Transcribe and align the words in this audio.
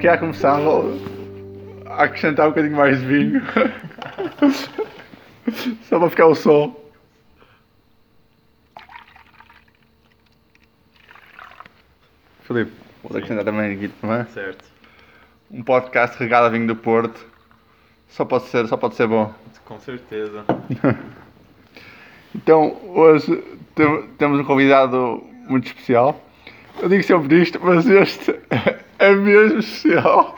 calhar 0.00 0.18
começava 0.18 0.82
a 1.86 2.04
acrescentar 2.04 2.46
um 2.46 2.50
bocadinho 2.50 2.76
mais 2.76 3.00
de 3.00 3.06
vinho. 3.06 3.42
Só 5.88 5.98
para 5.98 6.10
ficar 6.10 6.26
o 6.26 6.34
som. 6.34 6.76
Filipe, 12.42 12.72
vou 13.02 13.16
acrescentar 13.16 13.44
também 13.44 13.74
aqui 13.74 13.88
também. 13.88 14.24
Certo. 14.26 14.64
Um 15.50 15.62
podcast 15.62 16.18
regado 16.18 16.46
a 16.46 16.48
vinho 16.48 16.66
do 16.66 16.76
Porto. 16.76 17.24
Só 18.08 18.24
pode 18.24 18.44
ser, 18.44 18.66
só 18.66 18.76
pode 18.76 18.94
ser 18.96 19.06
bom. 19.06 19.32
Com 19.64 19.78
certeza. 19.80 20.44
Então, 22.32 22.80
hoje 22.84 23.42
tem- 23.74 24.06
temos 24.16 24.38
um 24.38 24.44
convidado 24.44 25.20
muito 25.48 25.66
especial. 25.66 26.24
Eu 26.80 26.88
digo 26.88 27.02
sempre 27.02 27.42
isto, 27.42 27.58
mas 27.60 27.84
este 27.88 28.38
é 29.00 29.14
mesmo 29.14 29.58
especial. 29.58 30.36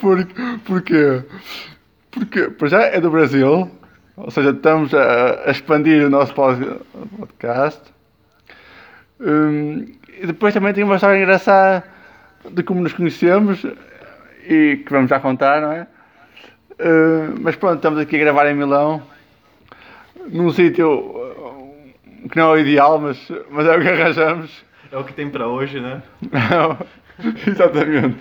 Por, 0.00 0.26
porquê? 0.64 1.22
Porque, 2.10 2.50
para 2.50 2.68
já, 2.68 2.82
é 2.82 3.00
do 3.00 3.10
Brasil. 3.10 3.70
Ou 4.16 4.30
seja, 4.30 4.50
estamos 4.50 4.92
a, 4.94 5.42
a 5.46 5.50
expandir 5.50 6.04
o 6.04 6.10
nosso 6.10 6.34
pod- 6.34 6.80
podcast. 7.18 7.80
Hum, 9.20 9.86
e 10.20 10.26
depois 10.26 10.52
também 10.52 10.74
tem 10.74 10.84
uma 10.84 10.96
história 10.96 11.18
engraçada 11.18 11.84
de 12.50 12.62
como 12.62 12.80
nos 12.82 12.92
conhecemos 12.92 13.64
e 14.44 14.82
que 14.84 14.92
vamos 14.92 15.08
já 15.08 15.20
contar, 15.20 15.62
não 15.62 15.72
é? 15.72 15.86
Uh, 16.72 17.34
mas 17.40 17.54
pronto, 17.56 17.76
estamos 17.76 17.98
aqui 18.00 18.16
a 18.16 18.18
gravar 18.18 18.46
em 18.50 18.54
Milão, 18.54 19.02
num 20.28 20.50
sítio 20.50 21.21
que 22.28 22.36
não 22.36 22.50
é 22.50 22.52
o 22.52 22.58
ideal, 22.58 22.98
mas, 22.98 23.18
mas 23.50 23.66
é 23.66 23.76
o 23.76 23.80
que 23.80 23.88
arranjamos. 23.88 24.64
É 24.90 24.96
o 24.96 25.04
que 25.04 25.12
tem 25.12 25.30
pra 25.30 25.48
hoje, 25.48 25.80
né? 25.80 26.02
Exatamente. 27.46 28.18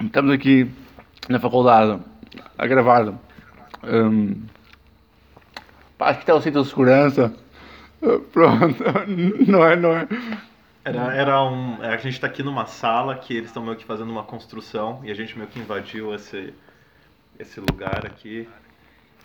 Estamos 0.00 0.32
aqui 0.32 0.70
na 1.28 1.40
faculdade 1.40 2.00
a 2.56 2.66
gravar. 2.66 3.14
Um, 3.82 4.42
pá, 5.96 6.10
acho 6.10 6.18
que 6.18 6.22
está 6.22 6.34
o 6.34 6.40
sítio 6.40 6.62
de 6.62 6.68
segurança. 6.68 7.34
Uh, 8.00 8.20
pronto, 8.20 8.82
não 9.46 9.64
é, 9.64 9.76
não 9.76 9.96
é? 9.96 10.08
Era, 10.84 11.14
era 11.14 11.42
um. 11.42 11.82
A 11.82 11.96
gente 11.96 12.20
tá 12.20 12.26
aqui 12.26 12.42
numa 12.42 12.64
sala 12.66 13.16
que 13.16 13.36
eles 13.36 13.48
estão 13.48 13.62
meio 13.62 13.76
que 13.76 13.84
fazendo 13.84 14.10
uma 14.10 14.22
construção 14.22 15.00
e 15.04 15.10
a 15.10 15.14
gente 15.14 15.36
meio 15.36 15.50
que 15.50 15.58
invadiu 15.58 16.14
esse, 16.14 16.54
esse 17.38 17.60
lugar 17.60 18.06
aqui. 18.06 18.48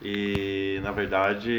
E 0.04 0.80
na 0.84 0.92
verdade. 0.92 1.52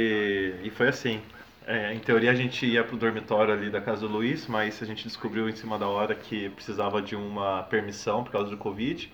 E 0.63 0.71
foi 0.71 0.89
assim. 0.89 1.21
É, 1.67 1.95
em 1.95 1.99
teoria 1.99 2.31
a 2.31 2.35
gente 2.35 2.67
ia 2.67 2.85
pro 2.85 2.97
dormitório 2.97 3.55
ali 3.55 3.71
da 3.71 3.81
casa 3.81 4.03
do 4.03 4.13
Luiz, 4.13 4.47
mas 4.47 4.83
a 4.83 4.87
gente 4.87 5.05
descobriu 5.05 5.49
em 5.49 5.57
cima 5.57 5.79
da 5.79 5.89
hora 5.89 6.15
que 6.15 6.51
precisava 6.51 7.01
de 7.01 7.17
uma 7.17 7.63
permissão 7.63 8.23
por 8.23 8.33
causa 8.33 8.51
do 8.51 8.59
Covid. 8.59 9.11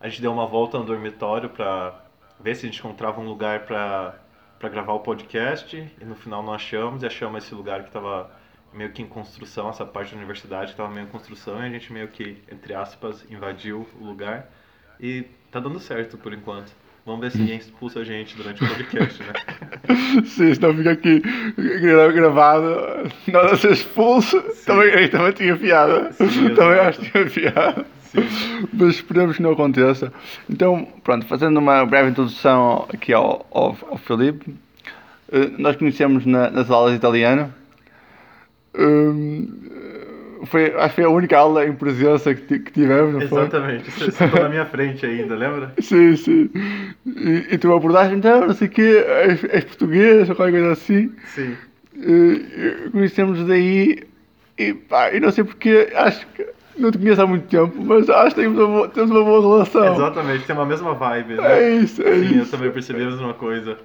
A 0.00 0.08
gente 0.08 0.22
deu 0.22 0.32
uma 0.32 0.46
volta 0.46 0.78
no 0.78 0.84
dormitório 0.84 1.50
pra 1.50 2.02
ver 2.40 2.56
se 2.56 2.66
a 2.66 2.70
gente 2.70 2.78
encontrava 2.78 3.20
um 3.20 3.26
lugar 3.26 3.66
pra, 3.66 4.18
pra 4.58 4.68
gravar 4.70 4.94
o 4.94 5.00
podcast 5.00 5.76
e 6.00 6.04
no 6.04 6.14
final 6.14 6.42
não 6.42 6.54
achamos 6.54 7.02
e 7.02 7.06
achamos 7.06 7.44
esse 7.44 7.54
lugar 7.54 7.84
que 7.84 7.90
tava 7.90 8.30
meio 8.72 8.90
que 8.90 9.02
em 9.02 9.06
construção, 9.06 9.68
essa 9.68 9.84
parte 9.84 10.12
da 10.12 10.16
universidade 10.16 10.70
estava 10.70 10.88
meio 10.88 11.06
em 11.06 11.10
construção 11.10 11.62
e 11.62 11.66
a 11.66 11.68
gente 11.68 11.92
meio 11.92 12.08
que, 12.08 12.42
entre 12.50 12.74
aspas, 12.74 13.24
invadiu 13.30 13.86
o 14.00 14.04
lugar 14.04 14.50
e 14.98 15.24
tá 15.50 15.60
dando 15.60 15.78
certo 15.78 16.16
por 16.16 16.32
enquanto. 16.32 16.72
Vamos 17.04 17.20
ver 17.20 17.30
se 17.32 17.38
ninguém 17.38 17.56
expulsa 17.58 17.98
a 18.00 18.04
gente 18.04 18.36
durante 18.36 18.62
o 18.62 18.68
podcast, 18.68 19.22
né? 19.24 19.32
Se 20.24 20.50
isto 20.52 20.64
não 20.66 20.76
fica 20.76 20.92
aqui 20.92 21.20
gra- 21.80 22.12
gravado, 22.12 23.10
nós 23.26 23.52
a 23.52 23.56
ser 23.56 23.72
expulso, 23.72 24.40
também, 24.64 24.94
aí 24.94 25.08
também 25.08 25.32
tinha 25.32 25.56
piada. 25.56 26.12
Sim, 26.12 26.50
também 26.54 26.78
acho 26.78 27.00
que 27.00 27.10
tinha 27.10 27.26
piada. 27.26 27.84
Mas 28.72 28.88
esperemos 28.96 29.36
que 29.36 29.42
não 29.42 29.50
aconteça. 29.52 30.12
Então, 30.48 30.86
pronto, 31.02 31.26
fazendo 31.26 31.56
uma 31.58 31.84
breve 31.84 32.10
introdução 32.10 32.86
aqui 32.92 33.12
ao, 33.12 33.46
ao, 33.50 33.76
ao 33.90 33.98
Filipe, 33.98 34.54
eh, 35.32 35.50
nós 35.58 35.74
conhecemos 35.74 36.24
na- 36.24 36.50
nas 36.50 36.70
aulas 36.70 36.92
de 36.92 36.98
italiano. 36.98 37.52
Hum, 38.78 39.48
foi, 40.46 40.74
acho 40.74 40.88
que 40.90 40.94
foi 40.96 41.04
a 41.04 41.08
única 41.08 41.38
aula 41.38 41.66
em 41.66 41.72
presença 41.72 42.34
que, 42.34 42.58
que 42.58 42.72
tivemos, 42.72 43.14
não 43.14 43.28
foi? 43.28 43.42
Exatamente, 43.42 43.90
você 43.90 44.10
sentou 44.10 44.42
na 44.42 44.48
minha 44.48 44.66
frente 44.66 45.04
ainda, 45.06 45.34
lembra? 45.34 45.72
Sim, 45.80 46.16
sim. 46.16 46.50
E, 47.06 47.46
e 47.54 47.58
tu 47.58 47.72
abordaste, 47.72 48.14
então, 48.14 48.46
não 48.46 48.54
sei 48.54 48.68
o 48.68 48.70
quê, 48.70 49.04
és, 49.06 49.44
és 49.44 49.64
português 49.64 50.28
ou 50.28 50.36
qualquer 50.36 50.52
coisa 50.52 50.72
assim. 50.72 51.12
Sim. 51.26 51.56
Eh, 52.00 52.88
conhecemos 52.90 53.46
daí 53.46 54.02
e 54.58 54.74
pá, 54.74 55.12
e 55.12 55.20
não 55.20 55.30
sei 55.30 55.44
porque, 55.44 55.88
acho 55.94 56.26
que 56.28 56.46
não 56.76 56.90
te 56.90 56.98
conheço 56.98 57.22
há 57.22 57.26
muito 57.26 57.46
tempo, 57.48 57.82
mas 57.84 58.08
acho 58.08 58.34
que 58.34 58.40
temos 58.42 58.58
uma 58.58 58.66
boa, 58.66 58.88
temos 58.88 59.10
uma 59.10 59.24
boa 59.24 59.40
relação. 59.40 59.94
Exatamente, 59.94 60.44
tem 60.44 60.56
uma 60.56 60.66
mesma 60.66 60.94
vibe, 60.94 61.34
né? 61.34 61.58
É 61.58 61.74
isso, 61.76 62.02
é 62.02 62.14
Sim, 62.14 62.36
eu 62.36 62.42
isso. 62.42 62.50
também 62.50 62.70
percebi 62.70 63.02
a 63.02 63.06
mesma 63.06 63.34
coisa. 63.34 63.76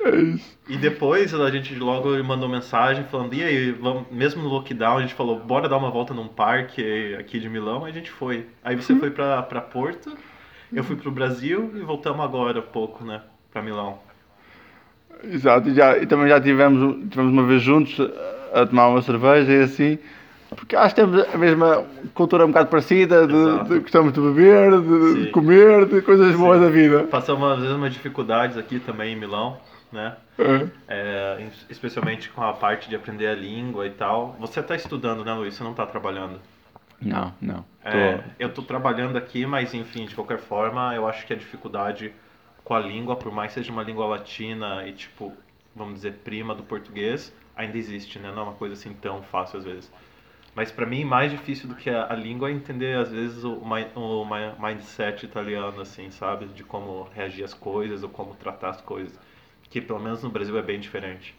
É 0.00 0.16
isso. 0.16 0.58
E 0.68 0.76
depois 0.76 1.34
a 1.34 1.50
gente 1.50 1.74
logo 1.76 2.22
mandou 2.24 2.48
mensagem 2.48 3.04
falando, 3.04 3.34
e 3.34 3.42
aí, 3.42 3.72
vamos, 3.72 4.04
mesmo 4.10 4.42
no 4.42 4.48
lockdown, 4.48 4.98
a 4.98 5.00
gente 5.02 5.14
falou, 5.14 5.38
bora 5.38 5.68
dar 5.68 5.76
uma 5.76 5.90
volta 5.90 6.12
num 6.12 6.28
parque 6.28 7.14
aqui 7.18 7.38
de 7.38 7.48
Milão, 7.48 7.84
aí 7.84 7.90
a 7.90 7.94
gente 7.94 8.10
foi. 8.10 8.46
Aí 8.62 8.76
você 8.76 8.94
foi 8.96 9.10
pra, 9.10 9.42
pra 9.42 9.60
Porto, 9.60 10.12
eu 10.72 10.82
fui 10.82 10.96
pro 10.96 11.10
Brasil 11.10 11.70
e 11.74 11.80
voltamos 11.80 12.24
agora 12.24 12.58
há 12.58 12.62
pouco, 12.62 13.04
né, 13.04 13.22
pra 13.52 13.62
Milão. 13.62 13.98
Exato, 15.22 15.68
e, 15.68 15.74
já, 15.74 15.96
e 15.96 16.06
também 16.06 16.28
já 16.28 16.40
tivemos, 16.40 17.08
tivemos 17.08 17.32
uma 17.32 17.44
vez 17.44 17.62
juntos 17.62 17.98
a, 18.52 18.66
tomar 18.66 18.88
uma 18.88 19.02
cerveja 19.02 19.52
e 19.52 19.62
assim, 19.62 19.98
porque 20.50 20.76
acho 20.76 20.94
que 20.94 21.00
temos 21.00 21.24
a 21.32 21.38
mesma 21.38 21.84
cultura 22.14 22.44
um 22.44 22.48
bocado 22.48 22.68
parecida, 22.68 23.26
de, 23.26 23.68
de 23.68 23.78
gostamos 23.80 24.12
de 24.12 24.20
beber, 24.20 24.70
de, 24.80 25.14
de 25.14 25.24
Sim. 25.24 25.30
comer, 25.32 25.86
de 25.86 26.02
coisas 26.02 26.34
boas 26.36 26.60
da 26.60 26.68
vida. 26.68 27.04
Passamos 27.04 27.52
às 27.52 27.58
vezes 27.60 27.74
umas 27.74 27.92
dificuldades 27.92 28.56
aqui 28.56 28.78
também 28.78 29.14
em 29.14 29.16
Milão, 29.16 29.56
né, 29.94 30.18
É. 30.38 30.84
é, 30.88 31.48
especialmente 31.70 32.30
com 32.30 32.42
a 32.42 32.52
parte 32.54 32.88
de 32.90 32.96
aprender 32.96 33.28
a 33.28 33.34
língua 33.34 33.86
e 33.86 33.90
tal. 33.92 34.34
Você 34.40 34.62
tá 34.62 34.76
estudando, 34.76 35.24
né, 35.24 35.34
Luiz? 35.34 35.54
Você 35.54 35.64
não 35.64 35.74
tá 35.74 35.86
trabalhando. 35.86 36.40
Não, 37.00 37.32
não. 37.40 37.64
É, 37.82 38.24
eu 38.38 38.52
tô 38.52 38.62
trabalhando 38.62 39.16
aqui, 39.18 39.44
mas 39.44 39.74
enfim, 39.74 40.06
de 40.06 40.14
qualquer 40.14 40.38
forma, 40.38 40.94
eu 40.94 41.06
acho 41.06 41.26
que 41.26 41.32
a 41.32 41.36
dificuldade 41.36 42.14
com 42.64 42.74
a 42.74 42.78
língua, 42.80 43.16
por 43.16 43.30
mais 43.30 43.52
que 43.52 43.60
seja 43.60 43.70
uma 43.72 43.82
língua 43.82 44.06
latina 44.06 44.86
e 44.88 44.92
tipo, 44.94 45.36
vamos 45.74 45.94
dizer, 45.96 46.12
prima 46.24 46.54
do 46.54 46.62
português, 46.62 47.34
ainda 47.54 47.76
existe, 47.76 48.18
né? 48.18 48.30
Não 48.32 48.40
é 48.40 48.44
uma 48.44 48.54
coisa 48.54 48.74
assim 48.74 48.94
tão 48.94 49.22
fácil 49.22 49.58
às 49.58 49.64
vezes. 49.64 49.92
Mas 50.54 50.72
pra 50.72 50.86
mim, 50.86 51.04
mais 51.04 51.32
difícil 51.32 51.68
do 51.68 51.74
que 51.76 51.90
a, 51.90 52.12
a 52.12 52.16
língua 52.16 52.50
é 52.50 52.52
entender 52.52 52.96
às 52.98 53.10
vezes 53.12 53.44
o, 53.44 53.54
o 53.58 54.24
mi- 54.26 54.56
mindset 54.58 55.24
italiano, 55.26 55.80
assim, 55.80 56.10
sabe? 56.10 56.46
De 56.46 56.64
como 56.64 57.04
reagir 57.14 57.44
às 57.44 57.54
coisas 57.54 58.02
ou 58.02 58.08
como 58.10 58.34
tratar 58.36 58.70
as 58.70 58.80
coisas. 58.82 59.18
Que 59.74 59.80
pelo 59.80 59.98
menos 59.98 60.22
no 60.22 60.30
Brasil 60.30 60.56
é 60.56 60.62
bem 60.62 60.78
diferente. 60.78 61.34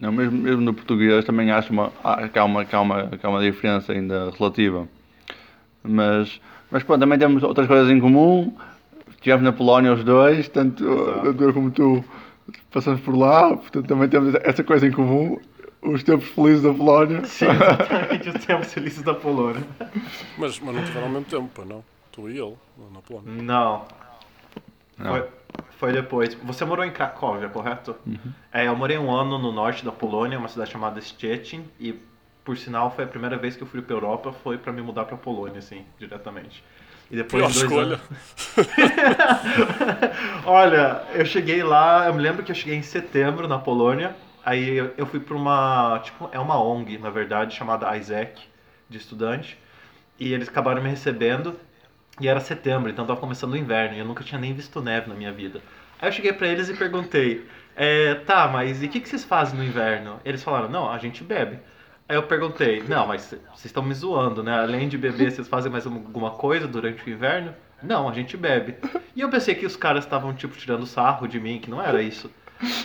Não, 0.00 0.10
mesmo, 0.10 0.36
mesmo 0.36 0.60
no 0.60 0.74
português 0.74 1.24
também 1.24 1.52
acho 1.52 1.72
uma, 1.72 1.92
ah, 2.02 2.26
que, 2.26 2.36
há 2.36 2.44
uma, 2.44 2.64
que, 2.64 2.74
há 2.74 2.80
uma, 2.80 3.06
que 3.06 3.24
há 3.24 3.28
uma 3.28 3.40
diferença 3.40 3.92
ainda 3.92 4.32
relativa. 4.36 4.88
Mas, 5.80 6.40
mas 6.68 6.82
pronto, 6.82 6.98
também 6.98 7.16
temos 7.16 7.44
outras 7.44 7.68
coisas 7.68 7.88
em 7.92 8.00
comum. 8.00 8.52
Estivemos 9.08 9.44
na 9.44 9.52
Polónia 9.52 9.92
os 9.92 10.02
dois, 10.02 10.48
tanto, 10.48 10.82
eu 10.82 11.54
como 11.54 11.70
tu 11.70 12.04
passamos 12.72 13.00
por 13.02 13.16
lá, 13.16 13.56
portanto 13.56 13.86
também 13.86 14.08
temos 14.08 14.34
essa 14.42 14.64
coisa 14.64 14.88
em 14.88 14.90
comum. 14.90 15.38
Os 15.80 16.02
tempos 16.02 16.26
felizes 16.30 16.62
da 16.62 16.74
Polónia. 16.74 17.24
Sim, 17.24 17.46
exatamente, 17.46 18.30
os 18.30 18.44
tempos 18.44 18.74
felizes 18.74 19.02
da 19.04 19.14
Polônia. 19.14 19.62
Mas, 20.36 20.58
mas 20.58 20.74
não 20.74 20.84
tiveram 20.84 21.06
ao 21.06 21.12
mesmo 21.12 21.26
tempo, 21.26 21.64
não? 21.64 21.84
Tu 22.10 22.30
e 22.30 22.32
ele, 22.32 22.56
na 22.92 23.00
Polónia. 23.00 23.32
Não, 23.40 23.84
Não. 24.98 25.12
Foi, 25.12 25.28
foi 25.78 25.92
depois. 25.92 26.34
Você 26.34 26.64
morou 26.64 26.84
em 26.84 26.90
Cracóvia, 26.90 27.48
correto? 27.48 27.94
Uhum. 28.06 28.16
É, 28.52 28.66
eu 28.66 28.76
morei 28.76 28.98
um 28.98 29.10
ano 29.10 29.38
no 29.38 29.52
norte 29.52 29.84
da 29.84 29.92
Polônia, 29.92 30.38
uma 30.38 30.48
cidade 30.48 30.70
chamada 30.70 31.00
Szczecin, 31.00 31.64
e 31.80 31.94
por 32.44 32.56
sinal 32.58 32.90
foi 32.90 33.04
a 33.04 33.06
primeira 33.06 33.36
vez 33.36 33.56
que 33.56 33.62
eu 33.62 33.66
fui 33.66 33.80
pra 33.82 33.94
Europa, 33.96 34.32
foi 34.32 34.58
pra 34.58 34.72
me 34.72 34.82
mudar 34.82 35.04
pra 35.04 35.16
Polônia, 35.16 35.58
assim, 35.58 35.84
diretamente. 35.98 36.62
E 37.10 37.16
depois 37.16 37.46
de 37.52 37.58
dois 37.60 37.70
escolha. 37.70 38.00
anos- 38.56 38.68
Olha, 40.46 41.02
eu 41.14 41.24
cheguei 41.24 41.62
lá, 41.62 42.06
eu 42.06 42.14
me 42.14 42.20
lembro 42.22 42.42
que 42.42 42.50
eu 42.50 42.54
cheguei 42.56 42.76
em 42.76 42.82
setembro 42.82 43.46
na 43.48 43.58
Polônia, 43.58 44.14
aí 44.44 44.76
eu- 44.76 44.92
eu 44.96 45.06
fui 45.06 45.20
pra 45.20 45.36
uma, 45.36 46.00
tipo, 46.02 46.28
é 46.32 46.38
uma 46.38 46.58
ONG, 46.62 46.98
na 46.98 47.10
verdade, 47.10 47.54
chamada 47.54 47.94
Isaac, 47.96 48.42
de 48.88 48.98
estudante, 48.98 49.58
e 50.18 50.32
eles 50.32 50.48
acabaram 50.48 50.82
me 50.82 50.88
recebendo, 50.88 51.58
e 52.20 52.28
era 52.28 52.40
setembro, 52.40 52.90
então 52.90 53.06
tava 53.06 53.20
começando 53.20 53.52
o 53.52 53.56
inverno, 53.56 53.96
e 53.96 53.98
eu 53.98 54.04
nunca 54.04 54.22
tinha 54.22 54.40
nem 54.40 54.54
visto 54.54 54.80
neve 54.80 55.08
na 55.08 55.14
minha 55.14 55.32
vida. 55.32 55.60
Aí 56.00 56.08
eu 56.08 56.12
cheguei 56.12 56.32
pra 56.32 56.46
eles 56.46 56.68
e 56.68 56.74
perguntei, 56.74 57.46
é, 57.76 58.14
tá, 58.14 58.48
mas 58.48 58.82
e 58.82 58.86
o 58.86 58.88
que, 58.88 59.00
que 59.00 59.08
vocês 59.08 59.24
fazem 59.24 59.58
no 59.58 59.64
inverno? 59.64 60.20
Eles 60.24 60.42
falaram, 60.42 60.68
não, 60.68 60.90
a 60.90 60.98
gente 60.98 61.24
bebe. 61.24 61.58
Aí 62.08 62.16
eu 62.16 62.22
perguntei, 62.24 62.82
não, 62.86 63.06
mas 63.06 63.22
vocês 63.22 63.64
estão 63.64 63.82
me 63.82 63.94
zoando, 63.94 64.42
né? 64.42 64.58
Além 64.60 64.88
de 64.88 64.98
beber, 64.98 65.32
vocês 65.32 65.48
fazem 65.48 65.72
mais 65.72 65.86
alguma 65.86 66.32
coisa 66.32 66.68
durante 66.68 67.04
o 67.04 67.10
inverno? 67.10 67.54
Não, 67.82 68.08
a 68.08 68.12
gente 68.12 68.36
bebe. 68.36 68.76
E 69.16 69.20
eu 69.20 69.30
pensei 69.30 69.54
que 69.54 69.64
os 69.64 69.76
caras 69.76 70.04
estavam, 70.04 70.34
tipo, 70.34 70.56
tirando 70.56 70.86
sarro 70.86 71.26
de 71.26 71.40
mim, 71.40 71.58
que 71.58 71.70
não 71.70 71.82
era 71.82 72.02
isso. 72.02 72.30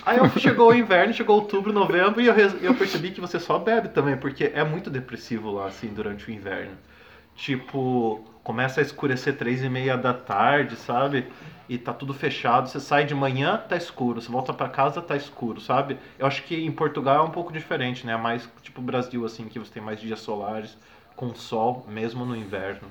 Aí 0.06 0.18
eu, 0.18 0.28
chegou 0.40 0.70
o 0.70 0.74
inverno, 0.74 1.12
chegou 1.12 1.36
outubro, 1.36 1.72
novembro, 1.72 2.20
e 2.20 2.26
eu, 2.26 2.34
eu 2.34 2.74
percebi 2.74 3.10
que 3.10 3.20
você 3.20 3.38
só 3.38 3.58
bebe 3.58 3.88
também, 3.90 4.16
porque 4.16 4.50
é 4.54 4.64
muito 4.64 4.88
depressivo 4.88 5.50
lá, 5.50 5.66
assim, 5.66 5.88
durante 5.88 6.28
o 6.28 6.32
inverno. 6.32 6.72
Tipo, 7.34 8.24
começa 8.42 8.80
a 8.80 8.82
escurecer 8.82 9.36
três 9.36 9.62
e 9.62 9.68
meia 9.68 9.96
da 9.96 10.12
tarde, 10.14 10.76
sabe? 10.76 11.26
E 11.68 11.78
tá 11.78 11.92
tudo 11.92 12.12
fechado. 12.12 12.68
Você 12.68 12.80
sai 12.80 13.04
de 13.04 13.14
manhã, 13.14 13.56
tá 13.56 13.76
escuro. 13.76 14.20
Você 14.20 14.30
volta 14.30 14.52
pra 14.52 14.68
casa, 14.68 15.00
tá 15.00 15.16
escuro, 15.16 15.60
sabe? 15.60 15.98
Eu 16.18 16.26
acho 16.26 16.42
que 16.44 16.56
em 16.56 16.72
Portugal 16.72 17.24
é 17.24 17.28
um 17.28 17.30
pouco 17.30 17.52
diferente, 17.52 18.06
né? 18.06 18.12
É 18.14 18.16
mais 18.16 18.48
tipo 18.62 18.80
Brasil, 18.82 19.24
assim, 19.24 19.46
que 19.48 19.58
você 19.58 19.72
tem 19.72 19.82
mais 19.82 20.00
dias 20.00 20.20
solares 20.20 20.76
com 21.14 21.34
sol, 21.34 21.84
mesmo 21.88 22.24
no 22.24 22.34
inverno. 22.34 22.88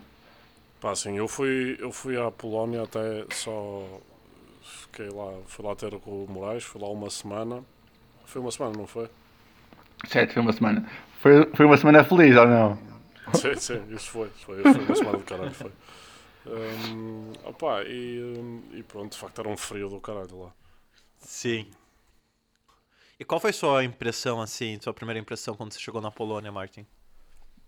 Pá, 0.80 0.92
assim, 0.92 1.18
eu 1.18 1.28
fui, 1.28 1.78
eu 1.80 1.92
fui 1.92 2.16
à 2.16 2.32
Polónia 2.32 2.84
até 2.84 3.26
só. 3.32 3.84
Fiquei 4.62 5.10
lá, 5.10 5.34
fui 5.48 5.66
lá 5.66 5.76
ter 5.76 5.92
com 6.00 6.24
o 6.24 6.28
Moraes, 6.30 6.64
fui 6.64 6.82
lá 6.82 6.90
uma 6.90 7.10
semana. 7.10 7.64
Foi 8.26 8.42
uma 8.42 8.52
semana, 8.52 8.78
não 8.78 8.88
foi? 8.88 9.10
Certo, 10.08 10.34
foi 10.34 10.42
uma 10.42 10.54
semana. 10.54 10.86
Foi, 11.20 11.50
foi 11.54 11.66
uma 11.66 11.76
semana 11.76 12.04
feliz 12.04 12.38
ou 12.38 12.48
não? 12.48 12.89
Sim, 13.36 13.56
sim, 13.56 13.94
isso 13.94 14.10
foi. 14.10 14.30
Foi, 14.30 14.66
foi 14.66 14.84
uma 14.84 14.96
semana 14.96 15.18
do 15.18 15.24
caralho, 15.26 15.54
foi. 15.54 15.72
Hum, 16.46 17.32
opá, 17.46 17.84
e, 17.84 18.22
hum, 18.22 18.64
e 18.74 18.84
pronto, 18.84 19.12
de 19.14 19.18
facto 19.18 19.40
era 19.40 19.50
um 19.50 19.58
frio 19.58 19.90
do 19.90 20.00
caralho 20.02 20.44
lá. 20.44 20.54
Sim. 21.20 21.72
E 23.20 23.24
qual 23.26 23.40
foi 23.40 23.54
sua 23.54 23.84
impressão, 23.84 24.42
assim, 24.42 24.80
sua 24.82 24.94
primeira 24.94 25.20
impressão 25.20 25.56
quando 25.56 25.72
você 25.74 25.80
chegou 25.80 26.02
na 26.02 26.10
Polônia, 26.10 26.52
Martin? 26.52 26.88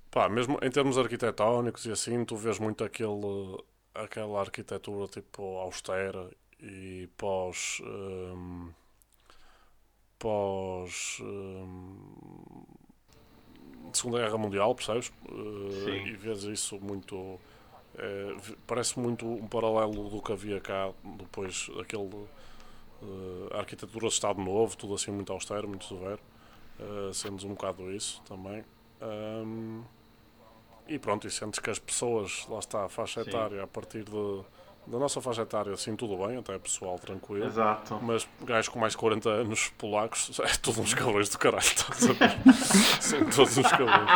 Pá, 0.09 0.27
mesmo 0.29 0.57
em 0.61 0.69
termos 0.69 0.97
arquitetónicos 0.97 1.85
e 1.85 1.91
assim, 1.91 2.25
tu 2.25 2.35
vês 2.35 2.59
muito 2.59 2.83
aquele, 2.83 3.63
aquela 3.93 4.41
arquitetura 4.41 5.07
tipo 5.07 5.57
austera 5.59 6.29
e 6.59 7.07
pós. 7.17 7.81
hum, 7.83 8.71
pós. 10.19 11.19
Hum, 13.83 13.89
Segunda 13.93 14.19
Guerra 14.19 14.37
Mundial, 14.37 14.73
percebes? 14.75 15.11
Uh. 15.29 15.89
E 15.89 16.15
vês 16.15 16.43
isso 16.43 16.79
muito. 16.79 17.39
eh, 17.97 18.35
v- 18.41 18.57
parece 18.65 18.97
muito 18.99 19.25
um 19.25 19.47
paralelo 19.47 20.09
do 20.09 20.21
que 20.21 20.31
havia 20.31 20.59
cá 20.59 20.91
depois 21.03 21.69
aquele. 21.79 22.03
uh, 22.05 23.49
a 23.53 23.57
arquitetura 23.59 24.07
de 24.07 24.13
Estado 24.13 24.41
Novo, 24.41 24.77
tudo 24.77 24.93
assim 24.95 25.11
muito 25.11 25.31
austero, 25.33 25.67
muito 25.67 25.85
severo. 25.85 26.19
Uh, 26.79 27.13
sentes 27.13 27.43
um 27.45 27.49
bocado 27.49 27.91
isso 27.91 28.21
também. 28.23 28.63
Um, 29.01 29.83
e 30.87 30.97
pronto, 30.99 31.27
e 31.27 31.31
sentes 31.31 31.59
que 31.59 31.69
as 31.69 31.79
pessoas, 31.79 32.45
lá 32.47 32.59
está, 32.59 32.85
a 32.85 32.89
faixa 32.89 33.23
Sim. 33.23 33.29
etária, 33.29 33.63
a 33.63 33.67
partir 33.67 34.03
de, 34.03 34.41
da 34.91 34.99
nossa 34.99 35.21
faixa 35.21 35.43
etária, 35.43 35.71
assim, 35.71 35.95
tudo 35.95 36.17
bem, 36.17 36.37
até 36.37 36.59
pessoal 36.59 36.99
tranquilo. 36.99 37.45
Exato. 37.45 37.97
Mas 38.01 38.27
gajos 38.41 38.67
com 38.67 38.77
mais 38.77 38.91
de 38.91 38.97
40 38.97 39.29
anos 39.29 39.69
polacos, 39.77 40.37
é 40.43 40.47
tudo 40.61 40.81
uns 40.81 40.93
cabrões 40.93 41.29
do 41.29 41.37
caralho, 41.39 41.63
estás 41.63 42.09
a 42.09 42.13
ver? 42.13 42.37
São 42.99 43.19
todos 43.25 43.57
uns 43.57 43.71
cabrões. 43.71 44.09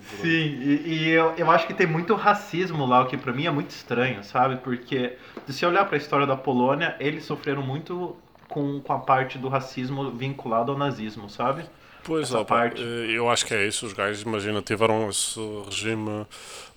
Sim, 0.20 0.28
e, 0.28 0.82
e 0.86 1.08
eu, 1.08 1.34
eu 1.36 1.50
acho 1.50 1.66
que 1.66 1.74
tem 1.74 1.86
muito 1.86 2.14
racismo 2.14 2.84
lá, 2.84 3.02
o 3.02 3.06
que 3.06 3.16
pra 3.16 3.32
mim 3.32 3.46
é 3.46 3.50
muito 3.50 3.70
estranho, 3.70 4.22
sabe? 4.22 4.56
Porque 4.56 5.16
se 5.46 5.52
você 5.54 5.66
olhar 5.66 5.86
pra 5.86 5.96
história 5.96 6.26
da 6.26 6.36
Polônia, 6.36 6.96
eles 7.00 7.24
sofreram 7.24 7.62
muito 7.62 8.16
com, 8.48 8.80
com 8.80 8.92
a 8.92 8.98
parte 8.98 9.38
do 9.38 9.48
racismo 9.48 10.10
vinculado 10.10 10.72
ao 10.72 10.78
nazismo, 10.78 11.30
sabe? 11.30 11.64
Pois, 12.02 12.28
essa 12.28 12.40
opa, 12.40 12.56
parte. 12.56 12.82
eh, 12.82 13.10
eu 13.12 13.28
acho 13.30 13.44
que 13.46 13.54
é 13.54 13.66
isso. 13.66 13.86
Os 13.86 13.92
gajos, 13.92 14.22
imagina, 14.22 14.62
tiveram 14.62 15.08
esse 15.08 15.38
regime 15.66 16.26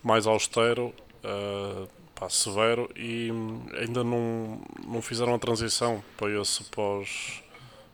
mais 0.04 0.28
austero, 0.28 0.94
eh, 1.24 1.88
pá, 2.16 2.30
severo, 2.30 2.90
e 2.96 3.32
hum, 3.32 3.66
ainda 3.78 4.04
não, 4.04 4.62
não 4.88 5.02
fizeram 5.02 5.34
a 5.36 5.40
transição 5.40 6.04
para 6.18 6.30
esse 6.42 6.64
pós, 6.66 7.42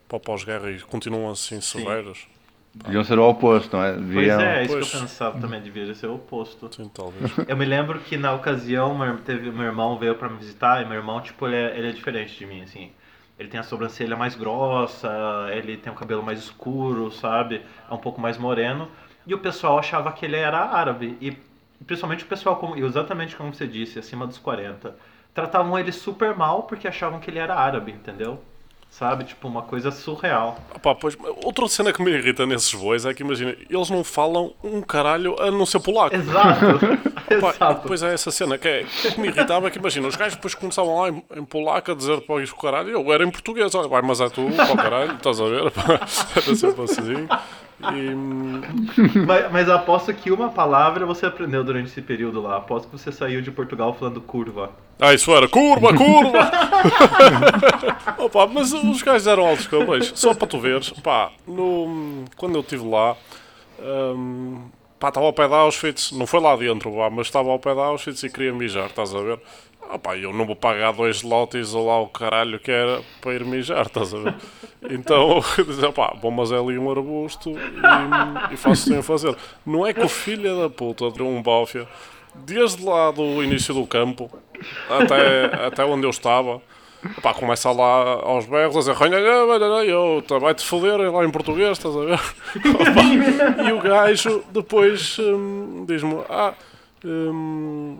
para 0.07 0.17
o 0.17 0.19
pós-guerra 0.19 0.71
e 0.71 0.79
continuam 0.81 1.29
assim 1.31 1.61
severos. 1.61 2.27
Deviam 2.73 3.03
ser 3.03 3.17
o 3.17 3.27
oposto, 3.27 3.75
não 3.75 3.83
é? 3.83 3.93
Pois 4.13 4.33
Deviam... 4.33 4.39
é, 4.39 4.61
é 4.61 4.65
isso 4.65 4.73
Pois. 4.73 4.89
que 4.89 4.95
eu 4.95 5.01
pensava 5.01 5.39
também, 5.39 5.61
devia 5.61 5.93
ser 5.95 6.07
o 6.07 6.15
oposto. 6.15 6.71
Sim, 6.71 6.89
talvez. 6.93 7.31
Eu 7.47 7.57
me 7.57 7.65
lembro 7.65 7.99
que 7.99 8.15
na 8.17 8.33
ocasião 8.33 8.97
meu, 8.97 9.17
teve, 9.21 9.51
meu 9.51 9.65
irmão 9.65 9.97
veio 9.97 10.15
pra 10.15 10.29
me 10.29 10.37
visitar 10.37 10.81
e 10.81 10.85
meu 10.85 10.97
irmão, 10.97 11.19
tipo, 11.21 11.47
ele 11.47 11.55
é, 11.55 11.77
ele 11.77 11.89
é 11.89 11.91
diferente 11.91 12.37
de 12.37 12.45
mim, 12.45 12.61
assim. 12.61 12.91
Ele 13.39 13.50
tem 13.50 13.59
a 13.59 13.63
sobrancelha 13.63 14.18
mais 14.18 14.36
grossa, 14.36 15.09
ele 15.51 15.77
tem 15.77 15.91
o 15.91 15.95
cabelo 15.95 16.21
mais 16.21 16.39
escuro, 16.39 17.09
sabe? 17.12 17.65
É 17.89 17.94
um 17.94 17.97
pouco 17.97 18.19
mais 18.21 18.38
moreno. 18.38 18.91
E 19.25 19.33
o 19.33 19.39
pessoal 19.39 19.80
achava 19.80 20.12
que 20.12 20.25
ele 20.25 20.36
era 20.36 20.59
árabe. 20.59 21.18
E 21.21 21.38
principalmente 21.86 22.25
o 22.25 22.27
pessoal, 22.27 22.75
exatamente 22.77 23.36
como 23.36 23.53
você 23.53 23.68
disse, 23.68 23.97
acima 24.00 24.27
dos 24.27 24.38
40. 24.38 24.95
Tratavam 25.33 25.80
ele 25.80 25.91
super 25.91 26.36
mal 26.36 26.63
porque 26.63 26.88
achavam 26.88 27.19
que 27.19 27.30
ele 27.31 27.39
era 27.39 27.56
árabe, 27.56 27.91
entendeu? 27.94 28.44
Sabe? 28.89 29.24
Tipo, 29.24 29.47
uma 29.47 29.62
coisa 29.62 29.91
surreal. 29.91 30.57
Opa, 30.75 30.95
pois, 30.95 31.15
outra 31.44 31.68
cena 31.69 31.94
que 31.94 32.01
me 32.01 32.12
irrita 32.12 32.45
nesses 32.45 32.74
voos 32.74 33.06
é 33.06 33.13
que, 33.13 33.24
imagina, 33.24 33.56
eles 33.69 33.89
não 33.89 34.03
falam 34.03 34.53
um 34.63 34.81
caralho 34.81 35.39
a 35.41 35.50
não 35.51 35.65
ser 35.65 35.80
polaco. 35.80 36.15
Exato. 36.15 36.80
Pá, 37.39 37.50
Exato. 37.51 37.81
Depois 37.83 38.01
é 38.03 38.13
essa 38.13 38.31
cena 38.31 38.57
que, 38.57 38.68
é, 38.68 38.83
que 38.83 39.19
me 39.21 39.27
irritava 39.27 39.68
é 39.68 39.69
que 39.69 39.77
imagina, 39.77 40.07
os 40.07 40.15
gajos 40.15 40.36
depois 40.36 40.56
começavam 40.56 41.00
lá 41.00 41.09
em, 41.09 41.24
em 41.36 41.45
polaco 41.45 41.91
a 41.91 41.95
dizer 41.95 42.21
para 42.21 42.44
o 42.44 42.56
caralho, 42.57 42.89
eu 42.89 43.13
era 43.13 43.24
em 43.24 43.31
português, 43.31 43.74
olha, 43.75 43.88
vai, 43.88 44.01
mas 44.01 44.19
é 44.19 44.30
tu, 44.30 44.50
para 44.56 44.74
o 44.74 44.75
caralho, 44.75 45.13
estás 45.15 45.39
a 45.39 45.45
ver? 45.45 45.71
Pá, 45.71 45.83
Era 46.35 46.56
sempre 46.56 46.83
assim. 46.83 47.27
E, 47.81 48.09
hum, 48.13 48.61
Mas, 49.25 49.51
mas 49.51 49.69
aposto 49.69 50.13
que 50.13 50.31
uma 50.31 50.49
palavra 50.49 51.05
você 51.05 51.25
aprendeu 51.25 51.63
durante 51.63 51.87
esse 51.87 52.01
período 52.01 52.41
lá. 52.41 52.57
Aposto 52.57 52.89
que 52.89 52.97
você 52.97 53.11
saiu 53.11 53.41
de 53.41 53.51
Portugal 53.51 53.93
falando 53.93 54.19
curva. 54.21 54.71
ah, 54.99 55.13
isso 55.13 55.31
era 55.35 55.47
curva, 55.47 55.93
curva! 55.93 56.51
Opa, 58.19 58.47
mas 58.47 58.73
os 58.73 59.01
gajos 59.01 59.27
eram 59.27 59.47
altos 59.47 59.67
cabrões, 59.67 60.11
só 60.15 60.33
para 60.33 60.47
tu 60.47 60.59
veres, 60.59 60.89
pá, 60.89 61.31
no, 61.47 62.25
quando 62.35 62.56
eu 62.56 62.61
estive 62.61 62.85
lá, 62.87 63.15
hum, 63.80 64.69
pá, 64.99 65.09
estava 65.09 65.25
ao 65.25 65.33
pé 65.33 65.47
de 65.47 65.54
Auschwitz, 65.54 66.11
não 66.11 66.27
foi 66.27 66.39
lá 66.42 66.56
dentro, 66.56 66.92
vá, 66.92 67.09
mas 67.09 67.27
estava 67.27 67.49
ao 67.49 67.59
pé 67.59 67.73
de 67.73 67.80
Auschwitz 67.80 68.23
e 68.23 68.30
queria 68.30 68.54
mijar, 68.54 68.87
estás 68.87 69.13
a 69.15 69.21
ver? 69.21 69.39
Ah, 69.91 69.97
pá, 69.97 70.15
eu 70.15 70.31
não 70.31 70.45
vou 70.45 70.55
pagar 70.55 70.93
dois 70.93 71.23
lotes 71.23 71.73
ou 71.73 71.87
lá 71.87 71.99
o 71.99 72.07
caralho 72.07 72.59
que 72.59 72.69
era 72.69 73.01
para 73.19 73.33
ir 73.33 73.43
mijar, 73.43 73.87
estás 73.87 74.13
a 74.13 74.19
ver? 74.19 74.35
Então, 74.87 75.41
eu 75.57 75.63
dizia, 75.63 75.91
pá, 75.91 76.13
vou 76.21 76.29
mas 76.29 76.51
é 76.51 76.59
ali 76.59 76.77
um 76.77 76.91
arbusto 76.91 77.49
e, 77.49 78.53
e 78.53 78.57
faço 78.57 78.83
sem 78.83 79.01
fazer. 79.01 79.35
Não 79.65 79.87
é 79.87 79.91
que 79.91 80.01
o 80.01 80.07
filho 80.07 80.61
da 80.61 80.69
puta 80.69 81.09
deu 81.09 81.27
um 81.27 81.41
bófia, 81.41 81.87
desde 82.35 82.85
lá 82.85 83.09
do 83.09 83.43
início 83.43 83.73
do 83.73 83.87
campo 83.87 84.29
até, 84.87 85.45
até 85.65 85.83
onde 85.83 86.05
eu 86.05 86.11
estava, 86.11 86.61
pá, 87.23 87.33
começa 87.33 87.71
lá 87.71 88.21
aos 88.21 88.45
berros 88.45 88.87
a 88.87 88.93
dizer 88.93 89.03
"Olha, 89.03 89.17
olha, 89.17 89.65
olha, 89.65 89.89
eu, 89.89 90.23
vai-te 90.39 90.63
foder 90.63 90.99
lá 91.11 91.25
em 91.25 91.31
português, 91.31 91.71
estás 91.79 91.95
a 91.95 92.01
ver? 92.01 92.19
E 93.67 93.71
o 93.71 93.81
gajo 93.81 94.43
depois 94.51 95.17
hum, 95.17 95.83
diz-me, 95.87 96.17
ah, 96.29 96.53
hum, 97.03 97.97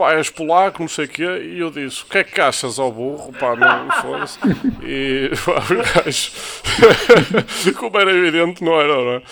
pá, 0.00 0.14
és 0.14 0.30
polaco, 0.30 0.80
não 0.80 0.88
sei 0.88 1.04
o 1.04 1.08
quê, 1.08 1.22
e 1.22 1.60
eu 1.60 1.70
disse, 1.70 2.02
o 2.02 2.06
que 2.06 2.18
é 2.18 2.24
que 2.24 2.40
achas 2.40 2.78
ao 2.78 2.90
burro, 2.90 3.30
pá, 3.38 3.54
não 3.54 3.90
fosse. 4.00 4.38
E 4.82 5.30
pá, 5.44 5.62
o 5.62 6.04
gajo, 6.04 6.32
como 7.78 7.98
era 7.98 8.10
evidente, 8.10 8.64
não 8.64 8.80
era, 8.80 8.94
não 8.94 9.12
é? 9.12 9.22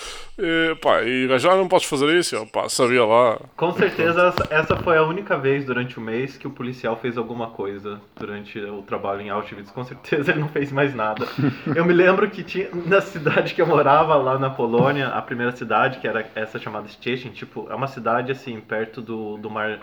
E, 0.41 0.75
pá, 0.75 1.01
e 1.01 1.27
gajo, 1.27 1.49
ah, 1.49 1.55
não 1.55 1.67
podes 1.67 1.87
fazer 1.87 2.15
isso, 2.17 2.35
eu, 2.35 2.45
pá, 2.45 2.69
sabia 2.69 3.03
lá. 3.03 3.39
Com 3.57 3.73
certeza 3.73 4.31
essa 4.51 4.77
foi 4.77 4.95
a 4.95 5.03
única 5.03 5.37
vez 5.37 5.65
durante 5.65 5.97
o 5.97 6.01
mês 6.01 6.37
que 6.37 6.45
o 6.45 6.51
policial 6.51 6.95
fez 6.95 7.17
alguma 7.17 7.47
coisa 7.47 7.99
durante 8.17 8.59
o 8.59 8.83
trabalho 8.83 9.21
em 9.21 9.29
Auschwitz. 9.29 9.71
Com 9.71 9.83
certeza 9.83 10.31
ele 10.31 10.39
não 10.39 10.49
fez 10.49 10.71
mais 10.71 10.93
nada. 10.93 11.27
Eu 11.75 11.83
me 11.83 11.93
lembro 11.93 12.29
que 12.29 12.43
tinha 12.43 12.69
na 12.85 13.01
cidade 13.01 13.55
que 13.55 13.61
eu 13.61 13.67
morava 13.67 14.15
lá 14.15 14.37
na 14.37 14.49
Polônia, 14.51 15.07
a 15.07 15.21
primeira 15.21 15.51
cidade, 15.51 15.97
que 15.97 16.07
era 16.07 16.29
essa 16.35 16.59
chamada 16.59 16.87
Szczecin, 16.87 17.31
tipo, 17.31 17.67
é 17.69 17.75
uma 17.75 17.87
cidade 17.87 18.31
assim, 18.31 18.61
perto 18.61 19.01
do, 19.01 19.35
do 19.37 19.49
mar. 19.49 19.79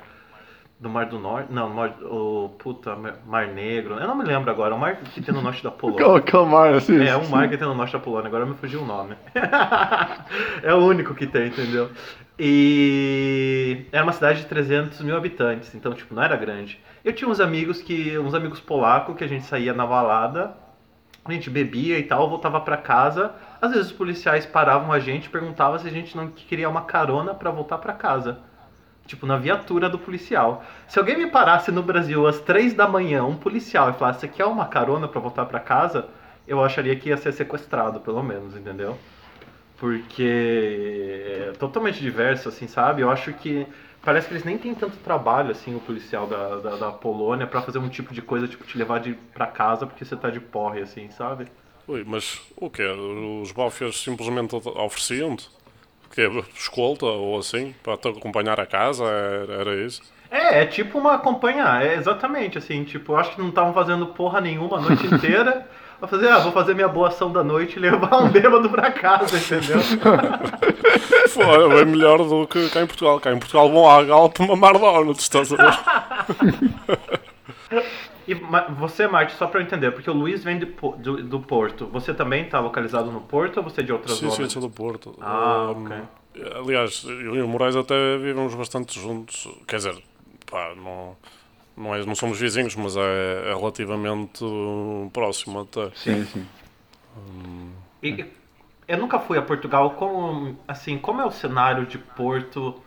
Do 0.78 0.90
Mar 0.90 1.06
do 1.06 1.18
Norte? 1.18 1.50
Não, 1.50 1.71
mar, 1.71 1.97
o 2.02 2.50
puta, 2.59 2.95
Mar- 2.95 3.49
Negro. 3.49 3.95
Eu 3.95 4.06
não 4.06 4.14
me 4.14 4.25
lembro 4.25 4.50
agora. 4.50 4.75
O 4.75 4.78
mar 4.78 4.97
que 4.97 5.23
tem 5.23 5.35
no 5.35 5.40
norte 5.40 5.64
da 5.64 5.71
Polônia. 5.71 6.04
Aquele, 6.16 6.18
aquele 6.18 6.45
mar 6.45 6.75
assim. 6.75 7.02
É, 7.02 7.16
um 7.16 7.28
mar 7.28 7.49
que 7.49 7.56
tem 7.56 7.66
no 7.66 7.75
norte 7.75 7.95
da 7.95 7.99
Polônia, 7.99 8.28
agora 8.28 8.45
me 8.45 8.54
fugiu 8.56 8.83
o 8.83 8.85
nome. 8.85 9.16
é 10.62 10.75
o 10.75 10.78
único 10.85 11.14
que 11.14 11.26
tem, 11.26 11.47
entendeu? 11.49 11.90
E 12.38 13.87
era 13.90 14.02
uma 14.04 14.12
cidade 14.12 14.40
de 14.40 14.47
300 14.47 15.00
mil 15.00 15.16
habitantes, 15.16 15.75
então, 15.75 15.95
tipo, 15.95 16.14
não 16.14 16.23
era 16.23 16.37
grande. 16.37 16.78
Eu 17.02 17.14
tinha 17.14 17.28
uns 17.30 17.40
amigos 17.40 17.80
que, 17.80 18.18
uns 18.18 18.35
amigos 18.35 18.61
polacos 18.61 19.16
que 19.16 19.25
a 19.25 19.28
gente 19.28 19.47
saía 19.47 19.73
na 19.73 19.87
balada, 19.87 20.54
a 21.25 21.33
gente 21.33 21.49
bebia 21.49 21.99
e 21.99 22.02
tal, 22.02 22.28
voltava 22.28 22.61
pra 22.61 22.76
casa. 22.76 23.33
Às 23.61 23.71
vezes 23.73 23.87
os 23.87 23.92
policiais 23.92 24.45
paravam 24.45 24.92
a 24.92 24.99
gente, 24.99 25.30
perguntavam 25.30 25.78
se 25.78 25.88
a 25.88 25.90
gente 25.90 26.14
não 26.14 26.28
queria 26.28 26.68
uma 26.68 26.83
carona 26.83 27.35
pra 27.35 27.50
voltar 27.50 27.78
pra 27.78 27.95
casa. 27.95 28.38
Tipo, 29.07 29.27
na 29.27 29.37
viatura 29.37 29.89
do 29.89 29.99
policial. 29.99 30.65
Se 30.89 30.99
alguém 30.99 31.17
me 31.17 31.31
parasse 31.31 31.71
no 31.71 31.83
Brasil 31.83 32.27
às 32.27 32.41
três 32.41 32.75
da 32.75 32.89
manhã, 32.89 33.25
um 33.25 33.37
policial, 33.37 33.91
e 33.91 33.93
falasse, 33.95 34.21
você 34.21 34.29
quer 34.29 34.45
uma 34.47 34.67
carona 34.67 35.07
pra 35.07 35.21
voltar 35.21 35.47
pra 35.47 35.61
casa? 35.61 36.09
Eu 36.47 36.63
acharia 36.63 36.97
que 36.97 37.09
ia 37.09 37.17
ser 37.17 37.33
sequestrado, 37.33 38.01
pelo 38.01 38.23
menos, 38.23 38.57
entendeu? 38.57 38.99
Porque 39.79 41.49
é 41.49 41.53
totalmente 41.59 42.01
diverso, 42.01 42.49
assim, 42.49 42.67
sabe? 42.67 43.03
Eu 43.03 43.11
acho 43.11 43.33
que 43.33 43.67
parece 44.03 44.29
que 44.29 44.35
eles 44.35 44.45
nem 44.45 44.57
têm 44.57 44.75
tanto 44.75 44.97
trabalho, 44.99 45.51
assim, 45.51 45.75
o 45.75 45.81
policial 45.81 46.27
da, 46.27 46.57
da, 46.57 46.77
da 46.77 46.93
Polônia, 46.93 47.47
pra 47.47 47.61
fazer 47.63 47.79
um 47.79 47.89
tipo 47.89 48.15
de 48.15 48.23
coisa, 48.23 48.49
tipo, 48.49 48.65
te 48.65 48.79
levar 48.79 49.01
de, 49.01 49.15
pra 49.35 49.47
casa 49.47 49.87
porque 49.87 50.05
você 50.05 50.17
tá 50.17 50.31
de 50.31 50.41
porre, 50.41 50.81
assim, 50.81 51.11
sabe? 51.11 51.47
Ui, 51.89 52.05
mas 52.05 52.41
o 52.57 52.71
quê? 52.71 52.85
Os 53.43 53.53
máfias 53.53 53.97
simplesmente 54.01 54.55
ofereciam-te? 54.55 55.56
O 56.16 56.42
quê? 56.42 56.44
Escolta 56.56 57.04
ou 57.04 57.38
assim? 57.38 57.75
Para 57.82 57.96
te 57.96 58.08
acompanhar 58.08 58.58
a 58.58 58.66
casa? 58.66 59.04
Era, 59.04 59.52
era 59.54 59.75
isso? 59.76 60.02
É, 60.30 60.62
é 60.62 60.66
tipo 60.66 60.99
uma 60.99 61.14
acompanhar, 61.14 61.85
é 61.85 61.94
exatamente, 61.94 62.58
assim, 62.58 62.82
tipo, 62.82 63.14
acho 63.14 63.32
que 63.32 63.40
não 63.40 63.50
estavam 63.50 63.73
fazendo 63.73 64.06
porra 64.06 64.40
nenhuma 64.40 64.78
a 64.78 64.80
noite 64.80 65.06
inteira. 65.12 65.68
Pra 65.99 66.08
fazer, 66.08 66.28
ah, 66.28 66.38
vou 66.40 66.52
fazer 66.52 66.75
minha 66.75 66.88
boa 66.88 67.08
ação 67.08 67.32
da 67.32 67.42
noite 67.42 67.76
e 67.76 67.80
levar 67.80 68.18
um 68.18 68.28
bêbado 68.28 68.68
pra 68.68 68.90
casa, 68.90 69.38
entendeu? 69.38 69.78
Foi 71.28 71.68
bem 71.70 71.87
melhor 71.87 72.18
do 72.18 72.46
que 72.46 72.68
cá 72.68 72.82
em 72.82 72.87
Portugal. 72.87 73.18
Cá 73.18 73.32
em 73.32 73.38
Portugal 73.38 73.70
vão 73.70 73.88
à 73.88 74.02
Galp 74.04 74.38
mamar 74.40 74.78
donuts, 74.78 75.23
estás 75.23 75.50
a 75.52 75.56
ver? 75.56 75.78
E 78.28 78.35
você, 78.75 79.06
Marte, 79.06 79.35
só 79.35 79.47
pra 79.47 79.61
eu 79.61 79.64
entender, 79.64 79.92
porque 79.92 80.11
o 80.11 80.12
Luiz 80.12 80.42
vem 80.42 80.59
de 80.59 80.66
do, 80.66 81.23
do 81.23 81.40
Porto. 81.40 81.87
Você 81.87 82.12
também 82.12 82.49
tá 82.49 82.59
localizado 82.59 83.11
no 83.12 83.21
Porto 83.21 83.59
ou 83.59 83.62
você 83.62 83.80
é 83.83 83.85
de 83.85 83.92
outra 83.92 84.12
Sim, 84.12 84.28
sim, 84.30 84.37
zona? 84.37 84.49
sou 84.49 84.62
do 84.62 84.71
Porto. 84.71 85.14
Ah, 85.21 85.68
Hum, 85.71 85.85
ok. 85.85 85.97
Aliás, 86.56 87.04
eu 87.04 87.35
e 87.37 87.40
o 87.42 87.49
Moraes 87.49 87.76
até 87.76 88.18
vivemos 88.18 88.54
bastante 88.54 88.99
juntos. 89.00 89.49
Quer 89.66 89.76
dizer, 89.76 90.02
pá, 90.50 90.75
não, 90.76 91.16
não, 91.76 91.95
é, 91.95 92.04
não 92.04 92.14
somos 92.14 92.38
vizinhos, 92.38 92.75
mas 92.76 92.97
é, 92.97 93.50
é 93.52 93.54
relativamente 93.54 94.45
próximo 95.12 95.61
até. 95.61 95.90
Sim, 95.95 96.25
sim. 96.26 96.47
E- 98.02 98.09
e 98.09 98.26
eu 98.88 98.99
nunca 98.99 99.18
fui 99.18 99.38
a 99.38 99.42
Portugal. 99.42 99.90
Como, 99.92 100.56
assim, 100.68 100.99
como 100.99 101.21
é 101.21 101.26
o 101.26 101.30
cenário 101.30 101.87
de 101.87 101.99
Porto 101.99 102.83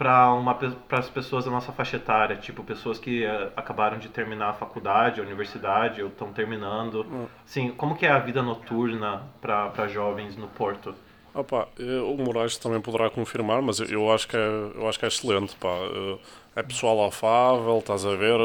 para 0.00 0.32
uma 0.32 0.54
para 0.54 0.98
as 0.98 1.10
pessoas 1.10 1.44
da 1.44 1.50
nossa 1.50 1.72
faixa 1.72 1.96
etária, 1.96 2.34
tipo 2.36 2.64
pessoas 2.64 2.98
que 2.98 3.22
eh, 3.22 3.50
acabaram 3.54 3.98
de 3.98 4.08
terminar 4.08 4.48
a 4.48 4.52
faculdade, 4.54 5.20
a 5.20 5.22
universidade, 5.22 6.00
ou 6.02 6.08
estão 6.08 6.32
terminando. 6.32 7.04
Assim, 7.46 7.70
como 7.72 7.94
que 7.94 8.06
é 8.06 8.10
a 8.10 8.18
vida 8.18 8.40
noturna 8.42 9.20
para 9.42 9.86
jovens 9.88 10.38
no 10.38 10.48
Porto? 10.48 10.94
Opa, 11.34 11.68
eh, 11.78 12.00
o 12.00 12.16
Moraes 12.16 12.56
também 12.56 12.80
poderá 12.80 13.10
confirmar, 13.10 13.60
mas 13.60 13.78
eu, 13.78 13.86
eu 13.88 14.10
acho 14.10 14.26
que 14.26 14.38
é, 14.38 14.70
eu 14.74 14.88
acho 14.88 14.98
que 14.98 15.04
é 15.04 15.08
excelente. 15.08 15.54
Pá. 15.56 15.68
Eh, 15.68 16.16
É 16.56 16.62
pessoal 16.62 17.04
afável, 17.04 17.78
estás 17.78 18.04
a 18.06 18.16
ver? 18.16 18.38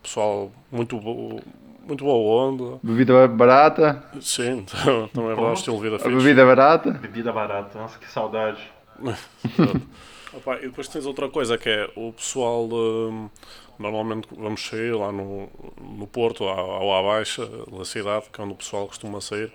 Pessoal 0.00 0.50
muito, 0.70 0.96
bo- 1.00 1.40
muito 1.88 2.04
boa 2.04 2.44
onda. 2.46 2.78
Bebida 2.84 3.26
barata, 3.26 4.00
Sim, 4.20 4.64
também 5.12 5.32
é 5.32 5.34
verdade, 5.34 5.58
estilo 5.58 5.76
de 5.78 5.82
vida 5.82 5.96
a 5.96 5.98
fixe. 5.98 6.14
bebida 6.16 6.46
barata. 6.46 6.90
Bebida 6.92 7.32
barata, 7.32 7.76
nossa, 7.80 7.98
que 7.98 8.08
saudade. 8.08 8.62
Opa, 10.32 10.56
e 10.56 10.62
depois 10.68 10.88
tens 10.88 11.06
outra 11.06 11.28
coisa 11.28 11.56
que 11.56 11.68
é 11.70 11.90
o 11.96 12.12
pessoal 12.12 12.68
hum, 12.70 13.30
normalmente 13.78 14.28
vamos 14.36 14.62
sair 14.66 14.94
lá 14.94 15.10
no, 15.10 15.48
no 15.80 16.06
Porto 16.06 16.44
ao, 16.44 16.70
ao 16.70 16.94
à 16.94 17.02
baixa 17.02 17.46
da 17.46 17.84
cidade, 17.84 18.26
que 18.30 18.40
é 18.40 18.44
onde 18.44 18.52
o 18.54 18.56
pessoal 18.56 18.86
costuma 18.86 19.20
sair 19.20 19.50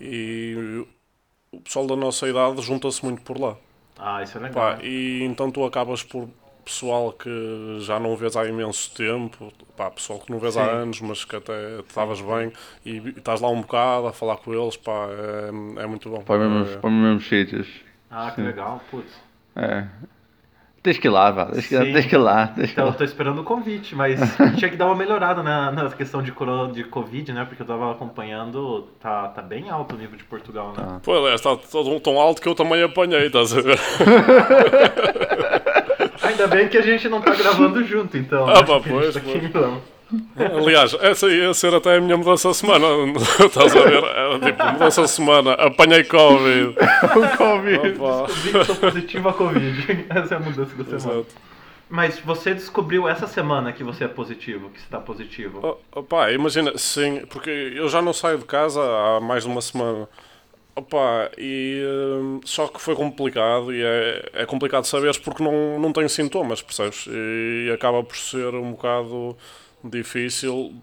e 0.00 0.84
o 1.52 1.60
pessoal 1.60 1.86
da 1.86 1.96
nossa 1.96 2.28
idade 2.28 2.60
junta-se 2.62 3.04
muito 3.04 3.22
por 3.22 3.38
lá. 3.38 3.56
Ah, 3.98 4.22
isso 4.22 4.38
é 4.38 4.40
legal. 4.40 4.76
Pá, 4.76 4.78
e 4.82 5.22
então 5.24 5.50
tu 5.50 5.64
acabas 5.64 6.02
por 6.02 6.28
pessoal 6.64 7.12
que 7.12 7.30
já 7.80 7.98
não 8.00 8.16
vês 8.16 8.36
há 8.36 8.46
imenso 8.46 8.92
tempo, 8.94 9.52
pá, 9.76 9.90
pessoal 9.90 10.20
que 10.20 10.30
não 10.30 10.38
vês 10.38 10.56
há 10.56 10.64
Sim. 10.64 10.70
anos, 10.70 11.00
mas 11.00 11.24
que 11.24 11.36
até 11.36 11.80
estavas 11.80 12.20
bem 12.20 12.52
e, 12.84 12.98
e 12.98 13.08
estás 13.10 13.40
lá 13.40 13.48
um 13.48 13.60
bocado 13.62 14.08
a 14.08 14.12
falar 14.12 14.36
com 14.38 14.54
eles, 14.54 14.76
pá, 14.76 15.08
é, 15.78 15.82
é 15.82 15.86
muito 15.86 16.10
bom. 16.10 16.22
Para 16.22 16.36
os 16.44 16.50
mesmos, 16.50 16.76
É- 16.76 16.80
para 16.80 16.88
os 16.90 16.94
mesmos 16.96 17.28
sítios. 17.28 17.68
Ah, 18.10 18.30
que 18.34 18.42
legal, 18.42 18.80
putz. 18.90 19.29
É. 19.60 19.84
Tens 20.82 20.96
que 20.96 21.08
ir 21.08 21.10
lá, 21.10 21.30
vá. 21.30 21.52
Sim. 21.60 21.92
tens 21.92 22.06
que 22.06 22.14
ir 22.14 22.18
lá. 22.18 22.54
Ir 22.56 22.64
Então, 22.70 22.84
eu 22.86 22.90
lá. 22.90 22.96
tô 22.96 23.04
esperando 23.04 23.42
o 23.42 23.44
convite, 23.44 23.94
mas 23.94 24.18
tinha 24.56 24.70
que 24.70 24.78
dar 24.78 24.86
uma 24.86 24.96
melhorada 24.96 25.42
na, 25.42 25.70
na 25.70 25.90
questão 25.90 26.22
de, 26.22 26.32
coro- 26.32 26.72
de 26.72 26.84
Covid, 26.84 27.34
né? 27.34 27.44
Porque 27.44 27.60
eu 27.60 27.66
tava 27.66 27.92
acompanhando, 27.92 28.88
tá, 28.98 29.28
tá 29.28 29.42
bem 29.42 29.68
alto 29.68 29.94
o 29.94 29.98
nível 29.98 30.16
de 30.16 30.24
Portugal, 30.24 30.72
né? 30.74 30.98
Pô, 31.02 31.12
aliás, 31.18 31.34
está 31.34 31.54
todo 31.54 32.00
tão 32.00 32.18
alto 32.18 32.40
que 32.40 32.48
eu 32.48 32.54
também 32.54 32.82
apanhei, 32.82 33.28
ver? 33.60 33.78
Ainda 36.22 36.46
bem 36.46 36.66
que 36.68 36.78
a 36.78 36.82
gente 36.82 37.10
não 37.10 37.20
tá 37.20 37.34
gravando 37.34 37.84
junto, 37.84 38.16
então. 38.16 38.48
Ah, 38.48 38.54
né? 38.54 38.62
pá, 38.62 38.80
Porque 38.80 38.88
a 38.88 39.02
gente 39.02 39.02
pois, 39.02 39.14
tá 39.14 39.20
aqui 39.20 39.32
pois. 39.32 39.42
Aliás, 40.36 40.94
essa 41.00 41.28
ia 41.28 41.52
ser 41.54 41.74
até 41.74 41.96
a 41.96 42.00
minha 42.00 42.16
mudança 42.16 42.48
da 42.48 42.54
semana. 42.54 42.86
Estás 43.44 43.76
a 43.76 43.80
ver? 43.80 44.04
Era 44.04 44.38
tipo, 44.40 44.64
mudança 44.64 45.02
da 45.02 45.08
semana, 45.08 45.52
apanhei 45.54 46.04
Covid. 46.04 46.74
O 47.10 47.36
Covid. 47.36 48.00
Opa. 48.00 48.26
Descobri 48.26 48.52
que 48.52 48.64
sou 48.64 48.76
positivo 48.76 49.28
a 49.28 49.32
Covid. 49.32 50.06
Essa 50.10 50.34
é 50.34 50.36
a 50.36 50.40
mudança 50.40 50.76
da 50.76 50.84
semana. 50.84 51.20
Exato. 51.20 51.26
Mas 51.88 52.20
você 52.20 52.54
descobriu 52.54 53.08
essa 53.08 53.26
semana 53.26 53.72
que 53.72 53.82
você 53.82 54.04
é 54.04 54.08
positivo, 54.08 54.70
que 54.70 54.80
você 54.80 54.86
tá 54.88 55.00
positivo. 55.00 55.58
Oh, 55.60 55.98
Opa, 55.98 56.30
imagina, 56.30 56.78
sim, 56.78 57.26
porque 57.28 57.50
eu 57.50 57.88
já 57.88 58.00
não 58.00 58.12
saio 58.12 58.38
de 58.38 58.44
casa 58.44 58.80
há 58.80 59.20
mais 59.20 59.42
de 59.42 59.50
uma 59.50 59.60
semana. 59.60 60.08
Opa, 60.76 61.30
e 61.36 61.82
hum, 61.84 62.40
só 62.44 62.68
que 62.68 62.80
foi 62.80 62.94
complicado 62.94 63.74
e 63.74 63.82
é, 63.82 64.30
é 64.34 64.46
complicado 64.46 64.84
saberes 64.84 65.18
porque 65.18 65.42
não, 65.42 65.80
não 65.80 65.92
tenho 65.92 66.08
sintomas, 66.08 66.62
percebes? 66.62 67.08
E 67.08 67.70
acaba 67.74 68.04
por 68.04 68.16
ser 68.16 68.54
um 68.54 68.70
bocado 68.70 69.36
difícil 69.84 70.74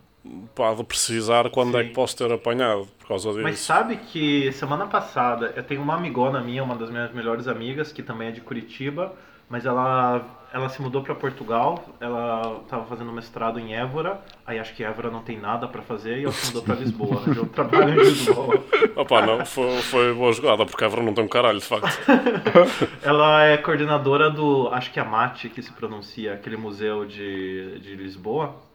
pá, 0.56 0.74
de 0.74 0.84
precisar 0.84 1.50
quando 1.50 1.78
é 1.78 1.84
Sim. 1.84 1.90
que 1.90 1.94
posso 1.96 2.18
ter 2.18 2.32
apanhado 2.32 2.88
por 3.00 3.08
causa 3.08 3.30
disso. 3.30 3.42
Mas 3.42 3.60
sabe 3.60 3.98
que 3.98 4.52
semana 4.52 4.88
passada 4.88 5.54
eu 5.56 5.64
tenho 5.64 5.82
uma 5.82 5.96
amigona 5.96 6.42
minha, 6.42 6.64
uma 6.64 6.76
das 6.76 6.90
minhas 6.90 7.12
melhores 7.14 7.48
amigas, 7.48 7.92
que 7.92 8.04
também 8.04 8.30
é 8.30 8.32
de 8.32 8.42
Curitiba, 8.42 9.14
mas 9.50 9.66
ela, 9.66 10.26
ela 10.54 10.68
se 10.68 10.82
mudou 10.82 11.02
para 11.02 11.16
Portugal, 11.16 11.96
ela 12.02 12.60
estava 12.64 12.86
fazendo 12.86 13.14
mestrado 13.14 13.60
em 13.60 13.74
Évora, 13.74 14.20
aí 14.46 14.60
acho 14.60 14.76
que 14.76 14.84
Évora 14.84 15.10
não 15.10 15.22
tem 15.22 15.40
nada 15.40 15.70
para 15.70 15.82
fazer 15.82 16.20
e 16.20 16.24
ela 16.24 16.34
se 16.34 16.48
mudou 16.48 16.64
para 16.64 16.76
Lisboa. 16.84 17.24
Eu 17.34 17.46
trabalho 17.46 17.94
em 17.94 18.04
Lisboa. 18.04 18.62
Opa, 18.94 19.26
não, 19.26 19.46
foi, 19.46 19.78
foi 19.84 20.14
boa 20.14 20.34
jogada, 20.34 20.66
porque 20.66 20.84
Évora 20.84 21.02
não 21.02 21.14
tem 21.14 21.24
um 21.24 21.30
caralho, 21.30 21.60
de 21.60 21.66
facto. 21.66 21.98
Ela 23.02 23.46
é 23.46 23.58
coordenadora 23.58 24.30
do, 24.30 24.68
acho 24.74 24.92
que 24.92 25.00
é 25.00 25.02
a 25.02 25.06
MAT 25.06 25.46
que 25.46 25.62
se 25.62 25.72
pronuncia, 25.72 26.34
aquele 26.34 26.58
museu 26.58 27.06
de, 27.06 27.80
de 27.80 27.96
Lisboa. 27.96 28.67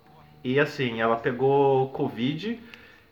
E 0.45 0.59
assim, 0.59 1.01
ela 1.01 1.17
pegou 1.17 1.89
Covid 1.91 2.61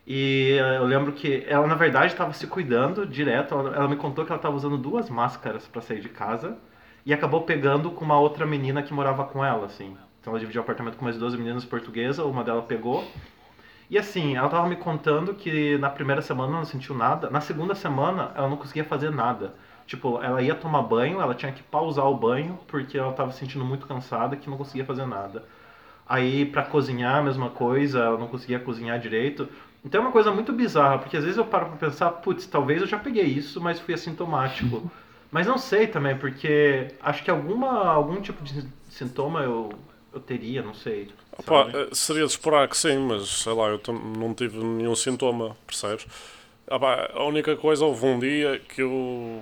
e 0.06 0.58
eh, 0.58 0.76
eu 0.78 0.84
lembro 0.84 1.12
que 1.12 1.44
ela 1.46 1.66
na 1.66 1.74
verdade 1.74 2.12
estava 2.12 2.32
se 2.32 2.46
cuidando 2.46 3.06
direto. 3.06 3.54
Ela, 3.54 3.76
ela 3.76 3.88
me 3.88 3.96
contou 3.96 4.24
que 4.24 4.32
ela 4.32 4.38
estava 4.38 4.56
usando 4.56 4.76
duas 4.76 5.08
máscaras 5.08 5.66
para 5.68 5.80
sair 5.80 6.00
de 6.00 6.08
casa 6.08 6.58
e 7.06 7.14
acabou 7.14 7.42
pegando 7.42 7.90
com 7.90 8.04
uma 8.04 8.18
outra 8.18 8.44
menina 8.44 8.82
que 8.82 8.92
morava 8.92 9.24
com 9.24 9.44
ela, 9.44 9.66
assim. 9.66 9.96
Então 10.20 10.32
ela 10.32 10.40
dividiu 10.40 10.60
o 10.60 10.64
apartamento 10.64 10.96
com 10.96 11.04
mais 11.04 11.16
duas 11.16 11.34
meninas 11.34 11.64
portuguesas, 11.64 12.24
uma 12.24 12.44
dela 12.44 12.62
pegou. 12.62 13.04
E 13.88 13.98
assim, 13.98 14.36
ela 14.36 14.48
tava 14.48 14.68
me 14.68 14.76
contando 14.76 15.34
que 15.34 15.78
na 15.78 15.90
primeira 15.90 16.22
semana 16.22 16.52
não 16.52 16.64
sentiu 16.64 16.94
nada, 16.94 17.30
na 17.30 17.40
segunda 17.40 17.74
semana 17.74 18.32
ela 18.36 18.48
não 18.48 18.56
conseguia 18.56 18.84
fazer 18.84 19.10
nada. 19.10 19.54
Tipo, 19.86 20.22
ela 20.22 20.40
ia 20.40 20.54
tomar 20.54 20.82
banho, 20.82 21.20
ela 21.20 21.34
tinha 21.34 21.50
que 21.50 21.62
pausar 21.62 22.06
o 22.06 22.16
banho 22.16 22.58
porque 22.68 22.96
ela 22.96 23.12
tava 23.12 23.32
se 23.32 23.38
sentindo 23.38 23.64
muito 23.64 23.86
cansada 23.86 24.36
que 24.36 24.48
não 24.48 24.56
conseguia 24.56 24.84
fazer 24.84 25.06
nada. 25.06 25.44
Aí 26.10 26.44
pra 26.44 26.64
cozinhar, 26.64 27.18
a 27.18 27.22
mesma 27.22 27.50
coisa, 27.50 28.00
ela 28.00 28.18
não 28.18 28.26
conseguia 28.26 28.58
cozinhar 28.58 28.98
direito. 28.98 29.48
Então 29.84 30.00
é 30.00 30.04
uma 30.04 30.10
coisa 30.10 30.32
muito 30.32 30.52
bizarra, 30.52 30.98
porque 30.98 31.16
às 31.16 31.22
vezes 31.22 31.38
eu 31.38 31.44
paro 31.44 31.66
pra 31.66 31.76
pensar, 31.76 32.10
putz, 32.10 32.46
talvez 32.46 32.80
eu 32.82 32.88
já 32.88 32.98
peguei 32.98 33.26
isso, 33.26 33.60
mas 33.60 33.78
fui 33.78 33.94
assintomático. 33.94 34.90
Mas 35.32 35.46
não 35.46 35.56
sei 35.56 35.86
também, 35.86 36.18
porque 36.18 36.88
acho 37.00 37.22
que 37.22 37.30
alguma, 37.30 37.86
algum 37.86 38.20
tipo 38.20 38.42
de 38.42 38.64
sintoma 38.88 39.42
eu, 39.44 39.72
eu 40.12 40.18
teria, 40.18 40.60
não 40.60 40.74
sei. 40.74 41.08
Opa, 41.38 41.70
eh, 41.72 41.88
seria 41.92 42.26
de 42.26 42.32
esperar 42.32 42.66
que 42.66 42.76
sim, 42.76 42.98
mas 42.98 43.28
sei 43.28 43.52
lá, 43.52 43.68
eu 43.68 43.80
não 44.18 44.34
tive 44.34 44.58
nenhum 44.58 44.96
sintoma, 44.96 45.56
percebes? 45.64 46.04
Ah 46.68 46.80
pá, 46.80 47.10
a 47.14 47.22
única 47.22 47.54
coisa, 47.54 47.84
houve 47.84 48.04
um 48.06 48.18
dia 48.18 48.60
que 48.74 48.82
eu 48.82 49.40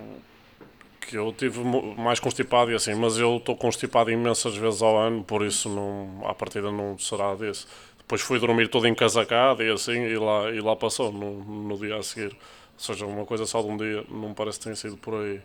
que 1.08 1.16
eu 1.16 1.32
tive 1.32 1.60
mais 1.96 2.20
constipado 2.20 2.70
e 2.70 2.74
assim, 2.74 2.94
mas 2.94 3.16
eu 3.16 3.38
estou 3.38 3.56
constipado 3.56 4.10
imensas 4.10 4.54
vezes 4.54 4.82
ao 4.82 4.98
ano, 4.98 5.24
por 5.24 5.42
isso 5.42 5.66
não, 5.70 6.20
à 6.28 6.34
partida 6.34 6.70
não 6.70 6.98
será 6.98 7.34
disso. 7.34 7.66
Depois 7.96 8.20
fui 8.20 8.38
dormir 8.38 8.68
todo 8.68 8.86
encasacado 8.86 9.62
e 9.62 9.72
assim, 9.72 10.02
e 10.02 10.18
lá, 10.18 10.50
e 10.50 10.60
lá 10.60 10.76
passou 10.76 11.10
no, 11.10 11.42
no 11.42 11.78
dia 11.78 11.96
a 11.96 12.02
seguir. 12.02 12.32
Ou 12.34 12.78
seja, 12.78 13.06
uma 13.06 13.24
coisa 13.24 13.46
só 13.46 13.62
de 13.62 13.68
um 13.68 13.76
dia, 13.78 14.04
não 14.10 14.34
parece 14.34 14.58
que 14.58 14.64
tenha 14.64 14.76
sido 14.76 14.98
por 14.98 15.14
aí. 15.14 15.40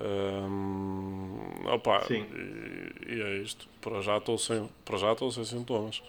Hum, 0.00 1.36
opa, 1.66 2.04
Sim. 2.08 2.24
E, 2.34 3.14
e 3.14 3.22
é 3.22 3.36
isto. 3.36 3.68
Para 3.82 4.00
já 4.00 4.16
estou 4.16 4.38
sem, 4.38 4.66
para 4.82 4.96
já 4.96 5.12
estou 5.12 5.30
sem 5.30 5.44
sintomas. 5.44 6.02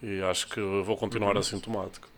E 0.00 0.22
acho 0.22 0.48
que 0.48 0.60
vou 0.60 0.96
continuar 0.96 1.36
assintomático. 1.36 2.13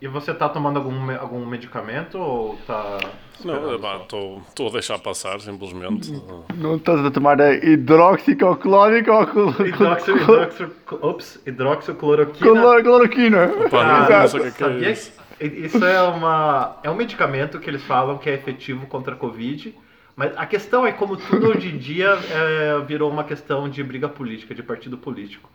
E 0.00 0.08
você 0.08 0.32
tá 0.32 0.48
tomando 0.48 0.78
algum, 0.78 1.10
algum 1.18 1.44
medicamento 1.44 2.18
ou 2.18 2.56
tá. 2.66 2.98
Não, 3.44 3.74
estou 4.00 4.42
estou 4.48 4.68
a 4.68 4.72
deixar 4.72 4.98
passar, 4.98 5.40
simplesmente. 5.40 6.10
Não 6.56 6.76
estás 6.76 7.04
a 7.04 7.10
tomar 7.10 7.40
a 7.40 7.52
hidroxicoclórica 7.54 9.12
ou 9.12 9.26
cloro- 9.26 9.66
Hidroxil, 9.66 10.16
hidroxil, 10.16 10.70
ops, 11.02 11.40
hidroxicloroquina. 11.46 12.50
cloro- 12.50 12.82
cloroquina? 12.82 13.48
Pá, 13.70 13.84
não, 13.84 14.04
Exato. 14.04 14.20
não 14.22 14.28
sei 14.28 14.50
o 14.50 14.54
que 14.54 14.64
é 14.64 14.88
é 14.88 14.92
isso. 14.92 15.12
Isso 15.40 15.84
é, 15.84 16.02
uma, 16.02 16.76
é 16.82 16.90
um 16.90 16.94
medicamento 16.94 17.58
que 17.58 17.68
eles 17.70 17.82
falam 17.82 18.18
que 18.18 18.28
é 18.28 18.34
efetivo 18.34 18.86
contra 18.86 19.14
a 19.14 19.16
Covid, 19.16 19.74
Mas 20.16 20.36
a 20.36 20.44
questão 20.44 20.86
é 20.86 20.92
como 20.92 21.16
tudo 21.16 21.48
hoje 21.48 21.68
em 21.68 21.78
dia 21.78 22.18
é, 22.30 22.78
virou 22.86 23.10
uma 23.10 23.24
questão 23.24 23.66
de 23.68 23.82
briga 23.82 24.06
política, 24.06 24.54
de 24.54 24.62
partido 24.62 24.98
político. 24.98 25.48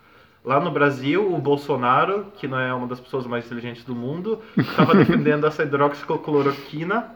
Lá 0.45 0.59
no 0.59 0.69
Brasil, 0.69 1.33
o 1.33 1.39
Bolsonaro, 1.39 2.27
que 2.37 2.47
não 2.47 2.59
é 2.59 2.71
uma 2.71 2.85
das 2.85 2.99
pessoas 2.99 3.25
mais 3.25 3.45
inteligentes 3.45 3.83
do 3.83 3.95
mundo, 3.95 4.43
estava 4.55 4.93
defendendo 4.93 5.47
essa 5.47 5.63
hidroxicloroquina. 5.63 7.15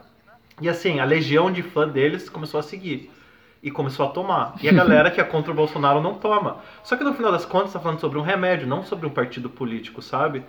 E 0.60 0.68
assim, 0.68 1.00
a 1.00 1.06
legião 1.06 1.52
de 1.52 1.62
fã 1.62 1.88
deles 1.88 2.28
começou 2.28 2.60
a 2.60 2.64
seguir. 2.64 3.12
E 3.62 3.70
começou 3.70 4.08
a 4.08 4.10
tomar. 4.10 4.56
E 4.64 4.68
a 4.68 4.74
galera 4.74 5.12
que 5.12 5.22
é 5.22 5.24
contra 5.24 5.52
o 5.52 5.56
Bolsonaro 5.56 6.02
não 6.02 6.16
toma. 6.16 6.58
Só 6.84 6.96
que 6.96 7.04
no 7.04 7.14
final 7.14 7.32
das 7.32 7.46
contas, 7.46 7.68
está 7.68 7.80
falando 7.80 8.00
sobre 8.00 8.18
um 8.18 8.24
remédio, 8.24 8.68
não 8.68 8.84
sobre 8.84 9.06
um 9.06 9.12
partido 9.12 9.48
político, 9.48 10.02
sabe? 10.02 10.44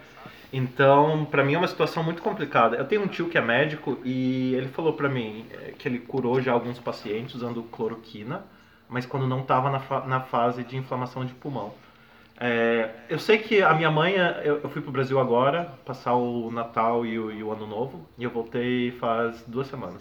Então, 0.50 1.26
pra 1.30 1.44
mim 1.44 1.54
é 1.54 1.58
uma 1.58 1.68
situação 1.68 2.02
muito 2.02 2.22
complicada. 2.22 2.76
Eu 2.76 2.86
tenho 2.86 3.02
um 3.02 3.08
tio 3.08 3.28
que 3.28 3.36
é 3.36 3.42
médico 3.42 3.98
e 4.02 4.54
ele 4.54 4.68
falou 4.68 4.94
pra 4.94 5.08
mim 5.08 5.44
eh, 5.52 5.74
que 5.78 5.86
ele 5.86 5.98
curou 5.98 6.40
já 6.40 6.52
alguns 6.52 6.78
pacientes 6.78 7.34
usando 7.34 7.62
cloroquina, 7.64 8.42
mas 8.88 9.04
quando 9.04 9.26
não 9.26 9.40
estava 9.40 9.70
na, 9.70 9.80
fa 9.80 10.00
na 10.06 10.20
fase 10.20 10.64
de 10.64 10.76
inflamação 10.76 11.26
de 11.26 11.34
pulmão. 11.34 11.72
É, 12.42 12.88
eu 13.10 13.18
sei 13.18 13.36
que 13.36 13.62
a 13.62 13.74
minha 13.74 13.90
mãe, 13.90 14.14
eh, 14.14 14.42
eu, 14.44 14.60
eu 14.62 14.70
fui 14.70 14.80
pro 14.80 14.90
Brasil 14.90 15.20
agora, 15.20 15.74
passar 15.84 16.14
o 16.14 16.50
Natal 16.50 17.04
e 17.04 17.18
o, 17.18 17.30
e 17.30 17.42
o 17.42 17.52
Ano 17.52 17.66
Novo, 17.66 18.08
e 18.16 18.24
eu 18.24 18.30
voltei 18.30 18.92
faz 18.92 19.44
duas 19.46 19.66
semanas. 19.66 20.00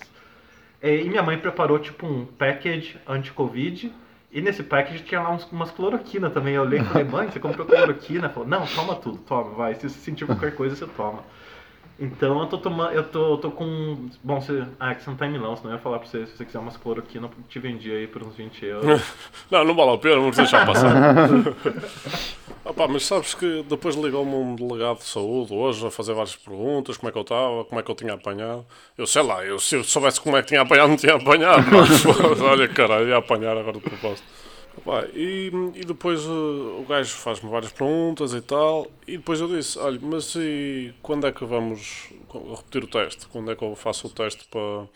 É, 0.82 1.02
e 1.02 1.10
minha 1.10 1.22
mãe 1.22 1.38
preparou 1.38 1.78
tipo 1.78 2.08
um 2.08 2.26
package 2.26 2.98
anti-Covid, 3.06 3.92
e 4.32 4.42
nesse 4.42 4.64
package 4.64 5.04
tinha 5.04 5.22
lá 5.22 5.32
uns, 5.32 5.44
umas 5.52 5.72
cloroquina 5.72 6.30
também. 6.30 6.54
Eu 6.54 6.62
olhei 6.62 6.80
e 6.80 6.84
falei, 6.86 7.04
mãe, 7.04 7.30
você 7.30 7.40
comprou 7.42 7.68
cloroquina? 7.68 8.30
Falou, 8.30 8.48
não, 8.48 8.66
toma 8.68 8.96
tudo, 8.96 9.18
toma, 9.18 9.50
vai. 9.52 9.76
Se 9.76 9.90
você 9.90 10.00
sentir 10.00 10.26
qualquer 10.26 10.56
coisa, 10.56 10.76
você 10.76 10.88
toma. 10.88 11.24
Então 12.00 12.40
eu 12.40 12.48
tô 12.48 12.58
tomando, 12.58 12.94
eu 12.94 13.04
tô, 13.04 13.34
eu 13.34 13.38
tô 13.38 13.52
com. 13.52 14.10
Bom, 14.24 14.40
você. 14.40 14.64
Ah, 14.80 14.92
é 14.92 14.96
que 14.96 15.04
você 15.04 15.10
não 15.10 15.18
tá 15.18 15.28
em 15.28 15.32
Milão, 15.32 15.56
senão 15.58 15.72
eu 15.72 15.76
ia 15.76 15.82
falar 15.82 16.00
pra 16.00 16.08
você, 16.08 16.26
se 16.26 16.38
você 16.38 16.46
quiser 16.46 16.60
umas 16.60 16.78
cloroquina, 16.78 17.28
eu 17.28 17.44
te 17.50 17.60
vendi 17.60 17.92
aí 17.92 18.08
por 18.08 18.24
uns 18.24 18.36
20 18.36 18.66
euros. 18.66 19.02
Não, 19.52 19.66
não 19.66 19.76
vale 19.76 19.94
a 19.94 19.98
pena, 19.98 20.16
vamos 20.16 20.38
deixar 20.38 20.66
passar. 20.66 20.94
Opa, 22.64 22.88
mas 22.88 23.04
sabes 23.04 23.34
que 23.34 23.64
depois 23.64 23.96
ligou-me 23.96 24.32
um 24.32 24.56
delegado 24.56 25.00
de 25.00 25.06
saúde 25.06 25.54
hoje 25.54 25.86
a 25.86 25.90
fazer 25.90 26.14
várias 26.14 26.36
perguntas, 26.36 26.98
como 26.98 27.10
é 27.10 27.12
que 27.12 27.18
eu 27.18 27.24
estava, 27.24 27.66
como 27.66 27.80
é 27.80 27.84
que 27.84 27.90
eu 27.90 27.96
tinha 27.96 28.14
apanhado. 28.14 28.66
Eu 28.98 29.08
sei 29.08 29.24
lá, 29.24 29.44
eu, 29.44 29.60
se 29.60 29.76
eu 29.76 29.84
soubesse 29.84 30.22
como 30.22 30.38
é 30.38 30.42
que 30.42 30.50
tinha 30.50 30.62
apanhado, 30.62 30.90
não 30.90 30.98
tinha 30.98 31.16
apanhado. 31.16 31.66
Mas, 31.72 32.06
olha, 32.42 32.68
caralho, 32.68 33.08
ia 33.08 33.18
apanhar 33.18 33.58
agora 33.58 33.74
de 33.74 33.80
propósito. 33.80 34.28
Opa, 34.78 35.08
e, 35.14 35.52
e 35.76 35.84
depois 35.86 36.26
uh, 36.26 36.80
o 36.80 36.86
gajo 36.88 37.14
faz-me 37.16 37.50
várias 37.50 37.72
perguntas 37.72 38.34
e 38.34 38.42
tal, 38.42 38.88
e 39.08 39.18
depois 39.18 39.42
eu 39.42 39.48
disse, 39.48 39.78
olha, 39.78 40.00
mas 40.02 40.36
e 40.36 40.94
quando 41.02 41.28
é 41.28 41.32
que 41.32 41.44
vamos 41.44 42.10
repetir 42.56 42.84
o 42.84 42.88
teste? 42.88 43.28
Quando 43.28 43.52
é 43.52 43.56
que 43.56 43.64
eu 43.64 43.76
faço 43.76 44.08
o 44.08 44.10
teste 44.10 44.48
para, 44.48 44.88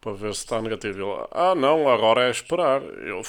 para 0.00 0.12
ver 0.12 0.34
se 0.34 0.44
está 0.44 0.62
negativo? 0.62 0.98
Ele, 0.98 1.26
ah 1.32 1.54
não, 1.54 1.88
agora 1.88 2.26
é 2.26 2.30
esperar. 2.30 2.80
Eu, 2.82 3.22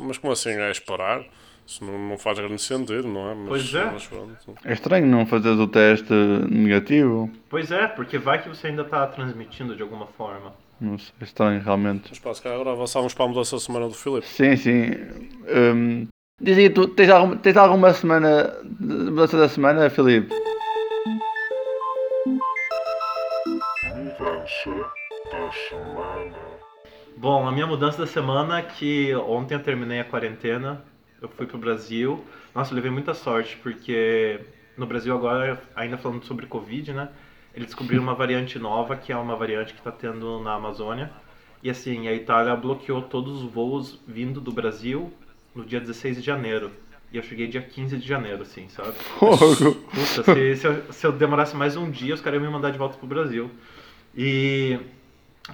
mas 0.00 0.18
como 0.18 0.32
assim 0.32 0.50
é 0.50 0.70
esperar? 0.70 1.24
Isso 1.66 1.82
não, 1.84 1.98
não 1.98 2.18
faz 2.18 2.38
grande 2.38 2.60
sentido, 2.60 3.08
não 3.08 3.30
é? 3.30 3.34
Mas, 3.34 3.48
Pois 3.48 3.74
é. 3.74 3.84
mas 3.84 4.06
pronto. 4.06 4.54
É 4.64 4.72
estranho 4.72 5.06
não 5.06 5.24
fazeres 5.24 5.58
o 5.58 5.66
teste 5.66 6.12
negativo. 6.50 7.30
Pois 7.48 7.70
é, 7.70 7.86
porque 7.86 8.18
vai 8.18 8.42
que 8.42 8.48
você 8.48 8.66
ainda 8.66 8.84
tá 8.84 9.06
transmitindo 9.06 9.74
de 9.74 9.82
alguma 9.82 10.06
forma. 10.06 10.52
Não 10.80 10.98
sei, 10.98 11.14
estranho 11.22 11.62
realmente. 11.62 12.08
Mas 12.10 12.18
pá, 12.18 12.34
se 12.34 12.42
calhar 12.42 12.60
agora 12.60 12.74
avançávamos 12.74 13.14
para 13.14 13.24
a 13.24 13.28
mudança 13.28 13.56
da 13.56 13.60
semana 13.60 13.88
do 13.88 13.94
Filipe. 13.94 14.26
Sim, 14.26 14.56
sim. 14.56 16.08
Diz 16.40 16.58
aí, 16.58 16.68
tu 16.68 16.88
tens, 16.88 17.08
algum, 17.10 17.36
tens 17.36 17.56
alguma 17.56 17.92
semana 17.92 18.54
de 18.64 19.10
mudança 19.10 19.38
da 19.38 19.48
semana, 19.48 19.88
Filipe? 19.88 20.34
Mudança 23.94 24.70
da 25.30 25.52
semana. 25.52 26.36
Bom, 27.16 27.46
a 27.46 27.52
minha 27.52 27.66
mudança 27.66 27.98
da 27.98 28.06
semana 28.06 28.58
é 28.58 28.62
que 28.62 29.14
ontem 29.14 29.54
eu 29.54 29.62
terminei 29.62 30.00
a 30.00 30.04
quarentena, 30.04 30.84
eu 31.22 31.28
fui 31.28 31.46
pro 31.46 31.56
Brasil. 31.56 32.22
Nossa, 32.54 32.72
eu 32.72 32.76
levei 32.76 32.90
muita 32.90 33.14
sorte, 33.14 33.56
porque 33.62 34.40
no 34.76 34.86
Brasil 34.86 35.14
agora, 35.16 35.62
ainda 35.74 35.96
falando 35.96 36.24
sobre 36.24 36.46
Covid, 36.46 36.92
né? 36.92 37.08
Eles 37.54 37.68
descobriram 37.68 38.02
uma 38.02 38.14
variante 38.14 38.58
nova, 38.58 38.96
que 38.96 39.12
é 39.12 39.16
uma 39.16 39.36
variante 39.36 39.72
que 39.72 39.78
está 39.78 39.92
tendo 39.92 40.40
na 40.40 40.54
Amazônia. 40.54 41.10
E 41.62 41.70
assim, 41.70 42.08
a 42.08 42.12
Itália 42.12 42.54
bloqueou 42.56 43.02
todos 43.02 43.42
os 43.42 43.50
voos 43.50 43.98
vindo 44.06 44.40
do 44.40 44.52
Brasil 44.52 45.12
no 45.54 45.64
dia 45.64 45.80
16 45.80 46.16
de 46.16 46.22
janeiro. 46.22 46.70
E 47.12 47.16
eu 47.16 47.22
cheguei 47.22 47.46
dia 47.46 47.62
15 47.62 47.96
de 47.96 48.06
janeiro, 48.06 48.42
assim, 48.42 48.68
sabe? 48.68 48.92
Fogo! 48.92 49.74
Puta, 49.74 50.34
se, 50.34 50.56
se, 50.56 50.66
eu, 50.66 50.92
se 50.92 51.06
eu 51.06 51.12
demorasse 51.12 51.54
mais 51.54 51.76
um 51.76 51.88
dia, 51.88 52.12
os 52.12 52.20
caras 52.20 52.40
iam 52.40 52.46
me 52.46 52.52
mandar 52.52 52.70
de 52.70 52.76
volta 52.76 52.98
pro 52.98 53.06
Brasil. 53.06 53.48
E 54.16 54.80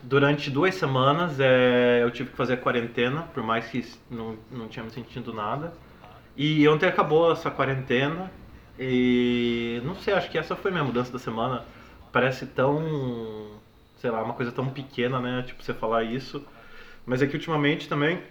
durante 0.03 0.51
duas 0.51 0.75
semanas 0.75 1.39
é, 1.39 2.03
eu 2.03 2.11
tive 2.11 2.31
que 2.31 2.37
fazer 2.37 2.55
a 2.55 2.57
quarentena, 2.57 3.23
por 3.35 3.43
mais 3.43 3.67
que 3.67 3.87
não, 4.11 4.39
não 4.51 4.69
tinha 4.69 4.83
me 4.83 4.91
sentido 4.91 5.35
nada. 5.35 5.75
E 6.35 6.67
ontem 6.67 6.87
acabou 6.87 7.31
essa 7.31 7.51
quarentena. 7.51 8.33
E 8.79 9.83
não 9.85 9.95
sei, 9.95 10.15
acho 10.15 10.31
que 10.31 10.39
essa 10.39 10.57
foi 10.57 10.71
minha 10.71 10.83
mudança 10.83 11.13
da 11.13 11.19
semana. 11.19 11.67
Parece 12.13 12.47
tão, 12.47 13.61
sei 13.99 14.11
lá, 14.11 14.23
uma 14.23 14.35
coisa 14.35 14.53
tão 14.53 14.69
pequena, 14.71 15.21
né? 15.21 15.43
Tipo, 15.43 15.63
você 15.63 15.75
falar 15.75 16.05
isso. 16.05 16.45
Mas 17.07 17.23
é 17.23 17.27
que 17.27 17.37
ultimamente 17.37 17.89
também 17.89 18.23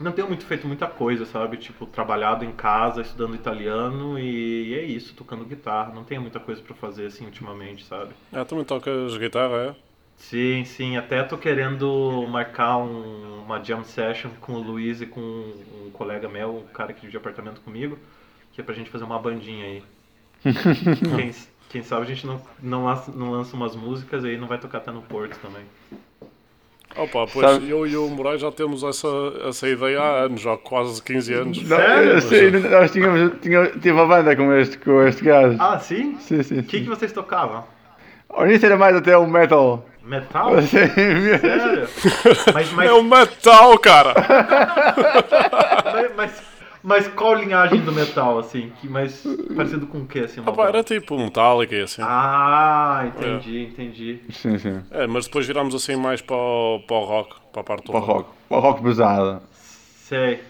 não 0.00 0.12
tenho 0.12 0.28
muito 0.28 0.46
feito 0.46 0.66
muita 0.66 0.86
coisa, 0.88 1.26
sabe? 1.26 1.56
Tipo, 1.58 1.86
trabalhado 1.86 2.44
em 2.44 2.52
casa, 2.52 3.02
estudando 3.02 3.34
italiano 3.36 4.18
e, 4.18 4.74
é 4.74 4.84
isso, 4.84 5.14
tocando 5.14 5.44
guitarra. 5.44 5.92
Não 5.94 6.04
tenho 6.04 6.20
muita 6.22 6.40
coisa 6.40 6.62
pra 6.62 6.74
fazer 6.74 7.06
assim 7.06 7.26
ultimamente, 7.26 7.84
sabe? 7.84 8.14
Ah, 8.32 8.44
também 8.44 8.64
tocas 8.64 9.16
guitarra, 9.16 9.56
é? 9.76 9.90
Sim, 10.16 10.64
sim, 10.64 10.96
até 10.96 11.22
tô 11.24 11.36
querendo 11.38 12.26
marcar 12.28 12.76
um- 12.78 13.42
uma 13.42 13.62
jam 13.64 13.82
session 13.84 14.30
com 14.40 14.52
o 14.52 14.58
Luiz 14.62 15.00
e 15.00 15.06
com 15.06 15.20
um 15.20 15.90
colega 15.92 16.28
meu, 16.28 16.58
um 16.58 16.66
cara 16.68 16.92
que 16.92 17.00
divide 17.00 17.16
apartamento 17.16 17.60
comigo, 17.62 17.98
que 18.52 18.60
é 18.60 18.64
pra 18.64 18.74
gente 18.74 18.90
fazer 18.90 19.04
uma 19.04 19.18
bandinha 19.18 19.64
aí. 19.66 19.84
quem, 21.14 21.32
quem 21.70 21.82
sabe 21.82 22.02
a 22.02 22.04
gente 22.06 22.26
não, 22.26 22.40
não, 22.62 22.84
lança, 22.84 23.10
não 23.14 23.30
lança 23.30 23.56
umas 23.56 23.74
músicas 23.74 24.24
aí 24.24 24.36
não 24.36 24.46
vai 24.48 24.58
tocar 24.58 24.78
até 24.78 24.90
no 24.90 25.00
Porto 25.02 25.38
também. 25.40 25.62
Opa, 26.96 27.24
pois 27.32 27.48
Sabe- 27.48 27.70
eu 27.70 27.86
e 27.86 27.96
o 27.96 28.08
Moraes 28.08 28.40
já 28.40 28.50
temos 28.50 28.82
essa, 28.82 29.06
essa 29.48 29.68
ideia 29.68 30.00
há 30.00 30.24
anos, 30.24 30.40
já 30.40 30.54
há 30.54 30.58
quase 30.58 31.00
15 31.00 31.32
anos. 31.34 31.62
Não, 31.62 31.76
Sério? 31.76 32.20
sei, 32.22 32.50
nós 32.50 32.90
tínhamos, 32.90 33.32
tinha, 33.40 33.66
tive 33.70 33.92
uma 33.92 34.06
banda 34.06 34.34
com 34.34 34.52
este, 34.54 34.76
com 34.78 35.00
este 35.06 35.22
gajo. 35.24 35.56
Ah, 35.60 35.78
sim? 35.78 36.16
Sim, 36.18 36.42
sim. 36.42 36.58
O 36.58 36.64
que, 36.64 36.80
que 36.80 36.88
vocês 36.88 37.12
tocavam? 37.12 37.64
Ao 38.28 38.44
início 38.44 38.66
era 38.66 38.76
mais 38.76 38.96
até 38.96 39.16
o 39.16 39.24
metal. 39.26 39.86
Metal? 40.02 40.60
Sim, 40.62 40.78
Sério? 41.40 41.88
Mas, 42.52 42.72
mas, 42.72 42.88
É 42.88 42.92
o 42.92 43.02
metal, 43.04 43.78
cara! 43.78 44.14
mas, 45.94 46.10
mas, 46.16 46.42
mas 46.82 47.08
qual 47.08 47.34
linhagem 47.34 47.80
do 47.82 47.92
metal, 47.92 48.38
assim? 48.38 48.72
Que 48.80 48.88
mais 48.88 49.24
parecido 49.54 49.86
com 49.86 49.98
o 50.02 50.06
que, 50.06 50.20
assim? 50.20 50.40
Opa, 50.40 50.68
era 50.68 50.82
tipo 50.82 51.18
Metallica 51.18 51.74
e 51.74 51.82
assim. 51.82 52.02
Ah, 52.04 53.04
entendi, 53.06 53.64
entendi. 53.64 54.20
sim, 54.30 54.58
sim. 54.58 54.82
É, 54.90 55.06
mas 55.06 55.26
depois 55.26 55.46
virámos 55.46 55.74
assim 55.74 55.96
mais 55.96 56.20
para 56.22 56.36
o, 56.36 56.80
para 56.86 56.96
o 56.96 57.04
rock, 57.04 57.36
para 57.52 57.60
a 57.60 57.64
parte 57.64 57.84
do 57.84 57.92
Para 57.92 58.00
o 58.00 58.04
rock. 58.04 58.30
Para 58.48 58.58
o 58.58 58.60
rock 58.60 58.82
pesado. 58.82 59.42
Sei. 59.52 60.42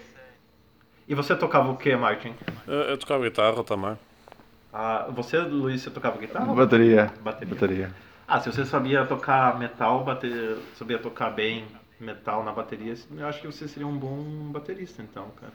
E 1.08 1.14
você 1.14 1.34
tocava 1.34 1.70
o 1.70 1.76
que, 1.76 1.94
Martin? 1.96 2.32
Eu, 2.66 2.74
eu 2.74 2.98
tocava 2.98 3.24
guitarra 3.24 3.64
também. 3.64 3.98
Ah, 4.72 5.06
você, 5.10 5.38
Luiz, 5.38 5.82
você 5.82 5.90
tocava 5.90 6.16
guitarra? 6.18 6.54
Bateria. 6.54 7.12
Bateria. 7.20 7.54
Bateria. 7.54 7.94
Ah, 8.28 8.38
se 8.38 8.52
você 8.52 8.64
sabia 8.64 9.04
tocar 9.04 9.58
metal, 9.58 10.04
bater, 10.04 10.56
sabia 10.76 10.98
tocar 11.00 11.30
bem 11.30 11.64
metal 11.98 12.44
na 12.44 12.52
bateria, 12.52 12.94
eu 13.16 13.26
acho 13.26 13.40
que 13.40 13.46
você 13.48 13.66
seria 13.66 13.86
um 13.88 13.98
bom 13.98 14.22
baterista, 14.52 15.02
então, 15.02 15.26
cara. 15.40 15.52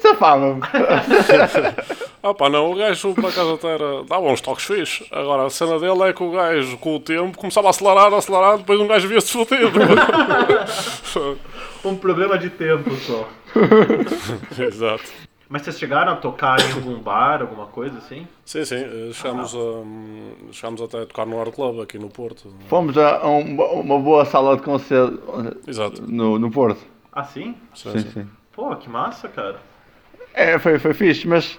Safava-me. 0.00 0.60
Opa, 2.22 2.48
não, 2.48 2.72
o 2.72 2.74
gajo 2.74 3.14
por 3.14 3.26
acaso 3.26 3.54
até 3.54 3.68
era, 3.74 4.02
dava 4.04 4.26
uns 4.26 4.40
toques 4.40 4.64
fixos. 4.64 5.06
Agora 5.12 5.46
a 5.46 5.50
cena 5.50 5.78
dele 5.78 6.02
é 6.02 6.12
que 6.12 6.22
o 6.22 6.30
gajo, 6.32 6.76
com 6.78 6.96
o 6.96 7.00
tempo, 7.00 7.38
começava 7.38 7.68
a 7.68 7.70
acelerar, 7.70 8.12
a 8.12 8.16
acelerar, 8.18 8.58
depois 8.58 8.80
um 8.80 8.86
gajo 8.86 9.08
via-se 9.08 9.32
fodido. 9.32 9.70
Um 11.84 11.94
problema 11.96 12.36
de 12.36 12.50
tempo 12.50 12.90
só. 12.96 13.28
Exato. 14.60 15.04
Mas 15.48 15.62
vocês 15.62 15.78
chegaram 15.78 16.12
a 16.12 16.16
tocar 16.16 16.58
em 16.60 16.72
algum 16.72 16.98
bar, 16.98 17.40
alguma 17.40 17.66
coisa 17.66 17.96
assim? 17.98 18.26
Sim, 18.44 18.64
sim, 18.64 18.76
eh, 18.84 19.10
chegámos, 19.14 19.54
a, 19.54 20.52
chegámos 20.52 20.82
até 20.82 21.02
a 21.02 21.06
tocar 21.06 21.24
no 21.24 21.40
Art 21.40 21.54
Club 21.54 21.80
aqui 21.80 21.96
no 21.98 22.08
Porto. 22.10 22.52
Fomos 22.68 22.98
a 22.98 23.24
um- 23.26 23.62
uma 23.80 23.98
boa 23.98 24.24
sala 24.24 24.56
de 24.56 24.62
concerto 24.62 25.22
Exato. 25.66 26.02
no, 26.06 26.38
no 26.38 26.50
Porto. 26.50 26.80
Ah? 27.12 27.22
Sim, 27.24 27.54
Sim, 27.74 27.92
sim. 27.98 28.10
sim. 28.10 28.26
Pô, 28.52 28.74
que 28.76 28.90
massa, 28.90 29.28
cara. 29.28 29.56
É, 30.38 30.56
foi, 30.56 30.78
foi 30.78 30.94
fixe, 30.94 31.26
mas, 31.26 31.58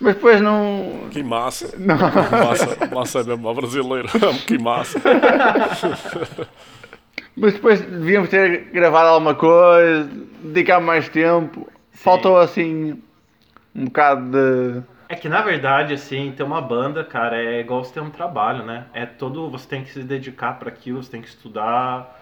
mas 0.00 0.14
depois 0.14 0.40
não. 0.40 1.08
Que 1.10 1.22
massa. 1.22 1.76
não. 1.78 1.94
Massa, 1.98 2.86
massa 2.94 3.20
é 3.20 3.24
mesmo, 3.24 3.46
a 3.46 3.54
brasileira. 3.54 4.08
que 4.46 4.56
massa. 4.58 4.98
Mas 7.36 7.54
depois 7.54 7.80
devíamos 7.80 8.28
ter 8.28 8.66
gravado 8.70 9.08
alguma 9.08 9.34
coisa, 9.34 10.08
dedicar 10.40 10.80
mais 10.80 11.08
tempo. 11.08 11.68
Faltou 11.90 12.38
assim 12.38 13.02
um 13.74 13.86
bocado 13.86 14.30
de. 14.30 14.82
É 15.08 15.16
que 15.16 15.28
na 15.28 15.42
verdade, 15.42 15.92
assim, 15.92 16.32
ter 16.36 16.44
uma 16.44 16.60
banda, 16.60 17.02
cara, 17.02 17.36
é 17.36 17.58
igual 17.58 17.82
você 17.82 17.94
ter 17.94 18.00
um 18.00 18.08
trabalho, 18.08 18.64
né? 18.64 18.86
É 18.94 19.04
todo. 19.04 19.50
Você 19.50 19.68
tem 19.68 19.82
que 19.82 19.90
se 19.90 20.04
dedicar 20.04 20.60
para 20.60 20.68
aquilo, 20.68 21.02
você 21.02 21.10
tem 21.10 21.20
que 21.20 21.28
estudar. 21.28 22.20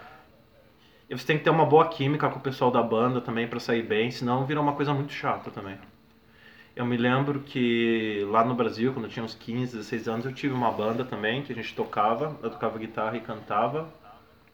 E 1.11 1.15
você 1.15 1.27
tem 1.27 1.37
que 1.37 1.45
ter 1.45 1.51
uma 1.51 1.67
boa 1.67 1.87
química 1.88 2.27
com 2.31 2.38
o 2.38 2.43
pessoal 2.43 2.71
da 2.71 2.83
banda 2.83 3.21
também 3.21 3.47
pra 3.47 3.61
sair 3.61 3.83
bem, 3.83 4.11
senão 4.11 4.47
vira 4.47 4.59
uma 4.59 4.73
coisa 4.73 4.95
muito 4.95 5.12
chata 5.12 5.51
também. 5.51 5.77
Eu 6.74 6.87
me 6.87 6.96
lembro 6.96 7.40
que 7.40 8.24
lá 8.30 8.42
no 8.44 8.54
Brasil, 8.54 8.92
quando 8.94 9.04
eu 9.04 9.11
tinha 9.11 9.24
uns 9.24 9.35
15, 9.35 9.76
16 9.76 10.08
anos, 10.08 10.24
eu 10.24 10.32
tive 10.32 10.54
uma 10.54 10.70
banda 10.70 11.04
também 11.04 11.42
que 11.42 11.52
a 11.52 11.54
gente 11.54 11.74
tocava, 11.74 12.38
eu 12.42 12.50
tocava 12.50 12.78
guitarra 12.78 13.16
e 13.16 13.20
cantava, 13.20 13.92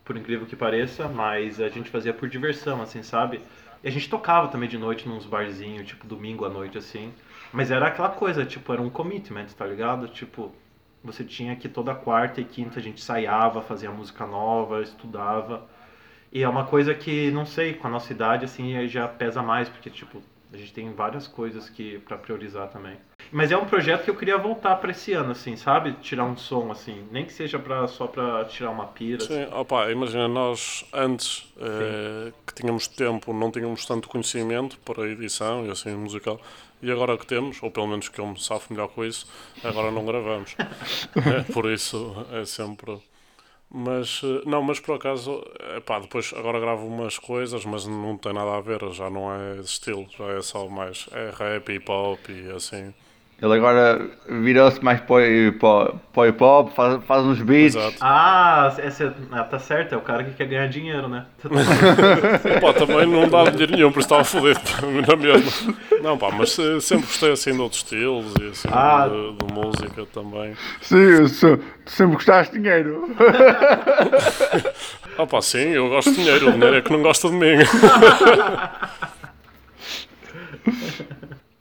por 0.04 0.16
incrível 0.16 0.46
que 0.46 0.56
pareça, 0.56 1.08
mas 1.08 1.60
a 1.60 1.68
gente 1.68 1.90
fazia 1.90 2.12
por 2.12 2.28
diversão, 2.28 2.82
assim, 2.82 3.02
sabe? 3.04 3.40
E 3.84 3.88
a 3.88 3.90
gente 3.90 4.08
tocava 4.10 4.48
também 4.48 4.68
de 4.68 4.76
noite 4.76 5.08
nos 5.08 5.26
barzinhos, 5.26 5.86
tipo 5.86 6.06
domingo 6.08 6.44
à 6.44 6.48
noite, 6.48 6.76
assim. 6.76 7.12
Mas 7.52 7.70
era 7.70 7.86
aquela 7.86 8.08
coisa, 8.10 8.44
tipo, 8.44 8.72
era 8.72 8.82
um 8.82 8.90
commitment, 8.90 9.46
tá 9.56 9.64
ligado? 9.64 10.08
Tipo, 10.08 10.52
você 11.04 11.22
tinha 11.24 11.54
que 11.54 11.68
toda 11.68 11.94
quarta 11.94 12.40
e 12.40 12.44
quinta 12.44 12.80
a 12.80 12.82
gente 12.82 13.00
ensaiava, 13.00 13.62
fazia 13.62 13.92
música 13.92 14.26
nova, 14.26 14.82
estudava. 14.82 15.68
E 16.32 16.42
é 16.42 16.48
uma 16.48 16.64
coisa 16.64 16.94
que, 16.94 17.30
não 17.30 17.46
sei, 17.46 17.74
com 17.74 17.86
a 17.86 17.90
nossa 17.90 18.12
idade, 18.12 18.44
assim, 18.44 18.86
já 18.88 19.06
pesa 19.06 19.40
mais, 19.42 19.68
porque, 19.68 19.88
tipo, 19.90 20.20
a 20.52 20.56
gente 20.56 20.72
tem 20.72 20.92
várias 20.92 21.26
coisas 21.26 21.68
que 21.68 21.98
para 22.00 22.16
priorizar 22.16 22.68
também. 22.68 22.96
Mas 23.30 23.52
é 23.52 23.56
um 23.56 23.66
projeto 23.66 24.04
que 24.04 24.10
eu 24.10 24.16
queria 24.16 24.38
voltar 24.38 24.76
para 24.76 24.90
esse 24.90 25.12
ano, 25.12 25.32
assim, 25.32 25.54
sabe? 25.56 25.92
Tirar 26.00 26.24
um 26.24 26.36
som, 26.36 26.70
assim, 26.72 27.06
nem 27.10 27.26
que 27.26 27.32
seja 27.32 27.58
pra, 27.58 27.86
só 27.86 28.06
para 28.06 28.44
tirar 28.46 28.70
uma 28.70 28.86
pira. 28.86 29.22
assim. 29.22 29.34
Sim, 29.34 29.48
opa, 29.52 29.90
imagina, 29.90 30.26
nós 30.26 30.84
antes 30.92 31.52
eh, 31.60 32.32
que 32.46 32.54
tínhamos 32.54 32.88
tempo, 32.88 33.32
não 33.32 33.50
tínhamos 33.50 33.84
tanto 33.84 34.08
conhecimento 34.08 34.78
para 34.78 35.06
edição 35.06 35.66
e 35.66 35.70
assim 35.70 35.94
musical, 35.94 36.40
e 36.80 36.90
agora 36.90 37.18
que 37.18 37.26
temos, 37.26 37.62
ou 37.62 37.70
pelo 37.70 37.88
menos 37.88 38.08
que 38.08 38.18
eu 38.18 38.26
me 38.26 38.40
safo 38.40 38.72
melhor 38.72 38.88
com 38.88 39.04
isso, 39.04 39.26
agora 39.62 39.90
não 39.90 40.06
gravamos. 40.06 40.56
É, 41.16 41.42
por 41.52 41.66
isso 41.70 42.14
é 42.32 42.44
sempre. 42.44 42.98
Mas 43.70 44.22
eh, 44.24 44.42
não, 44.46 44.62
mas 44.62 44.80
por 44.80 44.96
acaso, 44.96 45.42
depois 46.02 46.32
agora 46.34 46.58
gravo 46.60 46.86
umas 46.86 47.18
coisas, 47.18 47.64
mas 47.64 47.86
não 47.86 48.16
tem 48.16 48.32
nada 48.32 48.56
a 48.56 48.60
ver, 48.60 48.80
já 48.92 49.10
não 49.10 49.30
é 49.32 49.60
estilo, 49.60 50.06
já 50.16 50.24
é 50.26 50.42
só 50.42 50.68
mais 50.68 51.06
é 51.12 51.30
rap, 51.30 51.68
hip 51.72 51.90
hop 51.90 52.28
e 52.30 52.50
assim. 52.50 52.94
Ele 53.40 53.54
agora 53.54 54.04
virou-se 54.28 54.82
mais 54.84 55.00
para 55.00 55.14
o 55.14 55.20
hip- 55.20 55.60
para 55.60 55.94
o 56.16 56.26
hip 56.26 56.42
hop, 56.42 56.72
faz, 56.74 57.04
faz 57.04 57.22
uns 57.24 57.40
beats. 57.40 57.76
Exato. 57.76 57.96
Ah, 58.00 58.74
essa, 58.78 59.14
ah, 59.30 59.44
tá 59.44 59.60
certo, 59.60 59.94
é 59.94 59.96
o 59.96 60.00
cara 60.00 60.24
que 60.24 60.32
quer 60.32 60.46
ganhar 60.48 60.66
dinheiro, 60.68 61.08
né? 61.08 61.24
Pá, 62.60 62.72
também 62.72 63.06
não 63.06 63.28
dá 63.28 63.44
dinheiro 63.48 63.76
nenhum, 63.76 63.92
por 63.92 64.00
isso 64.00 64.06
estava 64.12 64.24
fodido 64.24 64.58
na 65.06 65.14
mesma. 65.16 65.74
Não, 66.02 66.18
pá, 66.18 66.30
mas 66.36 66.50
sempre 66.50 67.06
gostei 67.06 67.30
assim 67.30 67.52
de 67.52 67.60
outros 67.60 67.80
estilos 67.82 68.34
e 68.40 68.46
assim 68.48 68.68
Ah. 68.72 69.08
de, 69.08 69.32
de 69.46 69.54
música 69.54 70.04
também. 70.12 70.54
Sim, 70.82 71.28
sou- 71.28 71.58
tu 71.58 71.92
sempre 71.92 72.14
gostaste 72.14 72.56
de 72.56 72.60
dinheiro. 72.60 73.08
Ah, 75.16 75.26
pá, 75.28 75.40
sim, 75.40 75.58
eu 75.68 75.88
gosto 75.88 76.10
de 76.10 76.16
dinheiro, 76.16 76.48
o 76.48 76.52
dinheiro 76.54 76.74
é 76.76 76.80
que 76.82 76.90
não 76.90 77.02
gosta 77.02 77.28
de 77.28 77.34
mim. 77.36 77.56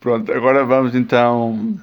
Pronto, 0.00 0.32
agora 0.32 0.64
vamos 0.64 0.94
então 0.94 1.76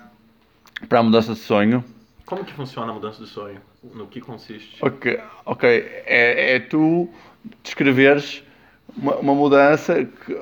para 0.88 1.00
a 1.00 1.04
mudança 1.04 1.34
de 1.34 1.40
sonho. 1.40 1.84
Como 2.26 2.44
que 2.44 2.54
funciona 2.54 2.92
a 2.92 2.96
mudança 2.96 3.24
de 3.24 3.30
sonho? 3.30 3.60
No 3.94 4.08
que 4.08 4.22
consiste? 4.22 4.78
Ok, 4.84 5.20
ok. 5.46 5.70
É, 6.06 6.56
é 6.56 6.60
tu 6.60 7.10
descreveres 7.62 8.42
uma, 8.98 9.16
uma 9.18 9.36
mudança 9.36 10.06
que, 10.06 10.34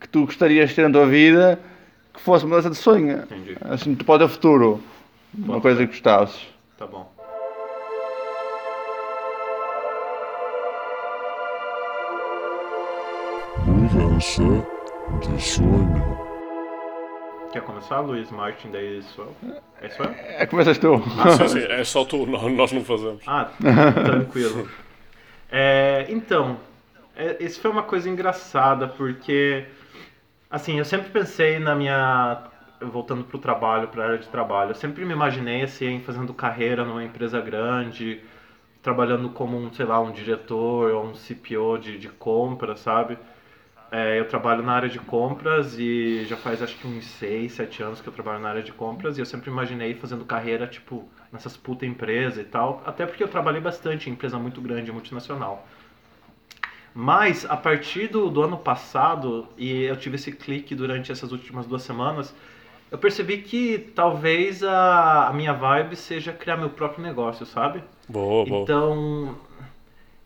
que 0.00 0.08
tu 0.08 0.24
gostarias 0.24 0.70
de 0.70 0.76
ter 0.76 0.88
na 0.88 0.90
tua 0.90 1.06
vida 1.06 1.60
que 2.14 2.20
fosse 2.20 2.44
mudança 2.44 2.70
de 2.70 2.76
sonho. 2.76 3.18
Entendi. 3.18 3.56
Assim, 3.60 3.94
tu 3.94 4.04
pode 4.04 4.24
o 4.24 4.28
futuro. 4.28 4.82
Uma 5.36 5.60
coisa 5.60 5.86
que 5.86 5.92
gostasses. 5.92 6.48
Tá 6.76 6.86
bom. 6.86 7.12
Mudança 13.66 14.42
de 15.20 15.42
sonho. 15.42 16.27
Quer 17.52 17.62
começar, 17.62 18.00
Luiz 18.00 18.30
Martin? 18.30 18.70
Daí 18.70 19.02
sou 19.02 19.24
eu? 19.24 19.36
É 19.80 19.88
só 19.88 20.04
eu? 20.04 20.10
É, 20.38 20.46
começas 20.46 20.78
tu. 20.78 20.96
sim, 21.36 21.48
sim, 21.48 21.60
é 21.60 21.84
só 21.84 22.04
tu, 22.04 22.26
nó- 22.26 22.48
nós 22.48 22.72
não 22.72 22.84
fazemos. 22.84 23.22
Ah, 23.26 23.46
tranquilo. 24.04 24.68
É, 25.50 26.06
então, 26.10 26.58
é, 27.16 27.36
isso 27.40 27.60
foi 27.60 27.70
uma 27.70 27.82
coisa 27.82 28.08
engraçada, 28.08 28.86
porque, 28.88 29.64
assim, 30.50 30.78
eu 30.78 30.84
sempre 30.84 31.10
pensei 31.10 31.58
na 31.58 31.74
minha. 31.74 32.44
Voltando 32.80 33.24
pro 33.24 33.38
trabalho, 33.40 33.88
pra 33.88 34.04
área 34.04 34.18
de 34.18 34.28
trabalho, 34.28 34.70
eu 34.70 34.74
sempre 34.74 35.04
me 35.04 35.12
imaginei, 35.12 35.62
assim, 35.62 36.00
fazendo 36.06 36.32
carreira 36.32 36.84
numa 36.84 37.02
empresa 37.02 37.40
grande, 37.40 38.20
trabalhando 38.82 39.30
como 39.30 39.56
um, 39.56 39.72
sei 39.72 39.84
lá, 39.84 40.00
um 40.00 40.12
diretor 40.12 40.92
ou 40.92 41.06
um 41.06 41.14
CPO 41.14 41.78
de, 41.78 41.98
de 41.98 42.08
compra, 42.08 42.76
sabe? 42.76 43.18
É, 43.90 44.18
eu 44.18 44.28
trabalho 44.28 44.62
na 44.62 44.72
área 44.72 44.88
de 44.88 44.98
compras 44.98 45.78
e 45.78 46.24
já 46.26 46.36
faz 46.36 46.62
acho 46.62 46.76
que 46.76 46.86
uns 46.86 47.06
6, 47.06 47.52
7 47.52 47.82
anos 47.82 48.00
que 48.00 48.08
eu 48.08 48.12
trabalho 48.12 48.38
na 48.40 48.50
área 48.50 48.62
de 48.62 48.72
compras 48.72 49.16
e 49.16 49.20
eu 49.20 49.26
sempre 49.26 49.50
imaginei 49.50 49.94
fazendo 49.94 50.24
carreira, 50.26 50.66
tipo, 50.66 51.08
nessas 51.32 51.56
puta 51.56 51.86
empresas 51.86 52.38
e 52.38 52.44
tal, 52.44 52.82
até 52.84 53.06
porque 53.06 53.22
eu 53.24 53.28
trabalhei 53.28 53.60
bastante 53.60 54.10
em 54.10 54.12
empresa 54.12 54.38
muito 54.38 54.60
grande, 54.60 54.92
multinacional. 54.92 55.66
Mas 56.94 57.44
a 57.48 57.56
partir 57.56 58.08
do, 58.08 58.28
do 58.30 58.42
ano 58.42 58.58
passado, 58.58 59.48
e 59.56 59.82
eu 59.84 59.96
tive 59.96 60.16
esse 60.16 60.32
clique 60.32 60.74
durante 60.74 61.12
essas 61.12 61.32
últimas 61.32 61.66
duas 61.66 61.82
semanas, 61.82 62.34
eu 62.90 62.98
percebi 62.98 63.38
que 63.38 63.78
talvez 63.94 64.62
a, 64.64 65.28
a 65.28 65.32
minha 65.32 65.52
vibe 65.52 65.94
seja 65.96 66.32
criar 66.32 66.56
meu 66.56 66.70
próprio 66.70 67.02
negócio, 67.02 67.46
sabe? 67.46 67.84
Boa, 68.08 68.44
boa. 68.44 68.62
Então, 68.62 69.36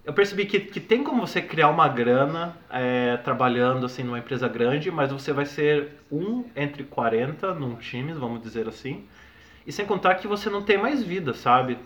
eu 0.05 0.13
percebi 0.13 0.47
que, 0.47 0.61
que 0.61 0.81
tem 0.81 1.05
como 1.05 1.27
você 1.27 1.41
criar 1.41 1.69
uma 1.69 1.89
grana 1.89 2.57
é, 2.71 3.17
trabalhando 3.19 3.87
assim 3.87 4.03
numa 4.03 4.19
empresa 4.19 4.49
grande, 4.49 4.91
mas 4.91 5.13
você 5.13 5.33
vai 5.33 5.47
ser 5.47 5.91
um 6.11 6.45
entre 6.57 6.85
40 6.85 7.55
num 7.55 7.77
time, 7.77 8.13
vamos 8.13 8.43
dizer 8.43 8.67
assim. 8.69 9.05
E 9.67 9.73
sem 9.73 9.87
contar 9.87 10.17
que 10.17 10.27
você 10.27 10.51
não 10.51 10.63
tem 10.63 10.77
mais 10.79 11.03
vida, 11.05 11.35
sabe? 11.35 11.79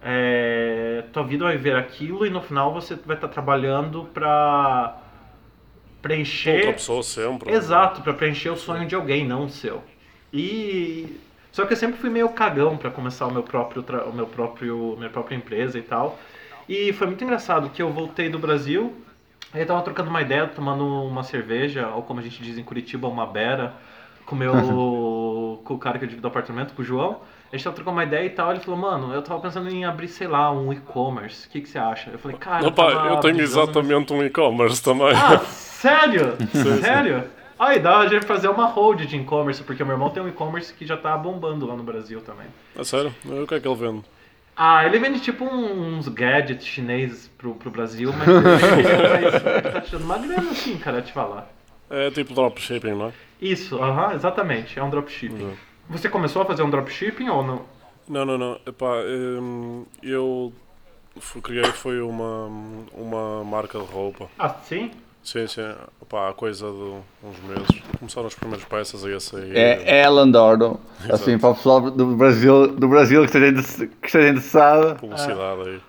É, 0.00 1.04
tua 1.12 1.24
vida 1.24 1.44
vai 1.44 1.56
ver 1.56 1.76
aquilo 1.76 2.24
e 2.26 2.30
no 2.30 2.40
final 2.40 2.72
você 2.72 2.94
vai 2.94 3.16
estar 3.16 3.28
trabalhando 3.28 4.04
pra 4.14 4.96
preencher 6.02 6.56
Outra 6.58 6.72
pessoa 6.74 7.02
sempre. 7.02 7.52
Exato, 7.52 8.02
pra 8.02 8.12
preencher 8.14 8.50
o 8.50 8.56
sonho 8.56 8.86
de 8.86 8.94
alguém, 8.94 9.26
não 9.26 9.44
o 9.44 9.50
seu. 9.50 9.82
E 10.32 11.16
só 11.50 11.64
que 11.66 11.72
eu 11.72 11.76
sempre 11.76 11.98
fui 11.98 12.10
meio 12.10 12.28
cagão 12.30 12.76
pra 12.76 12.90
começar 12.90 13.26
o 13.26 13.32
meu 13.32 13.42
próprio 13.42 13.82
tra- 13.82 14.04
o 14.04 14.12
meu 14.12 14.26
próprio 14.26 14.94
minha 14.96 15.10
própria 15.10 15.34
empresa 15.36 15.78
e 15.78 15.82
tal. 15.82 16.18
E 16.68 16.92
foi 16.92 17.06
muito 17.06 17.24
engraçado 17.24 17.70
que 17.70 17.80
eu 17.80 17.90
voltei 17.90 18.28
do 18.28 18.38
Brasil, 18.38 18.94
aí 19.54 19.62
eu 19.62 19.66
tava 19.66 19.80
trocando 19.82 20.10
uma 20.10 20.20
ideia, 20.20 20.46
tomando 20.46 20.84
uma 20.84 21.22
cerveja, 21.22 21.88
ou 21.88 22.02
como 22.02 22.20
a 22.20 22.22
gente 22.22 22.42
diz 22.42 22.58
em 22.58 22.62
Curitiba, 22.62 23.08
uma 23.08 23.26
bera, 23.26 23.74
com 24.26 24.34
o 24.34 24.38
meu 24.38 24.52
com 25.64 25.74
o 25.74 25.78
cara 25.78 25.98
que 25.98 26.04
eu 26.04 26.08
divido 26.08 26.26
o 26.26 26.30
apartamento, 26.30 26.74
com 26.74 26.82
o 26.82 26.84
João. 26.84 27.20
A 27.50 27.56
gente 27.56 27.64
tava 27.64 27.74
trocando 27.74 27.96
uma 27.96 28.04
ideia 28.04 28.26
e 28.26 28.30
tal, 28.30 28.50
ele 28.50 28.60
falou, 28.60 28.78
mano, 28.78 29.14
eu 29.14 29.22
tava 29.22 29.40
pensando 29.40 29.70
em 29.70 29.86
abrir, 29.86 30.08
sei 30.08 30.26
lá, 30.26 30.52
um 30.52 30.70
e-commerce. 30.70 31.46
O 31.46 31.50
que, 31.50 31.62
que 31.62 31.68
você 31.68 31.78
acha? 31.78 32.10
Eu 32.10 32.18
falei, 32.18 32.36
cara, 32.36 32.62
eu, 32.62 32.68
Opa, 32.68 32.92
tava 32.92 33.08
eu 33.08 33.20
tenho 33.20 33.40
exatamente 33.40 34.12
um 34.12 34.22
e-commerce 34.22 34.82
também. 34.82 35.14
ah, 35.14 35.38
sério? 35.38 36.36
sério? 36.82 37.24
Aí 37.58 37.80
dá 37.80 38.04
de 38.04 38.20
fazer 38.20 38.48
uma 38.48 38.66
hold 38.66 39.00
de 39.00 39.16
e-commerce, 39.16 39.62
porque 39.62 39.82
meu 39.82 39.94
irmão 39.94 40.10
tem 40.10 40.22
um 40.22 40.28
e-commerce 40.28 40.74
que 40.74 40.86
já 40.86 40.96
tá 40.96 41.16
bombando 41.16 41.66
lá 41.66 41.74
no 41.74 41.82
Brasil 41.82 42.20
também. 42.20 42.46
A 42.78 42.84
sério? 42.84 43.14
O 43.24 43.46
que 43.46 43.54
é 43.54 43.60
que 43.60 43.66
ele 43.66 43.74
vende? 43.74 44.04
Ah, 44.60 44.84
ele 44.84 44.98
vende 44.98 45.20
tipo 45.20 45.44
uns 45.44 46.08
gadgets 46.08 46.66
chineses 46.66 47.28
pro, 47.38 47.54
pro 47.54 47.70
Brasil, 47.70 48.12
mas 48.12 48.26
ele 48.26 49.62
tá 49.70 49.80
tirando 49.80 50.02
uma 50.02 50.18
grana 50.18 50.50
assim, 50.50 50.76
cara, 50.76 51.00
te 51.00 51.12
falar. 51.12 51.48
É 51.88 52.10
tipo 52.10 52.34
dropshipping, 52.34 52.90
não 52.90 53.06
é? 53.06 53.12
Isso, 53.40 53.80
aham, 53.80 54.14
exatamente, 54.14 54.76
é 54.76 54.82
um 54.82 54.90
dropshipping. 54.90 55.56
Você 55.88 56.08
começou 56.08 56.42
a 56.42 56.44
fazer 56.44 56.64
um 56.64 56.70
dropshipping 56.70 57.28
ou 57.28 57.44
não? 57.44 57.62
Não, 58.08 58.24
não, 58.24 58.36
não. 58.36 58.60
Epá, 58.66 58.96
hum, 59.06 59.86
eu 60.02 60.52
criei 61.40 61.64
foi 61.66 62.00
uma, 62.00 62.46
uma 62.92 63.44
marca 63.44 63.78
de 63.78 63.84
roupa. 63.84 64.28
Ah, 64.36 64.48
sim? 64.48 64.90
Sim, 65.22 65.46
sim. 65.46 65.74
Epá, 66.00 66.30
há 66.30 66.32
coisa 66.32 66.66
de 66.66 67.26
uns 67.26 67.38
meses. 67.46 67.82
Começaram 67.98 68.26
as 68.26 68.34
primeiras 68.34 68.64
peças 68.64 69.04
aí 69.04 69.14
a 69.14 69.20
sair. 69.20 69.56
É, 69.56 70.00
é 70.00 70.08
Landoro. 70.08 70.80
Assim, 71.10 71.38
para 71.38 71.50
o 71.50 71.54
pessoal 71.54 71.90
do 71.90 72.16
Brasil, 72.16 72.68
do 72.68 72.88
Brasil 72.88 73.20
que, 73.26 73.26
esteja, 73.26 73.86
que 73.86 74.06
esteja 74.06 74.28
interessado. 74.28 74.98
Publicidade 74.98 75.62
aí. 75.68 75.80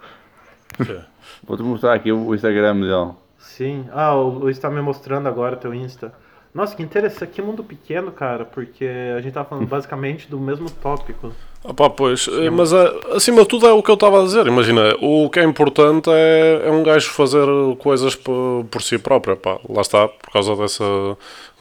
É. 0.89 1.05
Vou-te 1.43 1.63
mostrar 1.63 1.93
aqui 1.93 2.11
o 2.11 2.35
Instagram 2.35 2.81
dele. 2.81 3.13
Sim. 3.37 3.85
Ah, 3.91 4.13
o 4.15 4.29
Luiz 4.29 4.59
tá 4.59 4.69
me 4.69 4.81
mostrando 4.81 5.27
agora 5.27 5.55
teu 5.55 5.73
Insta. 5.73 6.13
Nossa, 6.53 6.75
que 6.75 6.83
interessante. 6.83 7.31
Que 7.31 7.41
mundo 7.41 7.63
pequeno, 7.63 8.11
cara, 8.11 8.45
porque 8.45 8.85
a 9.15 9.21
gente 9.21 9.33
tá 9.33 9.45
falando 9.45 9.67
basicamente 9.67 10.29
do 10.29 10.39
mesmo 10.39 10.69
tópico. 10.69 11.31
Ah 11.63 11.73
pá, 11.73 11.89
pois, 11.89 12.27
eh, 12.27 12.49
mas 12.49 12.71
eh, 12.71 12.99
acima 13.13 13.41
de 13.41 13.47
tudo 13.49 13.67
é 13.67 13.73
o 13.73 13.83
que 13.83 13.91
eu 13.91 13.95
estava 13.95 14.21
a 14.21 14.23
dizer. 14.23 14.47
Imagina, 14.47 14.95
o 15.01 15.29
que 15.29 15.39
é 15.39 15.43
importante 15.43 16.09
é, 16.09 16.61
é 16.65 16.71
um 16.71 16.83
gajo 16.83 17.09
fazer 17.09 17.45
coisas 17.79 18.15
por, 18.15 18.65
por 18.71 18.81
si 18.81 18.97
próprio. 18.97 19.35
Pá, 19.35 19.59
lá 19.67 19.81
está, 19.81 20.07
por 20.07 20.31
causa 20.31 20.55
dessa 20.55 20.83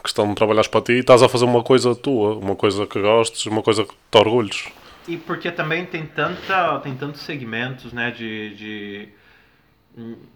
questão 0.03 0.29
de 0.29 0.35
trabalhares 0.35 0.68
para 0.68 0.81
ti 0.81 0.92
e 0.92 1.01
estás 1.01 1.22
a 1.22 1.29
fazer 1.29 1.44
uma 1.44 1.62
coisa 1.62 1.94
tua, 1.94 2.37
uma 2.37 2.55
coisa 2.55 2.87
que 2.87 3.01
gostes, 3.01 3.46
uma 3.46 3.62
coisa 3.62 3.85
que 3.85 3.92
te 3.92 4.18
orgulhes. 4.18 4.66
E 5.09 5.16
porque 5.16 5.51
também 5.51 5.85
tem 5.85 6.07
tanta, 6.07 6.79
tem 6.81 6.94
tantos 6.94 7.22
segmentos, 7.22 7.92
né, 7.92 8.11
de, 8.11 8.55
de 8.55 9.09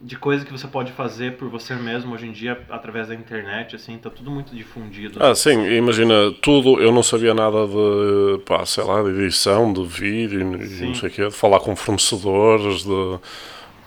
de 0.01 0.17
coisa 0.17 0.45
que 0.45 0.51
você 0.51 0.67
pode 0.67 0.91
fazer 0.93 1.37
por 1.37 1.49
você 1.49 1.75
mesmo 1.75 2.13
hoje 2.15 2.27
em 2.27 2.33
dia 2.33 2.61
através 2.69 3.09
da 3.09 3.15
internet, 3.15 3.77
assim, 3.77 3.97
tá 3.97 4.11
tudo 4.11 4.31
muito 4.31 4.55
difundido. 4.55 5.23
Ah, 5.23 5.35
sim, 5.35 5.65
imagina, 5.77 6.33
tudo, 6.41 6.83
eu 6.83 6.91
não 6.91 7.03
sabia 7.03 7.33
nada 7.33 7.67
de, 7.67 8.41
pá, 8.45 8.67
sei 8.67 8.83
lá, 8.83 9.03
de 9.03 9.11
edição, 9.11 9.73
de 9.73 9.85
vídeo, 9.85 10.41
Sim. 10.67 10.87
não 10.89 10.95
sei 10.95 11.09
o 11.09 11.13
quê, 11.13 11.29
de 11.29 11.35
falar 11.35 11.61
com 11.61 11.77
fornecedores, 11.77 12.83
de, 12.83 13.19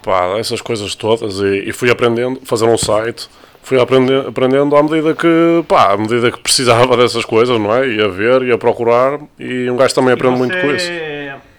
pá, 0.02 0.38
essas 0.38 0.62
coisas 0.62 0.96
todas, 0.96 1.40
e, 1.40 1.70
e 1.70 1.74
fui 1.74 1.92
aprendendo, 1.92 2.40
fazer 2.46 2.66
um 2.66 2.78
site, 2.78 3.28
fui 3.62 3.80
aprendendo, 3.80 4.30
aprendendo 4.30 4.76
à 4.78 4.84
medida 4.84 5.14
que, 5.14 5.66
pá, 5.68 5.92
à 5.92 5.98
medida 5.98 6.32
que 6.32 6.40
precisava 6.40 6.96
dessas 6.96 7.26
coisas, 7.26 7.60
não 7.60 7.76
é? 7.76 7.86
Ia 7.86 8.08
ver, 8.08 8.44
ia 8.44 8.58
procurar, 8.58 9.20
e 9.38 9.70
um 9.70 9.76
gajo 9.76 9.94
também 9.94 10.14
aprende 10.14 10.38
muito 10.38 10.58
com 10.58 10.72
isso. 10.72 10.90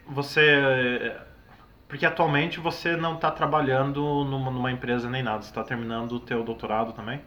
Você. 0.09 1.12
Porque 1.88 2.05
atualmente 2.05 2.59
você 2.59 2.96
não 2.96 3.14
está 3.14 3.31
trabalhando 3.31 4.01
numa, 4.25 4.51
numa 4.51 4.72
empresa 4.72 5.09
nem 5.09 5.22
nada, 5.22 5.42
você 5.42 5.49
está 5.49 5.62
terminando 5.62 6.12
o 6.12 6.20
teu 6.20 6.42
doutorado 6.42 6.92
também? 6.92 7.20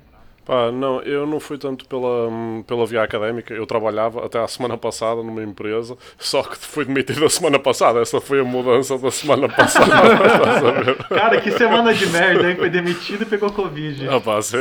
Pá, 0.49 0.71
não, 0.71 0.99
eu 1.03 1.27
não 1.27 1.39
fui 1.39 1.59
tanto 1.59 1.85
pela, 1.85 2.27
pela 2.65 2.85
via 2.85 3.03
académica, 3.03 3.53
eu 3.53 3.67
trabalhava 3.67 4.25
até 4.25 4.39
a 4.39 4.47
semana 4.47 4.75
passada 4.77 5.21
numa 5.21 5.43
empresa, 5.43 5.95
só 6.17 6.41
que 6.41 6.57
fui 6.57 6.85
demitido 6.85 7.23
a 7.23 7.29
semana 7.29 7.59
passada, 7.59 8.01
essa 8.01 8.19
foi 8.19 8.39
a 8.39 8.43
mudança 8.43 8.97
da 8.97 9.11
semana 9.11 9.47
passada? 9.53 10.95
Cara, 11.07 11.39
que 11.39 11.51
semana 11.51 11.93
de 11.93 12.07
merda, 12.07 12.49
hein? 12.49 12.55
Foi 12.57 12.69
demitido 12.69 13.21
e 13.21 13.25
pegou 13.27 13.51
Covid. 13.51 14.09
Ah 14.09 14.19
pá, 14.19 14.41
sim, 14.41 14.57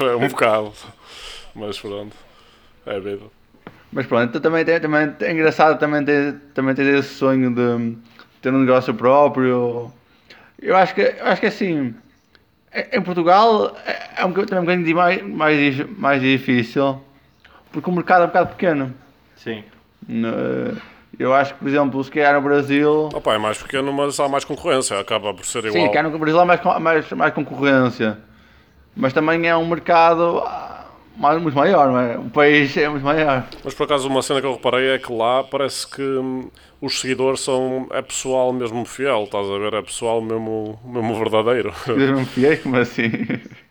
é 0.00 0.16
um 0.16 0.28
bocado, 0.28 0.72
mas 1.54 1.78
pronto, 1.78 2.16
é 2.84 2.98
vida. 2.98 3.22
Mas 3.92 4.06
pronto, 4.06 4.30
então 4.30 4.40
também, 4.40 4.64
tem, 4.64 4.80
também 4.80 5.14
é 5.20 5.32
engraçado 5.32 5.78
também 5.78 6.04
ter, 6.04 6.34
também 6.52 6.74
ter 6.74 6.84
esse 6.94 7.14
sonho 7.14 7.54
de 7.54 7.96
ter 8.40 8.52
um 8.52 8.58
negócio 8.60 8.92
próprio. 8.94 9.90
Eu 10.60 10.76
acho 10.76 10.94
que, 10.94 11.00
eu 11.00 11.26
acho 11.26 11.40
que 11.40 11.46
assim, 11.46 11.94
em 12.92 13.00
Portugal 13.02 13.76
é, 13.86 14.22
é 14.22 14.24
um, 14.24 14.28
bocadinho- 14.30 14.46
também 14.48 14.78
um 14.78 14.82
bocadinho 14.82 14.96
mais, 14.96 15.22
mais, 15.22 15.98
mais 15.98 16.20
difícil, 16.22 17.00
porque 17.72 17.88
o 17.88 17.92
mercado 17.92 18.22
é 18.22 18.24
um 18.24 18.28
bocado 18.28 18.50
pequeno. 18.50 18.94
Sim. 19.36 19.62
No- 20.08 20.76
Eu 21.18 21.34
acho 21.34 21.54
que, 21.54 21.58
por 21.60 21.68
exemplo, 21.68 22.04
se 22.04 22.10
calhar 22.12 22.34
no 22.34 22.40
Brasil. 22.42 23.08
Pá, 23.24 23.34
é 23.34 23.38
mais 23.38 23.58
pequeno, 23.60 23.92
mas 23.92 24.18
há 24.20 24.28
mais 24.28 24.44
concorrência, 24.44 24.98
acaba 25.00 25.34
por 25.34 25.44
ser 25.44 25.62
Sim, 25.62 25.78
igual. 25.78 25.90
cá 25.90 26.02
no 26.02 26.16
Brasil 26.16 26.38
há 26.38 26.44
mais, 26.44 26.60
mais, 26.80 27.10
mais 27.12 27.34
concorrência. 27.34 28.18
Mas 28.94 29.12
também 29.12 29.46
é 29.48 29.56
um 29.56 29.66
mercado 29.66 30.38
ah, 30.44 30.77
muito 31.18 31.56
maior, 31.56 31.88
não 31.88 32.00
é? 32.00 32.18
O 32.18 32.30
país 32.30 32.76
é 32.76 32.88
muito 32.88 33.04
maior. 33.04 33.46
Mas 33.64 33.74
por 33.74 33.84
acaso 33.84 34.08
uma 34.08 34.22
cena 34.22 34.40
que 34.40 34.46
eu 34.46 34.54
reparei 34.54 34.90
é 34.90 34.98
que 34.98 35.12
lá 35.12 35.42
parece 35.42 35.86
que 35.86 36.02
hum, 36.02 36.48
os 36.80 37.00
seguidores 37.00 37.40
são, 37.40 37.88
é 37.90 38.00
pessoal 38.00 38.52
mesmo 38.52 38.84
fiel, 38.84 39.24
estás 39.24 39.46
a 39.46 39.58
ver? 39.58 39.74
É 39.74 39.82
pessoal 39.82 40.20
mesmo, 40.20 40.78
mesmo 40.84 41.14
verdadeiro. 41.16 41.72
Eu 41.86 42.12
não 42.12 42.24
fiei, 42.24 42.56
como 42.56 42.76
assim? 42.76 43.10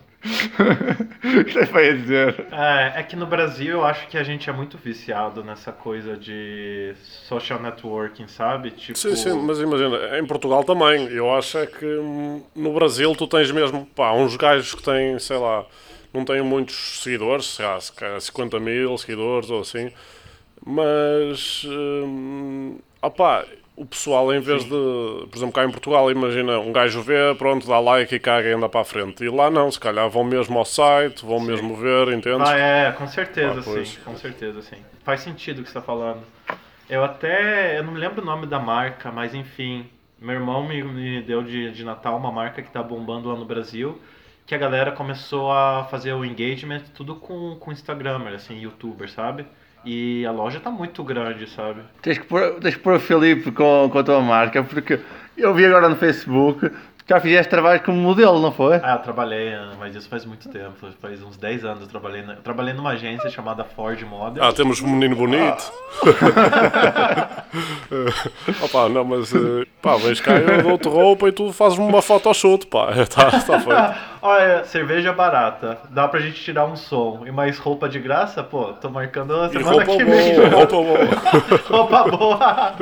Isto 1.47 1.60
é 1.60 1.65
feio 1.65 1.93
a 1.93 1.95
dizer. 1.95 2.45
É, 2.51 2.99
é 2.99 3.03
que 3.03 3.15
no 3.15 3.25
Brasil 3.25 3.73
eu 3.73 3.86
acho 3.86 4.07
que 4.07 4.17
a 4.17 4.23
gente 4.23 4.49
é 4.49 4.53
muito 4.53 4.77
viciado 4.77 5.43
nessa 5.43 5.71
coisa 5.71 6.17
de 6.17 6.93
social 7.27 7.62
networking, 7.62 8.27
sabe? 8.27 8.71
Tipo, 8.71 8.97
Sim, 8.97 9.15
sim, 9.15 9.41
mas 9.41 9.60
imagina, 9.60 10.19
em 10.19 10.25
Portugal 10.25 10.63
também. 10.63 11.07
Eu 11.07 11.33
acho 11.33 11.60
é 11.60 11.65
que 11.65 11.86
hum, 11.86 12.43
no 12.55 12.73
Brasil 12.73 13.15
tu 13.15 13.27
tens 13.27 13.51
mesmo, 13.51 13.86
pá, 13.95 14.12
uns 14.12 14.36
gajos 14.36 14.75
que 14.75 14.83
têm, 14.83 15.17
sei 15.19 15.38
lá, 15.38 15.65
não 16.17 16.25
têm 16.25 16.41
muitos 16.41 17.01
seguidores, 17.01 17.45
sei 17.45 17.65
lá, 17.65 17.80
se 17.80 17.91
calhar 17.93 18.19
50 18.19 18.60
mil 18.60 18.97
seguidores 18.97 19.49
ou 19.49 19.62
assim, 19.62 19.91
mas, 20.65 21.63
hum, 21.65 22.80
opá, 23.01 23.45
o 23.75 23.86
pessoal 23.86 24.34
em 24.34 24.39
vez 24.39 24.63
de, 24.63 24.69
por 24.69 25.36
exemplo, 25.36 25.53
cá 25.53 25.63
em 25.63 25.69
Portugal, 25.71 26.10
imagina, 26.10 26.60
um 26.60 26.71
gajo 26.73 27.01
vê, 27.01 27.36
pronto, 27.38 27.67
dá 27.67 27.80
like 27.80 28.15
e 28.15 28.19
caga 28.19 28.49
e 28.49 28.53
anda 28.53 28.67
para 28.67 28.82
a 28.82 28.84
frente. 28.84 29.23
E 29.23 29.30
lá 29.30 29.51
não, 29.51 29.71
se 29.71 29.80
calhar 29.80 30.10
vão 30.10 30.23
mesmo 30.23 30.58
ao 30.58 30.65
site, 30.65 31.23
vão 31.23 31.39
mesmo 31.39 31.75
ver, 31.75 32.10
entendes? 32.10 32.49
Ah, 32.49 32.58
é, 32.58 32.91
com 32.91 33.08
certeza, 33.08 33.60
Ah, 33.60 33.62
sim. 33.62 33.97
Com 34.03 34.15
certeza, 34.17 34.62
sim. 34.63 34.77
Faz 35.03 35.21
sentido 35.21 35.60
o 35.60 35.63
que 35.63 35.69
você 35.69 35.77
está 35.77 35.82
falando. 35.82 36.21
Eu 36.89 37.03
até. 37.03 37.77
Eu 37.77 37.84
não 37.84 37.93
me 37.93 37.99
lembro 37.99 38.21
o 38.21 38.25
nome 38.25 38.47
da 38.47 38.60
marca, 38.60 39.12
mas 39.12 39.34
enfim. 39.34 39.86
Meu 40.19 40.36
irmão 40.36 40.67
me, 40.67 40.82
me 40.82 41.21
deu 41.21 41.43
de, 41.43 41.71
de 41.71 41.84
Natal 41.84 42.17
uma 42.17 42.32
marca 42.32 42.62
que 42.63 42.71
tá 42.71 42.82
bombando 42.82 43.30
lá 43.30 43.36
no 43.36 43.45
Brasil. 43.45 43.99
Que 44.47 44.55
a 44.55 44.57
galera 44.57 44.91
começou 44.91 45.51
a 45.51 45.83
fazer 45.91 46.13
o 46.13 46.25
engagement 46.25 46.81
tudo 46.95 47.15
com, 47.15 47.57
com 47.60 47.71
Instagramer, 47.71 48.33
assim, 48.33 48.57
youtuber, 48.60 49.12
sabe? 49.12 49.45
E 49.86 50.25
a 50.25 50.31
loja 50.31 50.60
tá 50.60 50.71
muito 50.71 51.03
grande, 51.03 51.47
sabe? 51.49 51.81
Tens 52.01 52.17
que 52.17 52.25
pôr, 52.25 52.55
tens 52.62 52.75
que 52.75 52.81
pôr 52.81 52.95
o 52.95 52.99
Filipe 52.99 53.51
com, 53.51 53.89
com 53.91 53.99
a 53.99 54.03
tua 54.03 54.21
marca, 54.21 54.63
porque 54.63 54.99
eu 55.38 55.53
vi 55.53 55.65
agora 55.65 55.89
no 55.89 55.97
Facebook 55.97 56.71
já 57.07 57.19
fizeste 57.21 57.49
trabalho 57.49 57.79
como 57.81 57.97
modelo, 57.97 58.39
não 58.41 58.51
foi? 58.51 58.75
Ah, 58.83 58.93
eu 58.93 58.99
trabalhei, 58.99 59.53
mas 59.79 59.95
isso 59.95 60.09
faz 60.09 60.25
muito 60.25 60.49
tempo. 60.49 60.73
Faz 61.01 61.23
uns 61.23 61.37
10 61.37 61.63
anos 61.63 61.81
eu 61.83 61.87
trabalhei. 61.87 62.21
Na, 62.21 62.33
eu 62.33 62.41
trabalhei 62.41 62.73
numa 62.73 62.91
agência 62.91 63.29
chamada 63.29 63.63
Ford 63.63 64.01
Model. 64.03 64.43
Ah, 64.43 64.51
temos 64.51 64.81
um 64.81 64.87
menino 64.87 65.15
bonito. 65.15 65.71
Opa, 68.61 68.89
não, 68.89 69.03
mas 69.05 69.33
eh, 69.33 69.65
pá, 69.81 69.95
vens 69.97 70.19
cá, 70.19 70.33
eu 70.35 70.61
dou-te 70.63 70.87
roupa 70.89 71.29
e 71.29 71.31
tu 71.31 71.53
fazes-me 71.53 71.85
uma 71.85 72.01
photoshoot, 72.01 72.67
pá. 72.67 72.91
Está 72.91 73.31
tá 73.31 73.39
feito. 73.59 73.95
Olha, 74.21 74.65
cerveja 74.65 75.13
barata, 75.13 75.77
dá 75.89 76.05
pra 76.07 76.19
gente 76.19 76.43
tirar 76.43 76.65
um 76.65 76.75
som. 76.75 77.23
E 77.25 77.31
mais 77.31 77.57
roupa 77.57 77.87
de 77.87 77.99
graça, 77.99 78.43
pô, 78.43 78.73
tô 78.73 78.89
marcando 78.89 79.33
a 79.39 79.47
E 79.47 79.51
semana 79.51 79.71
roupa 79.71 79.85
que 79.85 80.03
vem. 80.03 80.35
boa, 80.35 80.49
roupa 80.49 80.75
boa. 80.75 80.97
roupa 81.69 82.03
boa. 82.03 82.73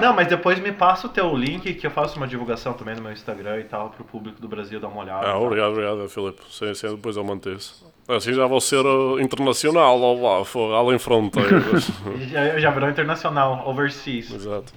Não, 0.00 0.14
mas 0.14 0.26
depois 0.28 0.58
me 0.58 0.72
passa 0.72 1.06
o 1.06 1.10
teu 1.10 1.34
link 1.36 1.74
que 1.74 1.86
eu 1.86 1.90
faço 1.90 2.16
uma 2.16 2.26
divulgação 2.26 2.72
também 2.72 2.94
no 2.96 3.02
meu 3.02 3.12
Instagram 3.12 3.60
e 3.60 3.64
tal, 3.64 3.90
pro 3.90 4.04
público 4.04 4.40
do 4.40 4.48
Brasil 4.48 4.80
dar 4.80 4.88
uma 4.88 5.02
olhada. 5.02 5.26
Ah, 5.26 5.38
obrigado, 5.38 5.70
obrigado, 5.72 6.08
Filipe. 6.08 6.42
Sim, 6.50 6.74
sim, 6.74 6.94
depois 6.94 7.16
eu 7.16 7.24
manter 7.24 7.56
isso. 7.56 7.84
Assim 8.08 8.32
já 8.32 8.46
vou 8.46 8.60
ser 8.60 8.84
eh, 8.84 9.22
internacional, 9.22 10.00
ó 10.00 10.38
lá, 10.38 10.44
for, 10.44 10.74
além 10.74 10.98
fronteiras. 10.98 11.90
Já, 12.30 12.58
já 12.58 12.70
virou 12.70 12.88
internacional, 12.90 13.62
overseas. 13.66 14.30
Exato. 14.32 14.72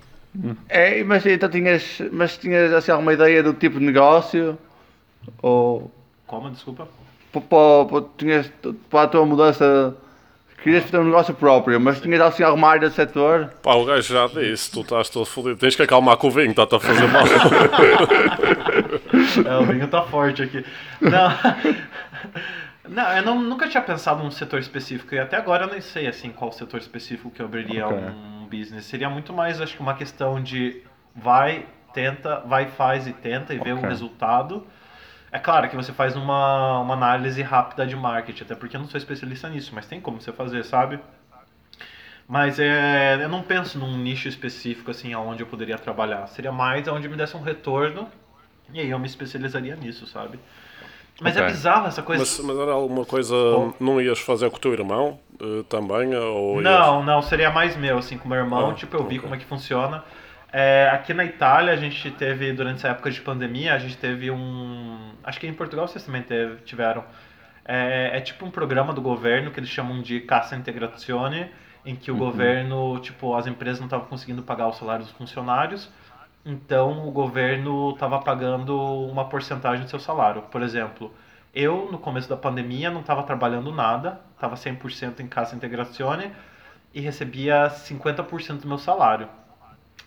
É, 0.67 1.03
mas 1.03 1.25
então 1.25 1.49
tinhas, 1.49 2.01
mas 2.11 2.37
tinhas 2.37 2.73
assim, 2.73 2.91
alguma 2.91 3.13
ideia 3.13 3.41
do 3.41 3.53
tipo 3.53 3.79
de 3.79 3.85
negócio? 3.85 4.57
Ou 5.41 5.91
Como, 6.27 6.49
desculpa? 6.49 6.87
tinhas 8.17 8.51
para 8.89 9.03
a 9.03 9.07
tua 9.07 9.25
mudança, 9.25 9.95
querias 10.63 10.83
fazer 10.85 10.99
um 10.99 11.05
negócio 11.05 11.33
próprio, 11.33 11.79
mas 11.79 11.99
tinhas 12.01 12.21
assim 12.21 12.41
alguma 12.43 12.69
área 12.69 12.89
do 12.89 12.95
setor? 12.95 13.51
Pá, 13.61 13.73
o 13.75 13.85
gajo 13.85 14.13
já 14.13 14.27
disse, 14.27 14.71
tu 14.71 14.81
estás 14.81 15.09
todo 15.09 15.25
fodido. 15.25 15.57
Tens 15.57 15.75
que 15.75 15.83
acalmar 15.83 16.17
com 16.17 16.27
o 16.27 16.31
vinho, 16.31 16.51
está-te 16.51 16.75
a 16.75 16.79
fazer 16.79 17.07
mal. 17.07 17.23
É, 19.45 19.57
o 19.57 19.65
vinho 19.65 19.87
tá 19.87 20.01
forte 20.03 20.41
aqui. 20.43 20.65
Não. 21.01 21.29
Não, 22.89 23.15
eu 23.15 23.23
não- 23.23 23.41
nunca 23.41 23.65
tinha 23.69 23.81
pensado 23.81 24.21
num 24.21 24.29
setor 24.29 24.59
específico 24.59 25.15
e 25.15 25.19
até 25.19 25.37
agora 25.37 25.63
eu 25.65 25.71
nem 25.71 25.79
sei 25.79 26.05
assim 26.05 26.31
qual 26.31 26.51
setor 26.51 26.81
específico 26.81 27.31
que 27.31 27.41
eu 27.41 27.45
abriria 27.45 27.87
Ok. 27.87 27.97
um 27.97 28.45
business. 28.51 28.83
Seria 28.85 29.09
muito 29.09 29.31
mais, 29.31 29.61
acho 29.61 29.73
que 29.77 29.81
uma 29.81 29.93
questão 29.93 30.43
de 30.43 30.81
vai, 31.15 31.65
tenta, 31.93 32.41
vai, 32.45 32.65
faz 32.67 33.07
e 33.07 33.13
tenta 33.13 33.53
e 33.53 33.57
vê 33.57 33.71
o 33.71 33.79
resultado. 33.79 34.67
É 35.33 35.39
claro 35.39 35.69
que 35.69 35.75
você 35.75 35.91
faz 35.91 36.15
uma, 36.15 36.79
uma 36.79 36.93
análise 36.93 37.41
rápida 37.41 37.85
de 37.85 37.93
marketing, 37.95 38.43
até 38.43 38.55
porque 38.55 38.77
eu 38.77 38.81
não 38.81 38.87
sou 38.87 38.97
especialista 38.97 39.49
nisso, 39.49 39.71
mas 39.75 39.85
tem 39.85 39.99
como 39.99 40.21
você 40.21 40.31
fazer, 40.31 40.63
sabe? 40.63 40.97
Mas 42.27 42.59
é, 42.59 43.15
eu 43.23 43.29
não 43.29 43.43
penso 43.43 43.77
num 43.77 43.97
nicho 43.97 44.27
específico 44.27 44.89
assim 44.91 45.13
aonde 45.13 45.43
eu 45.43 45.47
poderia 45.47 45.77
trabalhar. 45.77 46.25
Seria 46.27 46.51
mais 46.51 46.87
aonde 46.87 47.07
me 47.09 47.17
desse 47.17 47.35
um 47.35 47.41
retorno 47.41 48.09
e 48.73 48.79
aí 48.79 48.89
eu 48.89 48.99
me 48.99 49.07
especializaria 49.07 49.75
nisso, 49.75 50.07
sabe? 50.07 50.39
Mas 51.21 51.37
é 51.37 51.41
Ok. 51.41 51.45
bizarro 51.45 51.87
essa 51.87 52.03
coisa. 52.03 52.25
Mas, 52.25 52.39
mas 52.39 52.57
era 52.57 52.71
alguma 52.73 53.05
coisa, 53.05 53.35
não 53.79 53.99
ias 54.01 54.19
fazer 54.19 54.49
com 54.49 54.57
o 54.57 54.59
teu 54.59 54.73
irmão 54.73 55.19
eh, 55.41 55.63
também? 55.69 56.15
Ou 56.15 56.61
ias- 56.61 56.87
Não, 56.87 57.03
não, 57.03 57.21
seria 57.21 57.49
mais 57.49 57.75
meu, 57.75 57.97
assim, 57.97 58.17
com 58.17 58.29
meu 58.29 58.37
irmão, 58.37 58.73
Ah, 58.73 58.73
tipo, 58.73 58.95
eu 58.95 59.03
vi 59.03 59.19
ok. 59.19 59.23
como 59.23 59.33
é 59.35 59.37
que 59.37 59.45
funciona. 59.45 60.03
É, 60.55 60.87
aqui 60.91 61.15
na 61.15 61.25
Itália, 61.25 61.73
a 61.73 61.75
gente 61.75 62.11
teve, 62.11 62.53
durante 62.53 62.77
essa 62.77 62.89
época 62.89 63.09
de 63.09 63.19
pandemia, 63.19 63.73
a 63.73 63.79
gente 63.79 63.97
teve 63.97 64.29
um... 64.29 65.13
Acho 65.23 65.39
que 65.39 65.47
em 65.47 65.53
Portugal 65.53 65.87
vocês 65.87 66.05
também 66.05 66.21
teve, 66.21 66.57
tiveram. 66.61 67.03
É, 67.65 68.17
é 68.17 68.21
tipo 68.21 68.45
um 68.45 68.51
programa 68.51 68.93
do 68.93 69.01
governo 69.01 69.49
que 69.49 69.59
eles 69.59 69.69
chamam 69.69 69.99
de 70.03 70.19
Cassa 70.21 70.55
Integrazione, 70.55 71.49
em 71.83 71.95
que 71.95 72.11
o 72.11 72.15
governo, 72.15 72.99
tipo, 72.99 73.35
as 73.35 73.47
empresas 73.47 73.79
não 73.79 73.87
estavam 73.87 74.05
conseguindo 74.05 74.43
pagar 74.43 74.67
o 74.67 74.73
salário 74.73 75.03
dos 75.03 75.13
funcionários, 75.13 75.89
então 76.45 77.07
o 77.07 77.11
governo 77.11 77.91
estava 77.91 78.19
pagando 78.19 78.77
uma 78.79 79.27
porcentagem 79.27 79.85
do 79.85 79.89
seu 79.89 79.99
salário. 79.99 80.43
Por 80.43 80.61
exemplo, 80.61 81.11
eu, 81.53 81.89
no 81.91 81.97
começo 81.97 82.29
da 82.29 82.37
pandemia, 82.37 82.91
não 82.91 83.01
estava 83.01 83.23
trabalhando 83.23 83.71
nada, 83.71 84.21
estava 84.35 84.55
100% 84.55 85.19
em 85.19 85.27
Cassa 85.27 85.55
Integrazione 85.55 86.31
e 86.93 87.01
recebia 87.01 87.69
50% 87.69 88.61
do 88.61 88.67
meu 88.67 88.77
salário. 88.77 89.27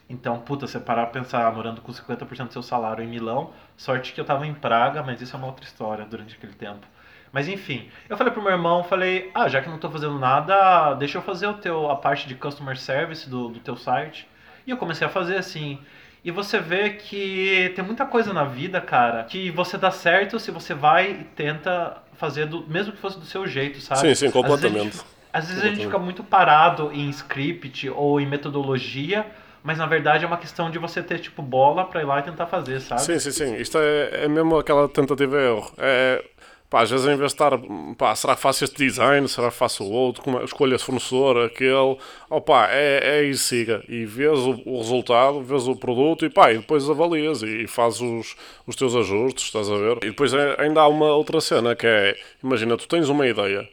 Então, 0.09 0.39
puta, 0.39 0.67
você 0.67 0.79
parar 0.79 1.07
pra 1.07 1.21
pensar, 1.21 1.53
morando 1.53 1.81
com 1.81 1.93
50% 1.93 2.47
do 2.49 2.53
seu 2.53 2.63
salário 2.63 3.03
em 3.03 3.09
Milão, 3.09 3.51
sorte 3.77 4.13
que 4.13 4.21
eu 4.21 4.25
tava 4.25 4.47
em 4.47 4.55
Praga, 4.55 5.03
mas 5.03 5.21
isso 5.21 5.35
é 5.35 5.39
uma 5.39 5.49
outra 5.49 5.65
história 5.65 6.05
durante 6.05 6.37
aquele 6.37 6.53
tempo. 6.53 6.87
Mas 7.33 7.49
enfim, 7.49 7.89
eu 8.09 8.17
falei 8.17 8.33
pro 8.33 8.41
meu 8.41 8.53
irmão, 8.53 8.85
falei, 8.85 9.31
ah, 9.35 9.49
já 9.49 9.61
que 9.61 9.69
não 9.69 9.79
tô 9.79 9.91
fazendo 9.91 10.19
nada, 10.19 10.95
deixa 10.95 11.19
eu 11.19 11.23
fazer 11.23 11.49
o 11.49 11.55
teu, 11.55 11.91
a 11.91 11.97
parte 11.97 12.29
de 12.29 12.35
customer 12.37 12.77
service 12.79 13.29
do, 13.29 13.49
do 13.49 13.59
teu 13.59 13.77
site. 13.77 14.29
E 14.67 14.71
eu 14.71 14.77
comecei 14.77 15.07
a 15.07 15.11
fazer 15.11 15.37
assim. 15.37 15.79
E 16.25 16.31
você 16.31 16.59
vê 16.59 16.91
que 16.91 17.73
tem 17.77 17.85
muita 17.85 18.07
coisa 18.07 18.33
na 18.33 18.45
vida, 18.45 18.81
cara, 18.81 19.25
que 19.25 19.51
você 19.51 19.77
dá 19.77 19.91
certo 19.91 20.39
se 20.39 20.51
você 20.51 20.73
vai 20.73 21.11
e 21.11 21.25
tenta 21.25 21.99
fazer 22.15 22.47
do, 22.47 22.67
mesmo 22.69 22.93
que 22.93 22.99
fosse 22.99 23.19
do 23.19 23.25
seu 23.27 23.47
jeito, 23.47 23.81
sabe? 23.81 24.01
Sim, 24.01 24.15
sim, 24.15 24.27
Às 24.55 24.61
vezes 24.61 24.65
a 24.65 24.69
gente- 24.85 24.97
Às 25.33 25.49
vezes 25.49 25.63
a 25.63 25.67
gente 25.69 25.85
fica 25.85 25.99
muito 25.99 26.25
parado 26.25 26.91
em 26.93 27.11
script 27.11 27.91
ou 27.91 28.21
em 28.21 28.27
metodologia, 28.27 29.27
mas 29.67 29.79
na 29.79 29.87
verdade 29.87 30.25
é 30.25 30.27
uma 30.29 30.37
questão 30.39 30.71
de 30.71 30.79
você 30.79 31.03
ter 31.03 31.19
tipo 31.19 31.43
bola 31.43 31.85
pra 31.85 32.01
ir 32.01 32.05
lá 32.05 32.21
e 32.21 32.23
tentar 32.23 32.47
fazer, 32.47 32.81
sabe? 32.81 33.01
Sim, 33.03 33.19
sim, 33.19 33.33
sim. 33.33 33.57
Isto 33.57 33.79
é, 33.79 34.25
é 34.25 34.29
mesmo 34.29 34.57
aquela 34.57 34.89
tentativa 34.89 35.37
erro. 35.41 35.73
É, 35.77 36.25
pá, 36.71 36.83
às 36.83 36.91
vezes 36.91 37.05
em 37.07 37.17
vez 37.17 37.33
de 37.33 37.35
estar, 37.35 37.51
pá, 37.99 38.15
será 38.15 38.37
que 38.37 38.41
faço 38.43 38.63
este 38.65 38.77
design, 38.87 39.29
será 39.29 39.51
que 39.51 39.57
faço 39.57 39.83
o 39.83 39.91
outro, 39.91 40.23
como, 40.23 40.39
é- 40.39 40.45
escolho 40.45 40.75
esse 40.77 40.85
fornecedor, 40.85 41.47
aquele, 41.47 41.97
opá, 42.31 42.69
é, 42.71 43.19
é 43.19 43.23
e 43.25 43.35
siga. 43.37 43.83
E 43.89 44.05
vês 44.07 44.39
o, 44.39 44.63
o 44.65 44.79
resultado, 44.79 45.43
vês 45.43 45.67
o 45.67 45.75
produto 45.75 46.25
e 46.25 46.31
pá, 46.31 46.53
e 46.53 46.59
depois 46.59 46.89
avalias 46.89 47.43
e, 47.43 47.65
e 47.65 47.67
fazes 47.67 48.01
os, 48.01 48.37
os 48.69 48.77
teus 48.77 48.95
ajustes, 48.95 49.45
estás 49.47 49.69
a 49.69 49.77
ver? 49.77 49.97
E 50.05 50.11
depois 50.11 50.33
é- 50.33 50.57
ainda 50.61 50.81
há 50.81 50.87
uma 50.89 51.07
outra 51.13 51.41
cena 51.41 51.75
que 51.75 51.87
é, 51.89 52.17
imagina, 52.43 52.77
tu 52.77 52.87
tens 52.87 53.09
uma 53.09 53.27
ideia 53.27 53.69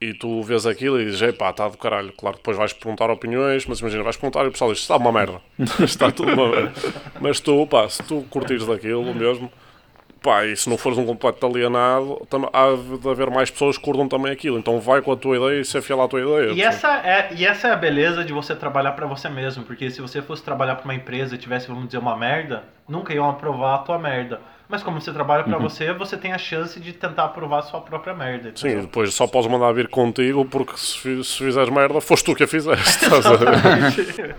e 0.00 0.12
tu 0.12 0.42
vês 0.42 0.66
aquilo 0.66 1.00
e 1.00 1.06
dizes, 1.06 1.22
epá, 1.22 1.50
está 1.50 1.68
do 1.68 1.78
caralho. 1.78 2.12
Claro 2.12 2.36
que 2.36 2.42
depois 2.42 2.56
vais 2.56 2.72
perguntar 2.72 3.10
opiniões, 3.10 3.64
mas 3.66 3.80
imagina, 3.80 4.02
vais 4.02 4.16
perguntar 4.16 4.44
e 4.44 4.48
o 4.48 4.52
pessoal 4.52 4.72
diz, 4.72 4.80
está 4.82 4.96
uma 4.96 5.12
merda. 5.12 5.40
está 5.82 6.10
tudo 6.10 6.32
uma 6.32 6.48
merda. 6.48 6.72
Mas 7.20 7.40
tu, 7.40 7.66
pá, 7.66 7.88
se 7.88 8.02
tu 8.02 8.22
curtires 8.28 8.66
daquilo 8.66 9.14
mesmo, 9.14 9.50
pá, 10.26 10.44
e 10.44 10.56
se 10.56 10.68
não 10.68 10.76
fores 10.76 10.98
um 10.98 11.06
completo 11.06 11.46
alienado, 11.46 12.26
tam- 12.28 12.50
há 12.52 12.66
de 13.00 13.08
haver 13.08 13.30
mais 13.30 13.48
pessoas 13.48 13.78
que 13.78 13.84
curtam 13.84 14.08
também 14.08 14.32
aquilo. 14.32 14.58
Então 14.58 14.80
vai 14.80 15.00
com 15.00 15.12
a 15.12 15.16
tua 15.16 15.36
ideia 15.36 15.60
e 15.60 15.64
ser 15.64 15.80
fiel 15.80 16.02
à 16.02 16.08
tua 16.08 16.20
ideia. 16.20 16.52
E 16.52 16.60
essa, 16.60 16.96
é, 16.96 17.28
e 17.36 17.46
essa 17.46 17.68
é 17.68 17.72
a 17.72 17.76
beleza 17.76 18.24
de 18.24 18.32
você 18.32 18.56
trabalhar 18.56 18.92
pra 18.92 19.06
você 19.06 19.28
mesmo, 19.28 19.62
porque 19.62 19.88
se 19.88 20.00
você 20.02 20.20
fosse 20.20 20.42
trabalhar 20.42 20.74
pra 20.74 20.84
uma 20.84 20.94
empresa 20.96 21.36
e 21.36 21.38
tivesse, 21.38 21.68
vamos 21.68 21.86
dizer, 21.86 21.98
uma 21.98 22.16
merda, 22.16 22.64
nunca 22.88 23.14
iam 23.14 23.30
aprovar 23.30 23.76
a 23.76 23.78
tua 23.78 23.98
merda. 24.00 24.40
Mas 24.68 24.82
como 24.82 25.00
você 25.00 25.12
trabalha 25.12 25.44
pra 25.44 25.58
você, 25.58 25.92
você 25.92 26.16
tem 26.16 26.32
a 26.32 26.38
chance 26.38 26.80
de 26.80 26.92
tentar 26.92 27.26
aprovar 27.26 27.60
a 27.60 27.62
sua 27.62 27.80
própria 27.80 28.12
merda. 28.12 28.50
Sim, 28.56 28.66
e 28.66 28.70
entendeu? 28.70 28.86
depois 28.86 29.14
só 29.14 29.28
podes 29.28 29.48
mandar 29.48 29.70
vir 29.70 29.86
contigo 29.86 30.44
porque 30.44 30.76
se, 30.76 31.22
se 31.22 31.38
fizeres 31.38 31.70
merda, 31.70 32.00
foste 32.00 32.24
tu 32.24 32.34
que 32.34 32.42
a 32.42 32.48
fizeste. 32.48 32.82
Estás 33.04 33.24
a 33.26 33.36
ver? 33.36 34.34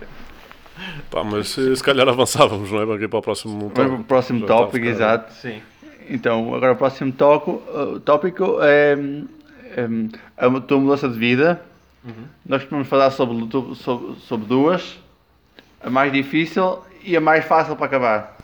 Pá, 1.10 1.24
mas 1.24 1.48
se, 1.48 1.74
se 1.74 1.82
calhar 1.82 2.06
avançávamos, 2.06 2.70
não 2.70 2.80
é? 2.92 2.94
Aqui 2.96 3.08
para 3.08 3.18
o 3.18 3.22
próximo 3.22 3.58
Vamos 3.58 3.72
para 3.72 3.86
o 3.86 4.04
próximo 4.04 4.46
tópico, 4.46 4.84
exato. 4.84 5.32
Sim. 5.32 5.62
Então, 6.08 6.54
agora 6.54 6.72
o 6.72 6.76
próximo 6.76 7.12
toco, 7.12 7.62
uh, 7.68 8.00
tópico 8.00 8.58
é, 8.62 8.96
hum, 8.96 10.08
a 10.36 10.60
tua 10.60 10.78
mudança 10.78 11.08
de 11.08 11.18
vida. 11.18 11.60
Nós 12.46 12.64
vamos 12.64 12.88
falar 12.88 13.10
sobre, 13.10 13.46
sobre, 13.76 14.14
sobre 14.20 14.46
duas. 14.46 14.98
A 15.80 15.90
mais 15.90 16.10
difícil 16.12 16.78
e 17.04 17.16
a 17.16 17.20
mais 17.20 17.44
fácil 17.44 17.76
para 17.76 17.86
acabar. 17.86 18.38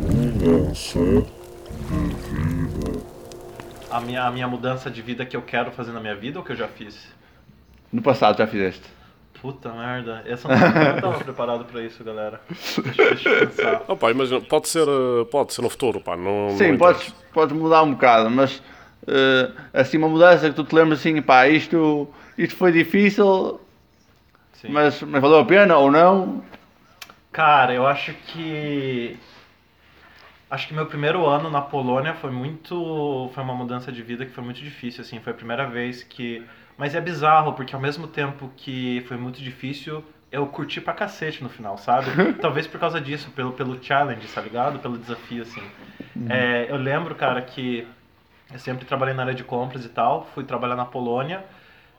Mudança 0.00 0.98
A 3.90 4.00
minha, 4.00 4.24
a 4.24 4.32
minha 4.32 4.48
mudança 4.48 4.90
de 4.90 5.00
vida 5.00 5.24
que 5.24 5.36
eu 5.36 5.42
quero 5.42 5.70
fazer 5.70 5.92
na 5.92 6.00
minha 6.00 6.16
vida 6.16 6.38
ou 6.40 6.44
que 6.44 6.52
eu 6.52 6.56
já 6.56 6.66
fiz? 6.66 7.08
No 7.92 8.02
passado 8.02 8.36
já 8.36 8.46
fizeste. 8.46 8.93
Puta 9.44 9.70
merda. 9.74 10.22
Essa 10.24 10.48
eu 10.48 10.56
não, 10.56 10.66
eu 10.66 10.94
não 10.94 11.00
tava 11.02 11.18
preparado 11.22 11.64
pra 11.66 11.82
isso, 11.82 12.02
galera. 12.02 12.40
Deixa, 12.48 12.80
deixa 12.80 13.28
eu 13.28 13.46
pensar. 13.46 13.76
Pá, 13.80 14.10
imagina, 14.10 14.40
pode 14.40 14.70
ser, 14.70 14.88
eh, 14.88 15.24
pode 15.30 15.52
ser 15.52 15.60
no 15.60 15.68
futuro, 15.68 16.00
pá, 16.00 16.16
não, 16.16 16.56
Sim, 16.56 16.70
não 16.70 16.78
podes, 16.78 17.14
podes 17.30 17.54
mudar 17.54 17.82
um 17.82 17.92
bocado, 17.92 18.30
mas 18.30 18.56
uh, 19.02 19.52
assim 19.74 19.98
uma 19.98 20.08
mudança 20.08 20.48
que 20.48 20.56
tu 20.56 20.64
te 20.64 20.74
lembras 20.74 20.98
assim, 21.00 21.20
pá, 21.20 21.46
isto, 21.46 22.08
isto 22.38 22.56
foi 22.56 22.72
difícil, 22.72 23.60
Sim. 24.54 24.68
mas, 24.70 25.02
mas 25.02 25.20
valeu 25.20 25.40
a 25.40 25.44
pena 25.44 25.76
ou 25.76 25.90
não? 25.90 26.42
Cara, 27.30 27.74
eu 27.74 27.86
acho 27.86 28.14
que. 28.14 29.18
Acho 30.48 30.68
que 30.68 30.72
meu 30.72 30.86
primeiro 30.86 31.26
ano 31.26 31.50
na 31.50 31.60
Polônia 31.60 32.14
foi 32.14 32.30
muito. 32.30 33.30
Foi 33.34 33.44
uma 33.44 33.54
mudança 33.54 33.92
de 33.92 34.02
vida 34.02 34.24
que 34.24 34.32
foi 34.32 34.42
muito 34.42 34.62
difícil, 34.62 35.02
assim. 35.02 35.20
Foi 35.20 35.34
a 35.34 35.36
primeira 35.36 35.66
vez 35.66 36.02
que. 36.02 36.42
Mas 36.76 36.94
é 36.94 37.00
bizarro, 37.00 37.52
porque 37.54 37.74
ao 37.74 37.80
mesmo 37.80 38.06
tempo 38.06 38.50
que 38.56 39.02
foi 39.06 39.16
muito 39.16 39.40
difícil, 39.40 40.04
eu 40.30 40.46
curti 40.48 40.80
pra 40.80 40.92
cacete 40.92 41.42
no 41.42 41.48
final, 41.48 41.78
sabe? 41.78 42.10
Talvez 42.40 42.66
por 42.66 42.80
causa 42.80 43.00
disso, 43.00 43.30
pelo, 43.30 43.52
pelo 43.52 43.82
challenge, 43.82 44.26
tá 44.28 44.40
ligado? 44.40 44.80
Pelo 44.80 44.98
desafio, 44.98 45.42
assim. 45.42 45.62
É, 46.28 46.66
eu 46.68 46.76
lembro, 46.76 47.14
cara, 47.14 47.40
que 47.42 47.86
eu 48.52 48.58
sempre 48.58 48.84
trabalhei 48.84 49.14
na 49.14 49.22
área 49.22 49.34
de 49.34 49.44
compras 49.44 49.84
e 49.84 49.88
tal, 49.88 50.24
fui 50.34 50.44
trabalhar 50.44 50.76
na 50.76 50.84
Polônia. 50.84 51.44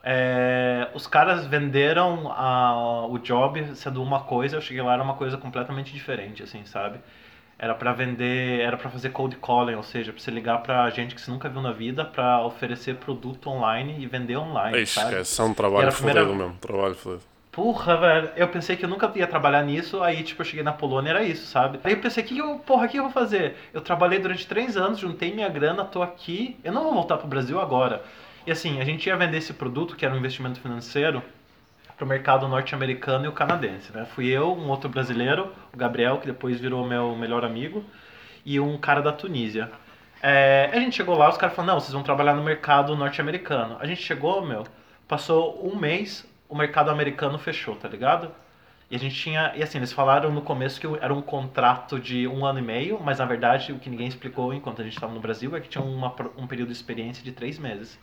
É, 0.02 0.88
os 0.94 1.06
caras 1.06 1.46
venderam 1.46 2.30
a- 2.32 3.06
o 3.08 3.18
job 3.18 3.74
sendo 3.74 4.02
uma 4.02 4.20
coisa, 4.20 4.56
eu 4.56 4.60
cheguei 4.60 4.82
lá 4.82 4.92
era 4.94 5.02
uma 5.02 5.14
coisa 5.14 5.36
completamente 5.36 5.92
diferente, 5.92 6.42
assim, 6.42 6.64
sabe? 6.64 7.00
Era 7.58 7.74
pra 7.74 7.92
vender, 7.92 8.60
era 8.60 8.76
pra 8.76 8.90
fazer 8.90 9.10
cold 9.10 9.36
calling, 9.36 9.74
ou 9.76 9.82
seja, 9.82 10.12
pra 10.12 10.20
você 10.20 10.30
ligar 10.30 10.58
pra 10.58 10.90
gente 10.90 11.14
que 11.14 11.20
você 11.20 11.30
nunca 11.30 11.48
viu 11.48 11.62
na 11.62 11.72
vida 11.72 12.04
pra 12.04 12.44
oferecer 12.44 12.96
produto 12.96 13.48
online 13.48 13.96
e 13.98 14.06
vender 14.06 14.36
online, 14.36 14.82
Ixi, 14.82 14.92
sabe? 14.94 15.10
esquece, 15.12 15.40
é 15.40 15.44
um 15.44 15.54
trabalho 15.54 15.90
primeira- 15.92 16.20
fodido 16.20 16.38
mesmo, 16.38 16.58
trabalho 16.60 16.94
fodido. 16.94 17.22
Porra, 17.50 17.96
velho, 17.96 18.30
eu 18.36 18.48
pensei 18.48 18.76
que 18.76 18.84
eu 18.84 18.88
nunca 18.90 19.10
ia 19.14 19.26
trabalhar 19.26 19.62
nisso, 19.62 20.02
aí 20.02 20.22
tipo, 20.22 20.42
eu 20.42 20.44
cheguei 20.44 20.62
na 20.62 20.74
Polônia, 20.74 21.08
era 21.08 21.22
isso, 21.22 21.46
sabe? 21.46 21.80
Aí 21.82 21.94
eu 21.94 21.98
pensei, 21.98 22.22
que 22.22 22.34
que 22.34 22.40
eu, 22.42 22.58
porra, 22.58 22.84
o 22.84 22.88
que 22.90 22.98
eu 22.98 23.04
vou 23.04 23.12
fazer? 23.12 23.56
Eu 23.72 23.80
trabalhei 23.80 24.18
durante 24.18 24.46
três 24.46 24.76
anos, 24.76 24.98
juntei 24.98 25.32
minha 25.32 25.48
grana, 25.48 25.82
tô 25.82 26.02
aqui, 26.02 26.58
eu 26.62 26.70
não 26.70 26.82
vou 26.84 26.92
voltar 26.92 27.16
pro 27.16 27.26
Brasil 27.26 27.58
agora. 27.58 28.02
E 28.46 28.52
assim, 28.52 28.78
a 28.82 28.84
gente 28.84 29.06
ia 29.06 29.16
vender 29.16 29.38
esse 29.38 29.54
produto, 29.54 29.96
que 29.96 30.04
era 30.04 30.14
um 30.14 30.18
investimento 30.18 30.60
financeiro, 30.60 31.22
pro 31.96 32.06
mercado 32.06 32.46
norte-americano 32.46 33.24
e 33.24 33.28
o 33.28 33.32
canadense, 33.32 33.92
né? 33.92 34.04
Fui 34.04 34.26
eu, 34.26 34.52
um 34.52 34.68
outro 34.68 34.88
brasileiro, 34.88 35.52
o 35.72 35.76
Gabriel, 35.76 36.18
que 36.18 36.26
depois 36.26 36.60
virou 36.60 36.86
meu 36.86 37.16
melhor 37.16 37.44
amigo, 37.44 37.84
e 38.44 38.60
um 38.60 38.76
cara 38.76 39.00
da 39.00 39.12
Tunísia. 39.12 39.70
É, 40.22 40.70
a 40.72 40.78
gente 40.78 40.96
chegou 40.96 41.16
lá, 41.16 41.28
os 41.28 41.36
caras 41.36 41.54
falaram, 41.56 41.74
não, 41.74 41.80
vocês 41.80 41.92
vão 41.92 42.02
trabalhar 42.02 42.34
no 42.34 42.42
mercado 42.42 42.94
norte-americano. 42.94 43.76
A 43.80 43.86
gente 43.86 44.02
chegou, 44.02 44.44
meu, 44.44 44.64
passou 45.08 45.66
um 45.66 45.76
mês, 45.76 46.26
o 46.48 46.54
mercado 46.54 46.90
americano 46.90 47.38
fechou, 47.38 47.74
tá 47.76 47.88
ligado? 47.88 48.30
E 48.90 48.94
a 48.94 48.98
gente 48.98 49.16
tinha, 49.16 49.52
e 49.56 49.62
assim, 49.62 49.78
eles 49.78 49.92
falaram 49.92 50.30
no 50.30 50.42
começo 50.42 50.80
que 50.80 50.86
era 51.00 51.12
um 51.12 51.20
contrato 51.20 51.98
de 51.98 52.28
um 52.28 52.46
ano 52.46 52.60
e 52.60 52.62
meio, 52.62 53.00
mas 53.02 53.18
na 53.18 53.24
verdade 53.24 53.72
o 53.72 53.80
que 53.80 53.90
ninguém 53.90 54.06
explicou 54.06 54.54
enquanto 54.54 54.80
a 54.80 54.84
gente 54.84 54.94
estava 54.94 55.12
no 55.12 55.18
Brasil 55.18 55.56
é 55.56 55.60
que 55.60 55.68
tinha 55.68 55.82
uma, 55.82 56.14
um 56.36 56.46
período 56.46 56.68
de 56.68 56.74
experiência 56.74 57.24
de 57.24 57.32
três 57.32 57.58
meses. 57.58 57.98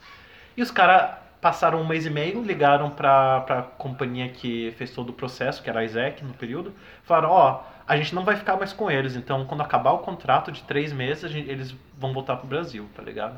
E 0.58 0.62
os 0.62 0.70
caras 0.70 1.23
passaram 1.44 1.82
um 1.82 1.86
mês 1.86 2.06
e 2.06 2.10
meio, 2.10 2.42
ligaram 2.42 2.90
pra, 2.90 3.42
pra 3.42 3.62
companhia 3.62 4.30
que 4.30 4.72
fez 4.78 4.92
todo 4.92 5.10
o 5.10 5.14
processo, 5.14 5.62
que 5.62 5.70
era 5.70 5.82
a 5.82 5.84
Isaac 5.84 6.24
no 6.24 6.34
período, 6.34 6.74
falaram, 7.04 7.30
ó, 7.30 7.64
a 7.86 7.98
gente 7.98 8.16
não 8.16 8.24
vai 8.24 8.38
ficar 8.38 8.56
mais 8.56 8.72
com 8.72 8.90
eles, 8.90 9.16
então 9.18 9.44
quando 9.46 9.62
acabar 9.62 9.92
o 9.92 10.00
contrato 10.00 10.52
de 10.54 10.64
três 10.64 10.94
meses, 10.94 11.26
a 11.26 11.28
gente- 11.28 11.50
eles 11.50 11.76
vão 11.98 12.14
voltar 12.14 12.38
pro 12.38 12.48
Brasil, 12.48 12.88
tá 12.96 13.04
ligado? 13.04 13.38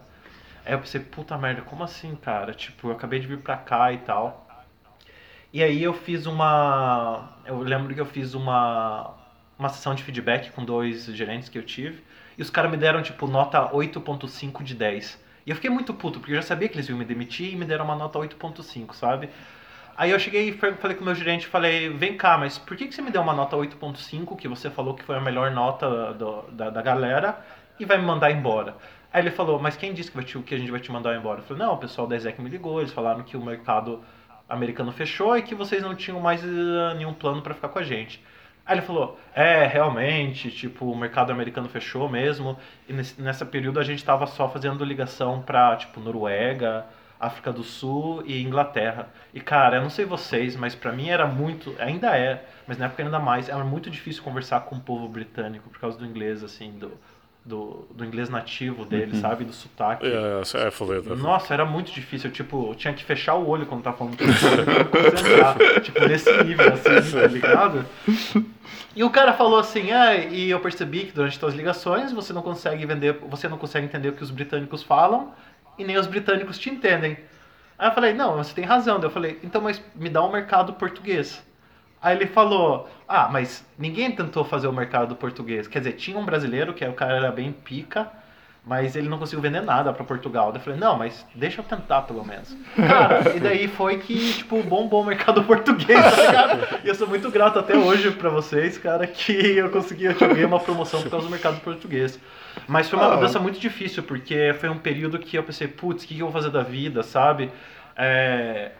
Aí 0.63 0.73
eu 0.73 0.79
pensei, 0.79 1.01
puta 1.01 1.35
merda, 1.37 1.63
como 1.63 1.83
assim, 1.83 2.15
cara? 2.15 2.53
Tipo, 2.53 2.89
eu 2.89 2.91
acabei 2.93 3.19
de 3.19 3.25
vir 3.27 3.39
pra 3.39 3.57
cá 3.57 3.91
e 3.91 3.97
tal. 3.97 4.47
E 5.51 5.63
aí 5.63 5.81
eu 5.81 5.93
fiz 5.93 6.25
uma. 6.25 7.29
Eu 7.45 7.59
lembro 7.59 7.93
que 7.93 8.01
eu 8.01 8.05
fiz 8.05 8.33
uma. 8.33 9.13
Uma 9.57 9.69
sessão 9.69 9.95
de 9.95 10.03
feedback 10.03 10.51
com 10.51 10.65
dois 10.65 11.05
gerentes 11.05 11.47
que 11.49 11.57
eu 11.57 11.63
tive. 11.63 12.03
E 12.37 12.41
os 12.41 12.49
caras 12.49 12.69
me 12.69 12.75
deram, 12.77 13.01
tipo, 13.01 13.25
nota 13.25 13.71
8.5 13.73 14.63
de 14.63 14.75
10. 14.75 15.23
E 15.45 15.49
eu 15.51 15.55
fiquei 15.55 15.69
muito 15.69 15.93
puto, 15.93 16.19
porque 16.19 16.31
eu 16.33 16.37
já 16.37 16.41
sabia 16.41 16.67
que 16.67 16.75
eles 16.75 16.89
iam 16.89 16.97
me 16.97 17.05
demitir 17.05 17.53
e 17.53 17.55
me 17.55 17.65
deram 17.65 17.85
uma 17.85 17.95
nota 17.95 18.17
8.5, 18.19 18.95
sabe? 18.95 19.29
Aí 19.95 20.11
eu 20.11 20.19
cheguei 20.19 20.49
e 20.49 20.53
fa- 20.53 20.73
falei 20.75 20.95
com 20.97 21.03
o 21.03 21.05
meu 21.05 21.15
gerente, 21.15 21.47
falei, 21.47 21.89
vem 21.89 22.17
cá, 22.17 22.37
mas 22.37 22.57
por 22.57 22.75
que, 22.75 22.87
que 22.87 22.95
você 22.95 23.01
me 23.01 23.11
deu 23.11 23.21
uma 23.21 23.33
nota 23.33 23.55
8.5, 23.55 24.35
que 24.35 24.47
você 24.47 24.69
falou 24.69 24.93
que 24.95 25.03
foi 25.03 25.15
a 25.15 25.21
melhor 25.21 25.51
nota 25.51 26.13
do- 26.13 26.43
da, 26.51 26.69
da 26.69 26.81
galera, 26.81 27.39
e 27.79 27.85
vai 27.85 27.97
me 27.97 28.05
mandar 28.05 28.31
embora? 28.31 28.75
Aí 29.13 29.21
ele 29.21 29.31
falou, 29.31 29.59
mas 29.59 29.77
quem 29.77 29.93
disse 29.93 30.11
que, 30.11 30.23
te- 30.23 30.39
que 30.41 30.55
a 30.55 30.57
gente 30.57 30.71
vai 30.71 30.79
te 30.81 30.91
mandar 30.91 31.15
embora? 31.15 31.39
Eu 31.39 31.43
falei, 31.45 31.63
não, 31.63 31.73
o 31.73 31.77
pessoal 31.77 32.07
da 32.07 32.15
Exec 32.15 32.41
me 32.41 32.49
ligou, 32.49 32.79
eles 32.81 32.91
falaram 32.91 33.23
que 33.23 33.37
o 33.37 33.41
mercado 33.41 34.03
americano 34.49 34.91
fechou 34.91 35.37
e 35.37 35.41
que 35.43 35.55
vocês 35.55 35.81
não 35.81 35.95
tinham 35.95 36.19
mais 36.19 36.43
eh, 36.43 36.93
nenhum 36.97 37.13
plano 37.13 37.41
pra 37.41 37.53
ficar 37.53 37.69
com 37.69 37.79
a 37.79 37.83
gente. 37.83 38.21
Aí 38.65 38.75
ele 38.75 38.81
falou, 38.81 39.19
é, 39.35 39.65
realmente, 39.67 40.49
tipo, 40.49 40.91
o 40.91 40.97
mercado 40.97 41.31
americano 41.31 41.69
fechou 41.69 42.09
mesmo, 42.09 42.57
e 42.89 42.93
nesse, 42.93 43.21
nessa 43.21 43.45
período 43.45 43.79
a 43.79 43.83
gente 43.83 44.03
tava 44.03 44.25
só 44.25 44.49
fazendo 44.49 44.83
ligação 44.83 45.41
pra, 45.41 45.75
tipo, 45.75 45.99
Noruega, 45.99 46.85
África 47.19 47.53
do 47.53 47.63
Sul 47.63 48.23
e 48.25 48.41
Inglaterra. 48.41 49.09
E, 49.33 49.39
cara, 49.39 49.77
eu 49.77 49.81
não 49.83 49.89
sei 49.89 50.03
vocês, 50.05 50.55
mas 50.55 50.73
pra 50.73 50.91
mim 50.91 51.09
era 51.09 51.27
muito, 51.27 51.75
ainda 51.79 52.17
é, 52.17 52.43
mas 52.67 52.77
na 52.77 52.85
época 52.85 53.03
ainda 53.03 53.19
mais, 53.19 53.49
era 53.49 53.63
muito 53.63 53.89
difícil 53.89 54.23
conversar 54.23 54.61
com 54.61 54.75
o 54.75 54.81
povo 54.81 55.07
britânico 55.07 55.69
por 55.69 55.79
causa 55.79 55.97
do 55.99 56.05
inglês, 56.05 56.43
assim, 56.43 56.71
do, 56.71 56.91
do, 57.45 57.87
do 57.93 58.03
inglês 58.03 58.27
nativo 58.27 58.83
dele, 58.85 59.15
sabe, 59.17 59.45
do 59.45 59.53
sotaque. 59.53 60.05
É, 60.05 60.09
é, 60.09 60.63
é 60.63 60.67
é 60.67 60.71
fodido. 60.71 61.15
Nossa, 61.15 61.53
era 61.53 61.63
muito 61.63 61.91
difícil. 61.91 62.31
Tipo, 62.31 62.71
eu 62.71 62.75
tinha 62.75 62.93
que 62.93 63.03
fechar 63.03 63.35
o 63.35 63.47
olho 63.47 63.67
quando 63.67 63.83
tava 63.83 63.95
falando 63.95 64.17
com 64.17 64.23
ele, 64.23 64.33
concentrar. 64.89 65.81
tipo, 65.81 65.99
nesse 66.07 66.43
nível, 66.43 66.73
assim, 66.73 67.11
tá 67.13 67.27
ligado? 67.27 67.85
E 68.95 69.03
o 69.03 69.09
cara 69.11 69.33
falou 69.33 69.59
assim, 69.59 69.91
ah, 69.91 70.15
e 70.15 70.49
eu 70.49 70.59
percebi 70.59 71.05
que 71.05 71.11
durante 71.11 71.37
suas 71.37 71.53
ligações 71.53 72.11
você 72.11 72.33
não 72.33 72.41
consegue 72.41 72.83
vender, 72.85 73.19
você 73.29 73.47
não 73.47 73.57
consegue 73.57 73.85
entender 73.85 74.09
o 74.09 74.13
que 74.13 74.23
os 74.23 74.31
britânicos 74.31 74.81
falam 74.81 75.31
e 75.77 75.83
nem 75.83 75.97
os 75.97 76.07
britânicos 76.07 76.57
te 76.57 76.71
entendem. 76.71 77.17
Aí 77.77 77.89
eu 77.89 77.93
falei, 77.93 78.13
não, 78.13 78.37
você 78.37 78.55
tem 78.55 78.65
razão. 78.65 78.99
Daí 78.99 79.07
eu 79.07 79.11
falei, 79.11 79.39
então, 79.43 79.61
mas 79.61 79.81
me 79.93 80.09
dá 80.09 80.23
um 80.23 80.31
mercado 80.31 80.73
português. 80.73 81.43
Aí 82.05 82.15
ele 82.15 82.27
falou, 82.27 82.87
ah, 83.07 83.27
mas 83.31 83.65
ninguém 83.79 84.11
tentou 84.11 84.45
fazer 84.45 84.67
o 84.67 84.71
mercado 84.71 85.15
português. 85.15 85.67
Quer 85.67 85.79
dizer, 85.79 85.93
tinha 85.93 86.19
um 86.19 86.23
brasileiro, 86.23 86.71
que 86.71 86.85
o 86.85 86.93
cara 86.93 87.15
era 87.15 87.31
bem 87.31 87.51
pica, 87.51 88.07
mas 88.63 88.95
ele 88.95 89.09
não 89.09 89.17
conseguiu 89.17 89.41
vender 89.41 89.61
nada 89.61 89.91
pra 89.91 90.03
Portugal. 90.03 90.51
Daí 90.51 90.59
eu 90.61 90.63
falei, 90.63 90.79
não, 90.79 90.95
mas 90.97 91.25
deixa 91.33 91.61
eu 91.61 91.65
tentar 91.65 92.03
pelo 92.03 92.23
menos. 92.23 92.55
Cara, 92.75 93.35
e 93.35 93.39
daí 93.39 93.67
foi 93.67 93.97
que, 93.97 94.33
tipo, 94.33 94.61
bombou 94.61 95.01
o 95.01 95.05
mercado 95.05 95.43
português, 95.45 95.99
tá 95.99 96.25
ligado? 96.27 96.79
E 96.83 96.87
eu 96.87 96.93
sou 96.93 97.07
muito 97.07 97.31
grato 97.31 97.57
até 97.57 97.75
hoje 97.75 98.11
pra 98.11 98.29
vocês, 98.29 98.77
cara, 98.77 99.07
que 99.07 99.31
eu 99.57 99.71
consegui, 99.71 100.13
tive 100.13 100.45
uma 100.45 100.59
promoção 100.59 101.01
por 101.01 101.09
causa 101.09 101.25
do 101.25 101.31
mercado 101.31 101.59
português. 101.61 102.19
Mas 102.67 102.87
foi 102.87 102.99
uma 102.99 103.07
Ah. 103.07 103.15
mudança 103.15 103.39
muito 103.39 103.59
difícil, 103.59 104.03
porque 104.03 104.55
foi 104.59 104.69
um 104.69 104.77
período 104.77 105.17
que 105.17 105.35
eu 105.37 105.41
pensei, 105.43 105.67
putz, 105.67 106.03
o 106.03 106.07
que 106.07 106.19
eu 106.19 106.27
vou 106.27 106.31
fazer 106.31 106.51
da 106.51 106.61
vida, 106.61 107.01
sabe? 107.01 107.51
É, 107.97 108.71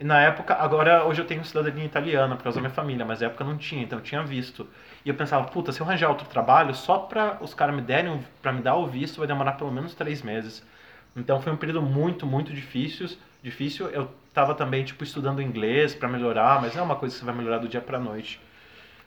na 0.00 0.20
época, 0.20 0.54
agora 0.54 1.04
hoje 1.04 1.22
eu 1.22 1.26
tenho 1.26 1.44
cidadania 1.44 1.84
italiana 1.84 2.36
por 2.36 2.42
causa 2.42 2.56
da 2.56 2.62
minha 2.62 2.74
família, 2.74 3.04
mas 3.04 3.20
na 3.20 3.26
época 3.26 3.44
não 3.44 3.56
tinha, 3.56 3.82
então 3.82 3.98
eu 3.98 4.02
tinha 4.02 4.22
visto. 4.22 4.66
E 5.04 5.08
eu 5.08 5.14
pensava, 5.14 5.44
puta, 5.46 5.70
se 5.70 5.80
eu 5.80 5.86
arranjar 5.86 6.08
outro 6.08 6.26
trabalho, 6.28 6.74
só 6.74 6.98
pra 6.98 7.38
os 7.40 7.54
caras 7.54 7.74
me 7.74 7.82
derem, 7.82 8.20
pra 8.42 8.52
me 8.52 8.60
dar 8.60 8.74
o 8.76 8.86
visto, 8.86 9.18
vai 9.18 9.26
demorar 9.26 9.52
pelo 9.52 9.70
menos 9.70 9.94
três 9.94 10.22
meses. 10.22 10.64
Então 11.16 11.40
foi 11.40 11.52
um 11.52 11.56
período 11.56 11.80
muito, 11.82 12.26
muito 12.26 12.52
difícil. 12.52 13.08
difícil. 13.42 13.86
Eu 13.88 14.10
tava 14.32 14.54
também, 14.54 14.84
tipo, 14.84 15.04
estudando 15.04 15.40
inglês 15.40 15.94
pra 15.94 16.08
melhorar, 16.08 16.60
mas 16.60 16.74
não 16.74 16.82
é 16.82 16.84
uma 16.84 16.96
coisa 16.96 17.14
que 17.14 17.20
você 17.20 17.24
vai 17.24 17.34
melhorar 17.34 17.58
do 17.58 17.68
dia 17.68 17.80
pra 17.80 18.00
noite. 18.00 18.40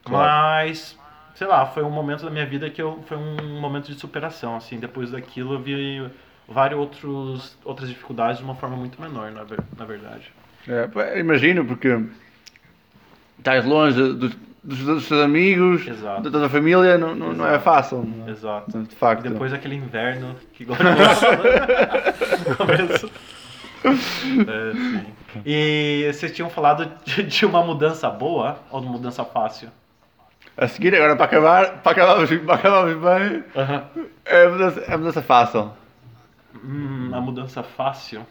Claro. 0.03 0.23
Mas, 0.23 0.97
sei 1.35 1.47
lá, 1.47 1.65
foi 1.65 1.83
um 1.83 1.89
momento 1.89 2.23
da 2.23 2.31
minha 2.31 2.45
vida 2.45 2.69
que 2.69 2.81
eu, 2.81 3.03
foi 3.07 3.17
um 3.17 3.59
momento 3.59 3.91
de 3.91 3.99
superação, 3.99 4.55
assim. 4.55 4.79
Depois 4.79 5.11
daquilo 5.11 5.55
eu 5.55 5.59
vi 5.59 6.09
vários 6.47 6.79
outros, 6.79 7.57
outras 7.65 7.89
dificuldades 7.89 8.37
de 8.37 8.43
uma 8.45 8.55
forma 8.55 8.77
muito 8.77 9.01
menor, 9.01 9.31
na, 9.31 9.45
na 9.77 9.85
verdade. 9.85 10.31
É, 10.67 11.19
imagino, 11.19 11.65
porque 11.65 11.99
estás 13.37 13.63
longe 13.65 13.95
dos, 13.95 14.35
dos, 14.63 14.79
dos 14.79 15.07
teus 15.07 15.21
amigos, 15.21 15.87
Exato. 15.87 16.29
da 16.29 16.39
tua 16.39 16.49
família, 16.49 16.97
não, 16.97 17.15
não, 17.15 17.33
não 17.33 17.47
é 17.47 17.59
fácil. 17.59 18.03
não 18.03 18.27
é? 18.27 18.31
Exato. 18.31 18.83
De 18.83 18.95
facto. 18.95 19.25
E 19.25 19.29
depois 19.29 19.53
aquele 19.53 19.75
inverno 19.75 20.35
que 20.53 20.65
começo. 20.65 20.85
É, 23.85 24.73
sim. 24.73 25.05
E 25.45 26.09
vocês 26.11 26.31
tinham 26.31 26.49
falado 26.49 26.91
de, 27.05 27.23
de 27.23 27.45
uma 27.45 27.63
mudança 27.63 28.09
boa 28.09 28.59
ou 28.71 28.81
de 28.81 28.87
uma 28.87 28.93
mudança 28.97 29.23
fácil? 29.23 29.69
A 30.57 30.67
seguir, 30.67 30.95
agora 30.95 31.15
para 31.15 31.25
acabar, 31.25 31.81
para 31.83 31.91
acabarmos, 31.91 32.29
para 32.41 32.55
acabarmos 32.55 32.95
bem, 32.95 33.43
é 34.25 34.43
a 34.45 34.49
mudança, 34.49 34.79
é 34.81 34.93
a 34.93 34.97
mudança 34.97 35.21
fácil. 35.21 35.71
Hum, 36.63 37.11
a 37.13 37.21
mudança 37.21 37.61
fácil. 37.61 38.25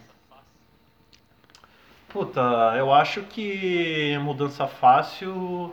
Puta, 2.08 2.40
eu 2.76 2.92
acho 2.92 3.22
que 3.24 4.16
mudança 4.18 4.66
fácil 4.66 5.72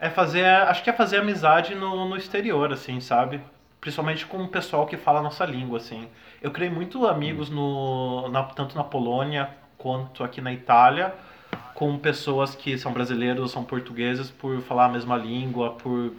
é 0.00 0.10
fazer, 0.10 0.44
acho 0.46 0.82
que 0.84 0.90
é 0.90 0.92
fazer 0.92 1.18
amizade 1.18 1.74
no, 1.74 2.08
no 2.08 2.16
exterior, 2.16 2.72
assim, 2.72 3.00
sabe? 3.00 3.40
Principalmente 3.80 4.26
com 4.26 4.42
o 4.44 4.48
pessoal 4.48 4.86
que 4.86 4.96
fala 4.96 5.20
a 5.20 5.22
nossa 5.22 5.44
língua, 5.46 5.78
assim. 5.78 6.08
Eu 6.42 6.50
criei 6.52 6.70
muito 6.70 7.06
amigos 7.06 7.50
no, 7.50 8.28
na- 8.30 8.44
tanto 8.44 8.76
na 8.76 8.84
Polônia 8.84 9.50
quanto 9.78 10.24
aqui 10.24 10.40
na 10.40 10.52
Itália, 10.52 11.14
com 11.74 11.98
pessoas 11.98 12.54
que 12.54 12.78
são 12.78 12.92
brasileiros, 12.92 13.50
são 13.52 13.64
portugueses 13.64 14.30
por 14.30 14.60
falar 14.62 14.86
a 14.86 14.88
mesma 14.88 15.16
língua, 15.16 15.72
por 15.72 16.12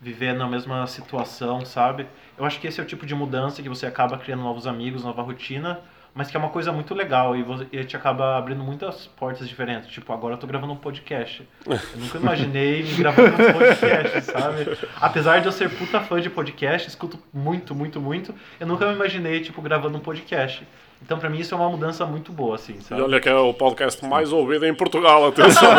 viver 0.00 0.34
na 0.34 0.46
mesma 0.46 0.86
situação, 0.86 1.64
sabe? 1.64 2.06
Eu 2.38 2.44
acho 2.44 2.60
que 2.60 2.66
esse 2.66 2.80
é 2.80 2.82
o 2.82 2.86
tipo 2.86 3.06
de 3.06 3.14
mudança 3.14 3.62
que 3.62 3.68
você 3.68 3.86
acaba 3.86 4.18
criando 4.18 4.42
novos 4.42 4.66
amigos, 4.66 5.04
nova 5.04 5.22
rotina, 5.22 5.80
mas 6.16 6.30
que 6.30 6.36
é 6.36 6.40
uma 6.40 6.48
coisa 6.48 6.72
muito 6.72 6.94
legal 6.94 7.36
e 7.36 7.42
você 7.42 7.66
e 7.70 7.84
te 7.84 7.94
acaba 7.94 8.38
abrindo 8.38 8.64
muitas 8.64 9.06
portas 9.06 9.46
diferentes. 9.46 9.90
Tipo, 9.90 10.14
agora 10.14 10.32
eu 10.32 10.38
tô 10.38 10.46
gravando 10.46 10.72
um 10.72 10.76
podcast. 10.76 11.46
Eu 11.66 11.78
nunca 11.98 12.16
imaginei 12.16 12.82
me 12.82 12.94
gravando 12.94 13.28
um 13.34 13.52
podcast, 13.52 14.22
sabe? 14.32 14.78
Apesar 14.98 15.40
de 15.40 15.46
eu 15.46 15.52
ser 15.52 15.68
puta 15.68 16.00
fã 16.00 16.18
de 16.18 16.30
podcast, 16.30 16.88
escuto 16.88 17.18
muito, 17.34 17.74
muito, 17.74 18.00
muito, 18.00 18.34
eu 18.58 18.66
nunca 18.66 18.86
me 18.86 18.94
imaginei, 18.94 19.40
tipo, 19.40 19.60
gravando 19.60 19.98
um 19.98 20.00
podcast. 20.00 20.66
Então, 21.02 21.18
pra 21.18 21.28
mim, 21.28 21.38
isso 21.38 21.54
é 21.54 21.58
uma 21.58 21.68
mudança 21.68 22.06
muito 22.06 22.32
boa, 22.32 22.54
assim, 22.54 22.76
E 22.78 22.80
sabe? 22.80 23.02
olha 23.02 23.20
que 23.20 23.28
é 23.28 23.34
o 23.34 23.52
podcast 23.52 24.02
mais 24.06 24.32
ouvido 24.32 24.64
em 24.64 24.74
Portugal, 24.74 25.26
atenção. 25.28 25.68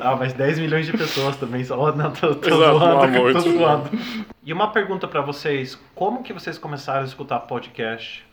Ah, 0.00 0.14
mas 0.14 0.32
10 0.32 0.60
milhões 0.60 0.86
de 0.86 0.92
pessoas 0.92 1.36
também 1.36 1.64
só. 1.64 1.76
Oh, 1.78 1.90
não, 1.92 2.12
tô, 2.12 2.34
tô 2.36 2.48
Exato, 2.48 2.78
zoando, 2.78 3.32
tô 3.32 3.40
zoando. 3.40 3.90
E 4.44 4.52
uma 4.52 4.70
pergunta 4.70 5.08
pra 5.08 5.20
vocês: 5.20 5.76
como 5.94 6.22
que 6.22 6.32
vocês 6.32 6.58
começaram 6.58 7.00
a 7.00 7.04
escutar 7.04 7.40
podcast? 7.40 8.25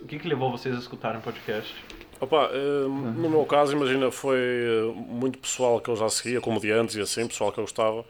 O 0.00 0.06
que, 0.06 0.18
que 0.18 0.28
levou 0.28 0.50
vocês 0.50 0.74
a 0.74 0.78
escutarem 0.78 1.20
podcast? 1.20 1.74
Opa, 2.20 2.50
eh, 2.52 2.88
no 2.88 3.28
meu 3.30 3.44
caso, 3.44 3.72
imagina, 3.76 4.10
foi 4.10 4.38
eh, 4.38 4.92
muito 4.94 5.38
pessoal 5.38 5.80
que 5.80 5.88
eu 5.90 5.96
já 5.96 6.08
seguia, 6.08 6.40
comediantes 6.40 6.96
e 6.96 7.00
assim, 7.00 7.26
pessoal 7.26 7.52
que 7.52 7.58
eu 7.58 7.64
gostava, 7.64 8.04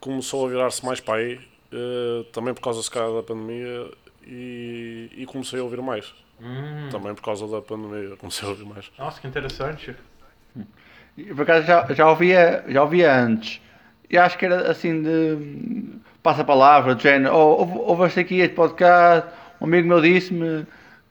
começou 0.00 0.46
a 0.46 0.48
virar-se 0.50 0.84
mais 0.84 1.00
para 1.00 1.16
aí, 1.16 1.40
eh, 1.72 2.24
também 2.32 2.52
por 2.52 2.60
causa 2.60 2.82
da 3.14 3.22
pandemia, 3.22 3.90
e, 4.26 5.10
e 5.16 5.26
comecei 5.26 5.60
a 5.60 5.62
ouvir 5.62 5.80
mais. 5.80 6.12
Hum, 6.40 6.88
Também 6.90 7.14
por 7.14 7.22
causa 7.22 7.46
da 7.46 7.62
pandemia, 7.62 8.16
comecei 8.16 8.46
a 8.46 8.50
ouvir 8.50 8.66
mais. 8.66 8.90
nossa, 8.98 9.20
que 9.20 9.26
interessante. 9.26 9.96
E, 11.16 11.24
Por 11.34 11.42
acaso 11.42 11.66
já, 11.66 11.86
já, 11.94 12.10
ouvia, 12.10 12.64
já 12.68 12.82
ouvia 12.82 13.14
antes. 13.14 13.60
E 14.10 14.18
acho 14.18 14.36
que 14.36 14.44
era 14.44 14.70
assim 14.70 15.02
de 15.02 15.96
passa-palavra, 16.22 16.94
de 16.94 17.04
género. 17.04 17.34
Oh, 17.34 17.60
ouve, 17.60 17.78
ouve 17.78 18.20
aqui 18.20 18.40
este 18.40 18.54
podcast. 18.54 19.30
Um 19.60 19.64
amigo 19.64 19.88
meu 19.88 20.00
disse-me: 20.00 20.66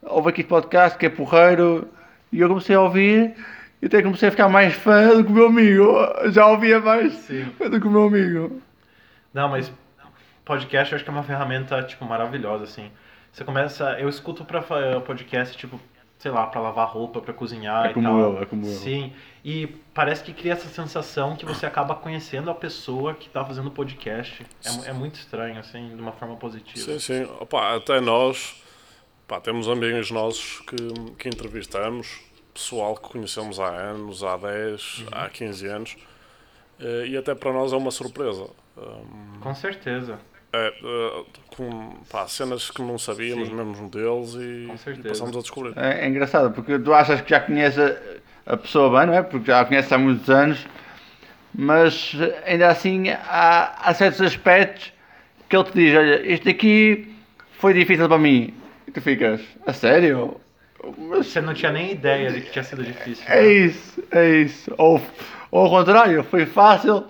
ouve 0.05 0.29
aqui 0.29 0.41
este 0.41 0.49
podcast 0.49 0.97
que 0.97 1.05
é 1.05 1.09
porreiro. 1.09 1.87
E 2.31 2.39
eu 2.39 2.47
comecei 2.47 2.75
a 2.75 2.81
ouvir. 2.81 3.35
E 3.81 3.85
até 3.87 4.01
comecei 4.01 4.27
a 4.29 4.31
ficar 4.31 4.49
mais 4.49 4.73
fã 4.73 5.09
do 5.15 5.23
que 5.23 5.31
o 5.31 5.35
meu 5.35 5.47
amigo. 5.47 5.93
Já 6.31 6.47
ouvia 6.47 6.79
mais 6.79 7.13
Sim. 7.13 7.45
do 7.69 7.79
que 7.79 7.87
o 7.87 7.91
meu 7.91 8.07
amigo. 8.07 8.61
Não, 9.33 9.49
mas 9.49 9.71
podcast 10.43 10.91
eu 10.91 10.95
acho 10.95 11.03
que 11.03 11.09
é 11.09 11.13
uma 11.13 11.23
ferramenta, 11.23 11.81
tipo, 11.83 12.05
maravilhosa, 12.05 12.63
assim. 12.63 12.89
Você 13.31 13.43
começa... 13.43 13.91
Eu 13.99 14.07
escuto 14.07 14.45
pra 14.45 14.61
fa- 14.61 15.01
podcast, 15.05 15.57
tipo, 15.57 15.79
sei 16.17 16.31
lá, 16.31 16.45
pra 16.47 16.61
lavar 16.61 16.87
roupa, 16.87 17.19
pra 17.19 17.33
cozinhar 17.33 17.87
É 17.87 17.91
e 17.91 17.93
como 17.93 18.07
tal. 18.07 18.19
eu, 18.19 18.41
é 18.41 18.45
como 18.45 18.65
eu. 18.65 18.71
Sim, 18.71 19.11
e 19.43 19.67
parece 19.93 20.23
que 20.23 20.33
cria 20.33 20.53
essa 20.53 20.69
sensação 20.69 21.35
que 21.35 21.45
você 21.45 21.65
acaba 21.65 21.95
conhecendo 21.95 22.49
a 22.49 22.55
pessoa 22.55 23.13
que 23.13 23.29
tá 23.29 23.43
fazendo 23.43 23.67
o 23.67 23.71
podcast. 23.71 24.45
É, 24.85 24.89
é 24.89 24.93
muito 24.93 25.15
estranho, 25.15 25.59
assim, 25.59 25.89
de 25.95 26.01
uma 26.01 26.13
forma 26.13 26.35
positiva. 26.37 26.79
Sim, 26.79 26.99
sim. 26.99 27.23
Opa, 27.39 27.75
até 27.75 27.99
nós 27.99 28.63
pá, 29.27 29.39
temos 29.39 29.67
amigos 29.67 30.11
nossos 30.11 30.61
que, 30.61 30.75
que 31.17 31.27
entrevistamos, 31.29 32.19
pessoal 32.53 32.95
que 32.95 33.09
conhecemos 33.09 33.59
há 33.59 33.67
anos, 33.67 34.23
há 34.23 34.37
10, 34.37 35.05
há 35.11 35.29
15 35.29 35.67
anos, 35.67 35.97
eh, 36.79 37.07
e 37.07 37.17
até 37.17 37.33
para 37.35 37.51
nós 37.51 37.73
é 37.73 37.75
uma 37.75 37.91
surpresa. 37.91 38.47
Hum, 38.77 39.39
Com 39.41 39.55
certeza. 39.55 40.19
é, 40.53 40.67
eh, 40.67 41.23
com 41.55 41.95
pá, 42.09 42.27
cenas 42.27 42.69
que 42.69 42.81
não 42.81 42.97
sabíamos 42.97 43.49
Sim. 43.49 43.55
mesmo 43.55 43.89
deles 43.89 44.33
e, 44.35 44.67
e 44.99 45.03
passamos 45.07 45.35
a 45.35 45.41
descobrir. 45.41 45.73
É, 45.77 46.05
é 46.05 46.07
engraçado, 46.07 46.51
porque 46.53 46.77
tu 46.79 46.93
achas 46.93 47.21
que 47.21 47.29
já 47.29 47.39
conheces 47.39 47.79
a, 47.79 48.53
a 48.53 48.57
pessoa 48.57 48.99
bem, 48.99 49.07
não 49.07 49.13
é? 49.13 49.23
Porque 49.23 49.47
já 49.47 49.61
a 49.61 49.65
conheces 49.65 49.91
há 49.91 49.97
muitos 49.97 50.29
anos, 50.29 50.65
mas 51.53 52.13
ainda 52.45 52.69
assim 52.69 53.09
há, 53.09 53.89
há 53.89 53.93
certos 53.93 54.21
aspectos 54.21 54.93
que 55.49 55.55
ele 55.55 55.63
te 55.65 55.73
diz: 55.73 55.95
Olha, 55.97 56.31
este 56.31 56.49
aqui 56.49 57.15
foi 57.59 57.73
difícil 57.73 58.07
para 58.07 58.17
mim. 58.17 58.53
Tu 58.95 59.01
ficas: 59.01 59.41
A 59.67 59.73
sério? 59.73 60.39
Mas 60.97 61.27
Você 61.27 61.41
não 61.41 61.53
tinha 61.53 61.71
nem 61.71 61.91
ideia 61.91 62.31
de 62.31 62.41
que 62.41 62.51
tinha 62.51 62.63
sido 62.63 62.83
difícil. 62.83 63.23
é 63.27 63.41
né? 63.41 63.51
isso, 63.53 64.03
é 64.11 64.29
isso. 64.37 64.73
Ou, 64.77 65.01
ou 65.51 65.61
ao 65.63 65.69
contrário, 65.69 66.23
foi 66.23 66.45
fácil. 66.45 67.05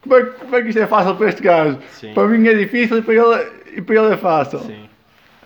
Como 0.00 0.14
é, 0.16 0.24
que- 0.24 0.30
como 0.38 0.56
é 0.56 0.62
que 0.62 0.68
isto 0.68 0.78
é 0.80 0.86
fácil 0.86 1.16
para 1.16 1.28
este 1.28 1.42
gajo? 1.42 1.78
Sim. 1.90 2.14
Para 2.14 2.28
mim 2.28 2.46
é 2.46 2.54
difícil 2.54 2.98
e 2.98 3.02
para 3.02 3.14
ele, 3.14 3.50
e 3.76 3.82
para 3.82 3.94
ele 3.96 4.14
é 4.14 4.16
fácil. 4.16 4.60
Sim. 4.60 4.88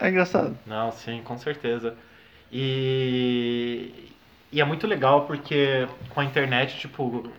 É 0.01 0.09
engraçado. 0.09 0.57
Não, 0.67 0.91
sim, 0.93 1.21
com 1.25 1.39
certeza. 1.39 1.95
E, 2.51 4.11
e 4.51 4.61
é 4.61 4.65
muito 4.65 4.87
legal 4.87 5.25
porque 5.27 5.87
com 6.11 6.21
a 6.21 6.25
internet, 6.25 6.79
tipo, 6.79 7.31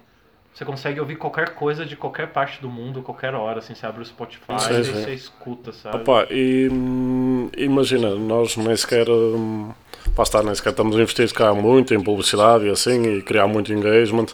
você 0.53 0.63
consegue 0.63 0.99
ouvir 0.99 1.15
qualquer 1.15 1.55
coisa 1.55 1.83
de 1.85 1.95
qualquer 1.95 2.27
parte 2.27 2.61
do 2.61 2.69
mundo, 2.69 3.01
qualquer 3.01 3.33
hora, 3.33 3.57
assim, 3.59 3.73
você 3.73 3.85
abre 3.85 4.03
o 4.03 4.05
Spotify 4.05 4.59
Sim, 4.59 4.79
e 4.79 4.83
sim. 4.85 4.93
você 4.93 5.13
escuta, 5.13 5.71
sabe? 5.71 5.97
Opa, 5.97 6.27
e 6.29 6.69
hum, 6.71 7.49
imagina, 7.57 8.13
nós 8.15 8.55
nem 8.55 8.75
sequer, 8.77 9.09
hum, 9.09 9.71
pá, 10.15 10.21
está, 10.23 10.43
nem 10.43 10.53
sequer 10.53 10.69
estamos 10.69 10.95
a 10.95 10.99
investir 11.01 11.33
cá 11.33 11.53
muito 11.53 11.93
em 11.95 12.01
publicidade 12.01 12.65
e 12.65 12.69
assim, 12.69 13.17
e 13.17 13.21
criar 13.23 13.47
muito 13.47 13.73
engagement, 13.73 14.27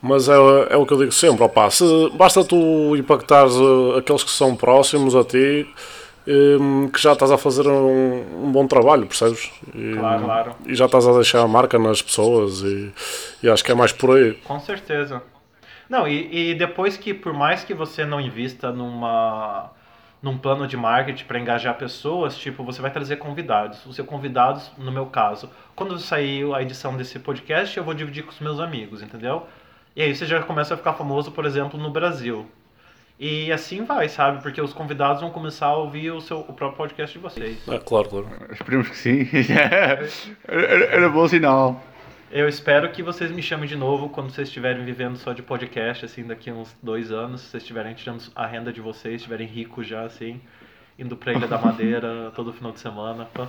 mas 0.00 0.28
é, 0.28 0.34
é 0.70 0.76
o 0.76 0.86
que 0.86 0.92
eu 0.92 0.98
digo 0.98 1.10
sempre, 1.12 1.42
opa, 1.42 1.68
se, 1.70 1.84
basta 2.14 2.44
tu 2.44 2.94
impactares 2.96 3.54
eh, 3.56 3.98
aqueles 3.98 4.22
que 4.22 4.30
são 4.30 4.54
próximos 4.54 5.16
a 5.16 5.24
ti, 5.24 5.66
hum, 6.28 6.88
que 6.92 7.00
já 7.00 7.12
estás 7.12 7.32
a 7.32 7.38
fazer 7.38 7.66
um, 7.66 8.44
um 8.44 8.52
bom 8.52 8.68
trabalho, 8.68 9.04
percebes? 9.06 9.50
E, 9.74 9.94
Claro, 9.98 10.24
claro. 10.24 10.52
e 10.64 10.76
já 10.76 10.86
estás 10.86 11.08
a 11.08 11.12
deixar 11.14 11.40
a 11.40 11.48
marca 11.48 11.76
nas 11.76 12.00
pessoas 12.00 12.60
e, 12.60 12.92
e 13.42 13.48
acho 13.48 13.64
que 13.64 13.72
é 13.72 13.74
mais 13.74 13.90
por 13.90 14.16
aí. 14.16 14.34
Com 14.44 14.60
certeza. 14.60 15.20
Não, 15.88 16.06
e, 16.06 16.50
e 16.50 16.54
depois 16.54 16.96
que, 16.96 17.14
por 17.14 17.32
mais 17.32 17.64
que 17.64 17.72
você 17.72 18.04
não 18.04 18.20
invista 18.20 18.72
numa, 18.72 19.70
num 20.20 20.36
plano 20.36 20.66
de 20.66 20.76
marketing 20.76 21.24
para 21.24 21.38
engajar 21.38 21.76
pessoas, 21.76 22.36
tipo, 22.36 22.64
você 22.64 22.82
vai 22.82 22.90
trazer 22.90 23.16
convidados. 23.16 23.84
Os 23.86 23.94
seus 23.94 24.08
convidados, 24.08 24.72
no 24.76 24.90
meu 24.90 25.06
caso, 25.06 25.50
quando 25.74 25.98
sair 25.98 26.52
a 26.54 26.62
edição 26.62 26.96
desse 26.96 27.18
podcast, 27.18 27.76
eu 27.76 27.84
vou 27.84 27.94
dividir 27.94 28.24
com 28.24 28.30
os 28.30 28.40
meus 28.40 28.58
amigos, 28.58 29.02
entendeu? 29.02 29.46
E 29.94 30.02
aí 30.02 30.14
você 30.14 30.26
já 30.26 30.42
começa 30.42 30.74
a 30.74 30.76
ficar 30.76 30.94
famoso, 30.94 31.30
por 31.30 31.46
exemplo, 31.46 31.78
no 31.78 31.90
Brasil. 31.90 32.46
E 33.18 33.50
assim 33.50 33.84
vai, 33.84 34.08
sabe? 34.08 34.42
Porque 34.42 34.60
os 34.60 34.74
convidados 34.74 35.22
vão 35.22 35.30
começar 35.30 35.68
a 35.68 35.76
ouvir 35.76 36.10
o, 36.10 36.20
seu, 36.20 36.40
o 36.40 36.52
próprio 36.52 36.76
podcast 36.76 37.16
de 37.16 37.22
vocês. 37.22 37.66
É, 37.66 37.78
claro, 37.78 38.08
claro. 38.08 38.28
Esperemos 38.50 38.88
que 38.88 38.96
sim. 38.96 39.26
era, 40.46 40.84
era 40.84 41.08
bom 41.08 41.26
sinal. 41.26 41.82
Eu 42.36 42.46
espero 42.50 42.90
que 42.90 43.02
vocês 43.02 43.30
me 43.32 43.40
chamem 43.40 43.66
de 43.66 43.74
novo 43.76 44.10
quando 44.10 44.28
vocês 44.30 44.48
estiverem 44.48 44.84
vivendo 44.84 45.16
só 45.16 45.32
de 45.32 45.40
podcast, 45.40 46.04
assim, 46.04 46.22
daqui 46.22 46.52
uns 46.52 46.76
dois 46.82 47.10
anos, 47.10 47.40
se 47.40 47.46
vocês 47.48 47.62
estiverem 47.62 47.94
tirando 47.94 48.22
a 48.34 48.46
renda 48.46 48.70
de 48.70 48.78
vocês, 48.82 49.14
estiverem 49.14 49.46
ricos 49.46 49.86
já, 49.86 50.02
assim, 50.02 50.38
indo 50.98 51.16
pra 51.16 51.32
Ilha 51.32 51.46
da 51.46 51.56
Madeira 51.56 52.30
todo 52.36 52.52
final 52.52 52.72
de 52.72 52.80
semana. 52.80 53.26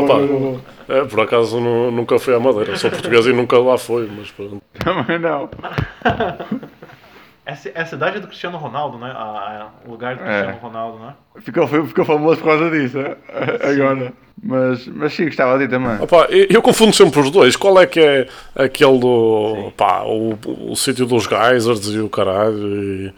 Opa. 0.00 0.92
É, 0.92 1.04
por 1.04 1.20
acaso 1.20 1.60
nu- 1.60 1.92
nunca 1.92 2.18
fui 2.18 2.34
à 2.34 2.40
Madeira. 2.40 2.76
Sou 2.76 2.90
português 2.90 3.24
e 3.24 3.32
nunca 3.32 3.56
lá 3.56 3.78
fui, 3.78 4.10
mas 4.16 4.28
pronto. 4.32 4.60
Também 4.80 5.20
não. 5.20 5.48
É, 7.44 7.54
é 7.74 7.82
a 7.82 7.86
cidade 7.86 8.20
do 8.20 8.28
Cristiano 8.28 8.56
Ronaldo, 8.56 8.98
né? 8.98 9.10
A- 9.14 9.16
a- 9.16 9.68
o 9.86 9.90
lugar 9.90 10.14
do 10.16 10.22
É. 10.22 10.26
Cristiano 10.26 10.58
Ronaldo, 10.60 10.98
né? 11.00 11.14
Ficou, 11.40 11.66
ficou 11.66 12.04
famoso 12.04 12.40
por 12.40 12.46
causa 12.46 12.70
disso, 12.70 12.98
é? 13.00 13.16
agora. 13.68 14.12
Mas, 14.42 14.86
mas 14.88 15.12
sim, 15.12 15.24
gostava 15.26 15.58
de 15.58 15.64
ir 15.64 15.68
também. 15.68 16.00
Opa, 16.00 16.26
eu, 16.30 16.46
eu 16.50 16.62
confundo 16.62 16.92
sempre 16.94 17.20
os 17.20 17.30
dois. 17.30 17.54
Qual 17.56 17.80
é 17.80 17.86
que 17.86 18.00
é 18.00 18.28
aquele 18.54 18.98
do. 18.98 19.72
Pá, 19.76 20.02
o, 20.04 20.38
o 20.70 20.74
sítio 20.76 21.04
dos 21.04 21.24
geysers 21.24 21.86
e 21.88 21.98
o 21.98 22.08
caralho 22.08 22.56
e, 22.66 23.14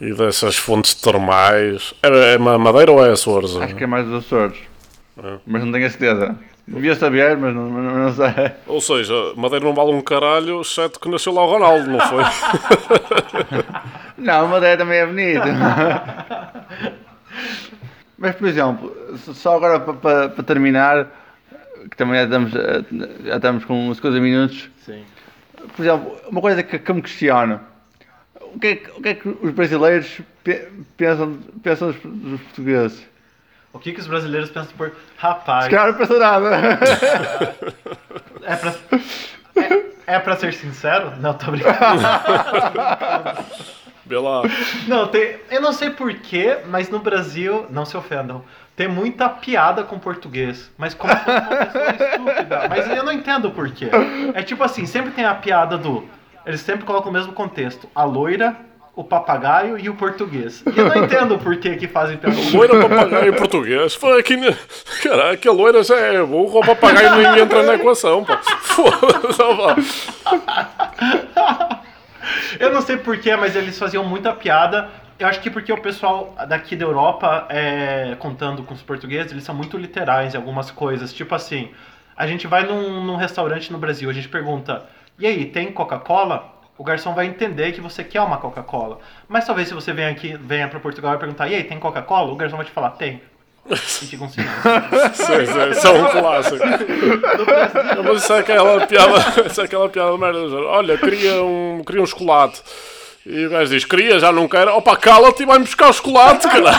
e 0.00 0.14
dessas 0.14 0.56
fontes 0.56 0.94
termais? 0.94 1.94
É, 2.02 2.34
é 2.34 2.38
Ma- 2.38 2.58
Madeira 2.58 2.92
ou 2.92 3.04
é 3.04 3.10
Açores? 3.10 3.56
Acho 3.56 3.74
que 3.74 3.84
é 3.84 3.86
mais 3.86 4.06
dos 4.06 4.24
Açores. 4.24 4.56
É. 5.22 5.34
Mas 5.46 5.64
não 5.64 5.70
tenho 5.72 5.86
a 5.86 5.90
certeza. 5.90 6.36
Devia 6.66 6.94
saber, 6.94 7.36
mas 7.36 7.54
não, 7.54 7.68
mas 7.68 7.84
não 7.94 8.12
sei. 8.32 8.52
Ou 8.66 8.80
seja, 8.80 9.12
Madeira 9.36 9.64
não 9.64 9.74
vale 9.74 9.92
um 9.92 10.00
caralho, 10.00 10.62
exceto 10.62 10.98
que 10.98 11.08
nasceu 11.10 11.32
lá 11.34 11.42
o 11.44 11.50
Ronaldo, 11.50 11.90
não 11.90 12.00
foi? 12.00 12.24
Não, 14.16 14.48
Madeira 14.48 14.78
também 14.78 14.98
é 15.00 15.06
bonito. 15.06 15.42
Mas, 18.16 18.34
por 18.36 18.48
exemplo, 18.48 18.96
só 19.18 19.56
agora 19.56 19.80
para 19.80 20.28
terminar, 20.44 21.08
que 21.90 21.96
também 21.96 22.14
já 22.16 22.24
estamos, 22.24 22.52
já 23.24 23.36
estamos 23.36 23.64
com 23.64 23.88
uns 23.88 23.96
50 23.96 24.20
minutos. 24.20 24.70
Sim. 24.84 25.04
Por 25.76 25.82
exemplo, 25.84 26.16
uma 26.28 26.40
coisa 26.40 26.62
que, 26.62 26.78
que 26.78 26.92
me 26.92 27.02
questiono. 27.02 27.60
O 28.54 28.58
que, 28.58 28.66
é 28.68 28.76
que, 28.76 28.90
o 28.92 29.02
que 29.02 29.08
é 29.08 29.14
que 29.14 29.28
os 29.28 29.50
brasileiros 29.52 30.20
pe- 30.44 30.68
pensam, 30.96 31.38
pensam 31.62 31.88
dos, 31.90 32.00
dos 32.04 32.40
portugueses? 32.42 33.02
O 33.74 33.78
que, 33.80 33.92
que 33.92 34.00
os 34.00 34.06
brasileiros 34.06 34.50
pensam 34.50 34.72
por. 34.76 34.92
Rapaz, 35.18 35.68
calhar 35.68 35.88
não 35.88 35.94
pensam 35.94 36.18
nada. 36.18 36.78
é 38.42 38.56
pra. 38.56 38.74
É, 39.56 40.14
é 40.14 40.18
pra 40.20 40.36
ser 40.36 40.54
sincero? 40.54 41.12
Não, 41.18 41.34
tô 41.34 41.50
brincando. 41.50 41.74
Lá. 44.10 44.42
Não, 44.86 45.08
tem, 45.08 45.38
eu 45.50 45.60
não 45.60 45.72
sei 45.72 45.90
porquê, 45.90 46.58
mas 46.68 46.88
no 46.88 47.00
Brasil, 47.00 47.66
não 47.70 47.84
se 47.84 47.96
ofendam, 47.96 48.44
tem 48.76 48.86
muita 48.86 49.28
piada 49.28 49.82
com 49.82 49.98
português. 49.98 50.70
Mas 50.76 50.94
como 50.94 51.12
se 51.12 51.18
fosse 51.24 51.38
uma 51.38 51.56
pessoa 51.66 51.90
estúpida. 51.90 52.68
Mas 52.68 52.90
eu 52.90 53.02
não 53.02 53.12
entendo 53.12 53.48
o 53.48 53.50
porquê. 53.50 53.88
É 54.34 54.42
tipo 54.42 54.62
assim, 54.62 54.86
sempre 54.86 55.10
tem 55.10 55.24
a 55.24 55.34
piada 55.34 55.76
do. 55.76 56.06
Eles 56.46 56.60
sempre 56.60 56.84
colocam 56.84 57.10
o 57.10 57.12
mesmo 57.12 57.32
contexto. 57.32 57.88
A 57.94 58.04
loira, 58.04 58.54
o 58.96 59.02
papagaio 59.02 59.78
e 59.78 59.88
o 59.88 59.94
português. 59.94 60.62
E 60.66 60.78
eu 60.78 60.88
não 60.88 61.04
entendo 61.04 61.34
o 61.34 61.38
porquê 61.38 61.74
que 61.76 61.88
fazem 61.88 62.16
com 62.16 62.28
Loira, 62.56 62.80
papagaio 62.80 63.28
em 63.32 63.36
português. 63.36 63.98
Aqui. 64.18 64.36
na- 64.36 64.54
Caraca, 65.02 65.48
a 65.48 65.52
loira 65.52 65.82
já 65.82 65.96
é 65.98 66.22
o 66.22 66.60
papagaio 66.64 67.16
nem 67.16 67.42
entra 67.42 67.62
na 67.64 67.74
equação, 67.74 68.24
pá. 68.24 68.40
Foda-se. 68.60 70.08
Eu 72.58 72.72
não 72.72 72.80
sei 72.82 72.96
porquê, 72.96 73.34
mas 73.36 73.54
eles 73.56 73.78
faziam 73.78 74.04
muita 74.04 74.32
piada. 74.32 74.88
Eu 75.18 75.28
acho 75.28 75.40
que 75.40 75.50
porque 75.50 75.72
o 75.72 75.80
pessoal 75.80 76.34
daqui 76.48 76.74
da 76.76 76.84
Europa, 76.84 77.46
é, 77.48 78.16
contando 78.18 78.62
com 78.62 78.74
os 78.74 78.82
portugueses, 78.82 79.32
eles 79.32 79.44
são 79.44 79.54
muito 79.54 79.76
literais 79.76 80.34
em 80.34 80.36
algumas 80.36 80.70
coisas. 80.70 81.12
Tipo 81.12 81.34
assim, 81.34 81.70
a 82.16 82.26
gente 82.26 82.46
vai 82.46 82.64
num, 82.64 83.02
num 83.04 83.16
restaurante 83.16 83.72
no 83.72 83.78
Brasil, 83.78 84.08
a 84.08 84.12
gente 84.12 84.28
pergunta, 84.28 84.84
e 85.18 85.26
aí, 85.26 85.44
tem 85.46 85.70
Coca-Cola? 85.72 86.53
O 86.76 86.82
garçom 86.82 87.14
vai 87.14 87.26
entender 87.26 87.72
que 87.72 87.80
você 87.80 88.02
quer 88.02 88.20
uma 88.20 88.38
Coca-Cola. 88.38 88.98
Mas 89.28 89.46
talvez 89.46 89.68
se 89.68 89.74
você 89.74 89.92
venha 89.92 90.10
aqui, 90.10 90.36
venha 90.36 90.66
para 90.66 90.80
Portugal 90.80 91.14
e 91.14 91.18
perguntar, 91.18 91.48
e 91.48 91.54
aí, 91.54 91.64
tem 91.64 91.78
Coca-Cola? 91.78 92.32
O 92.32 92.36
garçom 92.36 92.56
vai 92.56 92.66
te 92.66 92.72
falar, 92.72 92.90
tem. 92.90 93.22
E 93.70 93.76
fica 93.76 94.24
um 94.24 94.26
Isso 95.72 95.86
é 95.86 95.90
um 95.90 96.10
clássico. 96.10 96.58
Mas 98.04 98.22
isso 98.22 98.32
é 98.34 98.38
aquela 98.40 98.86
piada, 98.86 99.46
isso 99.46 99.60
é 99.60 99.64
aquela 99.64 99.88
piada 99.88 100.18
merda. 100.18 100.38
Olha, 100.38 100.98
queria 100.98 101.42
um, 101.42 101.82
queria 101.84 102.02
um 102.02 102.06
chocolate. 102.06 102.62
E 103.24 103.46
o 103.46 103.50
gajo 103.50 103.70
diz, 103.70 103.86
queria, 103.86 104.18
já 104.18 104.30
não 104.30 104.46
quero. 104.46 104.76
Opa, 104.76 104.96
cala-te 104.96 105.44
e 105.44 105.46
vai-me 105.46 105.64
buscar 105.64 105.88
o 105.88 105.92
chocolate, 105.94 106.46
caralho. 106.46 106.76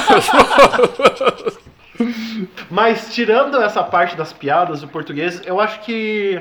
Mas 2.69 3.11
tirando 3.13 3.59
essa 3.61 3.81
parte 3.81 4.15
das 4.15 4.31
piadas 4.31 4.81
do 4.81 4.87
português, 4.87 5.41
eu 5.45 5.59
acho 5.59 5.79
que 5.79 6.39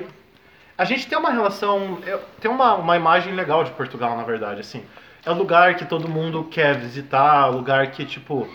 a 0.76 0.84
gente 0.84 1.06
tem 1.06 1.16
uma 1.16 1.30
relação, 1.30 1.98
tem 2.40 2.50
uma, 2.50 2.74
uma 2.74 2.96
imagem 2.96 3.34
legal 3.34 3.62
de 3.62 3.70
Portugal, 3.72 4.16
na 4.16 4.24
verdade, 4.24 4.60
assim. 4.60 4.84
É 5.24 5.30
um 5.30 5.34
lugar 5.34 5.76
que 5.76 5.84
todo 5.84 6.08
mundo 6.08 6.44
quer 6.44 6.76
visitar, 6.76 7.46
lugar 7.46 7.90
que, 7.92 8.04
tipo, 8.04 8.48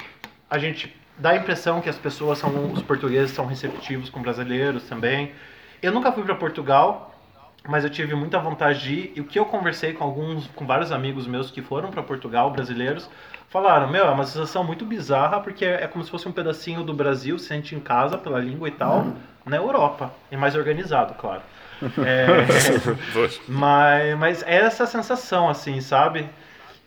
a 0.50 0.58
gente 0.58 0.96
dá 1.18 1.32
a 1.32 1.36
impressão 1.36 1.82
que 1.82 1.90
as 1.90 1.98
pessoas 1.98 2.38
são, 2.38 2.72
os 2.72 2.82
portugueses 2.82 3.32
são 3.32 3.46
receptivos 3.46 4.10
com 4.10 4.22
brasileiros 4.22 4.84
também. 4.84 5.32
Eu 5.82 5.92
nunca 5.92 6.12
fui 6.12 6.24
para 6.24 6.36
Portugal, 6.36 7.16
mas 7.68 7.84
eu 7.84 7.90
tive 7.90 8.14
muita 8.16 8.38
vontade 8.38 8.82
de 8.82 8.94
ir. 8.94 9.14
E 9.16 9.22
o 9.22 9.26
que 9.26 9.40
eu 9.40 9.46
conversei 9.46 9.94
com 9.94 10.04
alguns, 10.04 10.48
com 10.48 10.66
vários 10.66 10.92
amigos 10.92 11.26
meus 11.26 11.50
que 11.50 11.62
foram 11.62 11.90
para 11.90 12.04
Portugal, 12.04 12.52
brasileiros, 12.52 13.10
falaram: 13.50 13.90
Meu, 13.90 14.06
é 14.06 14.10
uma 14.10 14.26
sensação 14.26 14.64
muito 14.64 14.86
bizarra, 14.86 15.40
porque 15.40 15.66
é 15.66 15.88
como 15.88 16.04
se 16.04 16.12
fosse 16.12 16.28
um 16.28 16.32
pedacinho 16.32 16.84
do 16.84 16.94
Brasil, 16.94 17.40
se 17.40 17.48
sente 17.48 17.76
em 17.76 17.80
casa 17.80 18.18
pela 18.18 18.40
língua 18.40 18.68
e 18.68 18.72
tal, 18.72 19.08
na 19.46 19.56
Europa. 19.56 20.14
E 20.32 20.38
mais 20.38 20.56
organizado, 20.56 21.14
claro. 21.16 21.42
É, 22.06 22.28
mas, 23.48 24.18
mas 24.18 24.44
é 24.44 24.56
essa 24.56 24.86
sensação, 24.86 25.50
assim, 25.50 25.82
sabe? 25.82 26.30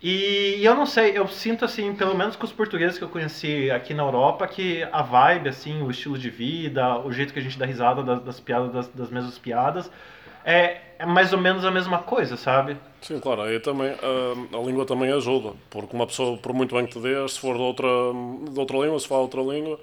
E, 0.02 0.58
eu 0.64 0.74
não 0.74 0.84
sei, 0.84 1.16
eu 1.16 1.28
sinto, 1.28 1.64
assim, 1.64 1.94
pelo 1.94 2.16
menos 2.16 2.34
com 2.34 2.44
os 2.44 2.52
portugueses 2.52 2.98
que 2.98 3.04
eu 3.04 3.08
conheci 3.08 3.70
aqui 3.70 3.94
na 3.94 4.02
Europa, 4.02 4.48
que 4.48 4.82
a 4.90 5.00
vibe, 5.00 5.48
assim, 5.48 5.80
o 5.80 5.90
estilo 5.92 6.18
de 6.18 6.28
vida, 6.28 6.98
o 6.98 7.12
jeito 7.12 7.32
que 7.32 7.38
a 7.38 7.42
gente 7.42 7.56
dá 7.56 7.64
risada 7.64 8.02
das, 8.02 8.20
das 8.22 8.40
piadas, 8.40 8.72
das, 8.72 8.88
das 8.88 9.10
mesmas 9.10 9.38
piadas, 9.38 9.88
é, 10.44 10.80
é 10.98 11.06
mais 11.06 11.32
ou 11.32 11.38
menos 11.38 11.64
a 11.64 11.70
mesma 11.70 11.98
coisa, 11.98 12.36
sabe? 12.36 12.76
Sim, 13.00 13.20
claro, 13.20 13.42
aí 13.42 13.60
também 13.60 13.94
ah, 14.02 14.56
a 14.58 14.60
língua 14.60 14.84
também 14.84 15.12
ajuda, 15.12 15.52
porque 15.70 15.94
uma 15.94 16.06
pessoa, 16.06 16.36
por 16.36 16.52
muito 16.52 16.74
bem 16.74 16.84
que 16.84 16.92
te 16.94 17.00
dê, 17.00 17.28
se 17.28 17.38
for 17.38 17.54
de 17.54 17.62
outra, 17.62 17.88
de 18.50 18.58
outra 18.58 18.78
língua, 18.78 18.98
se 18.98 19.06
fala 19.06 19.22
outra 19.22 19.40
língua, 19.40 19.78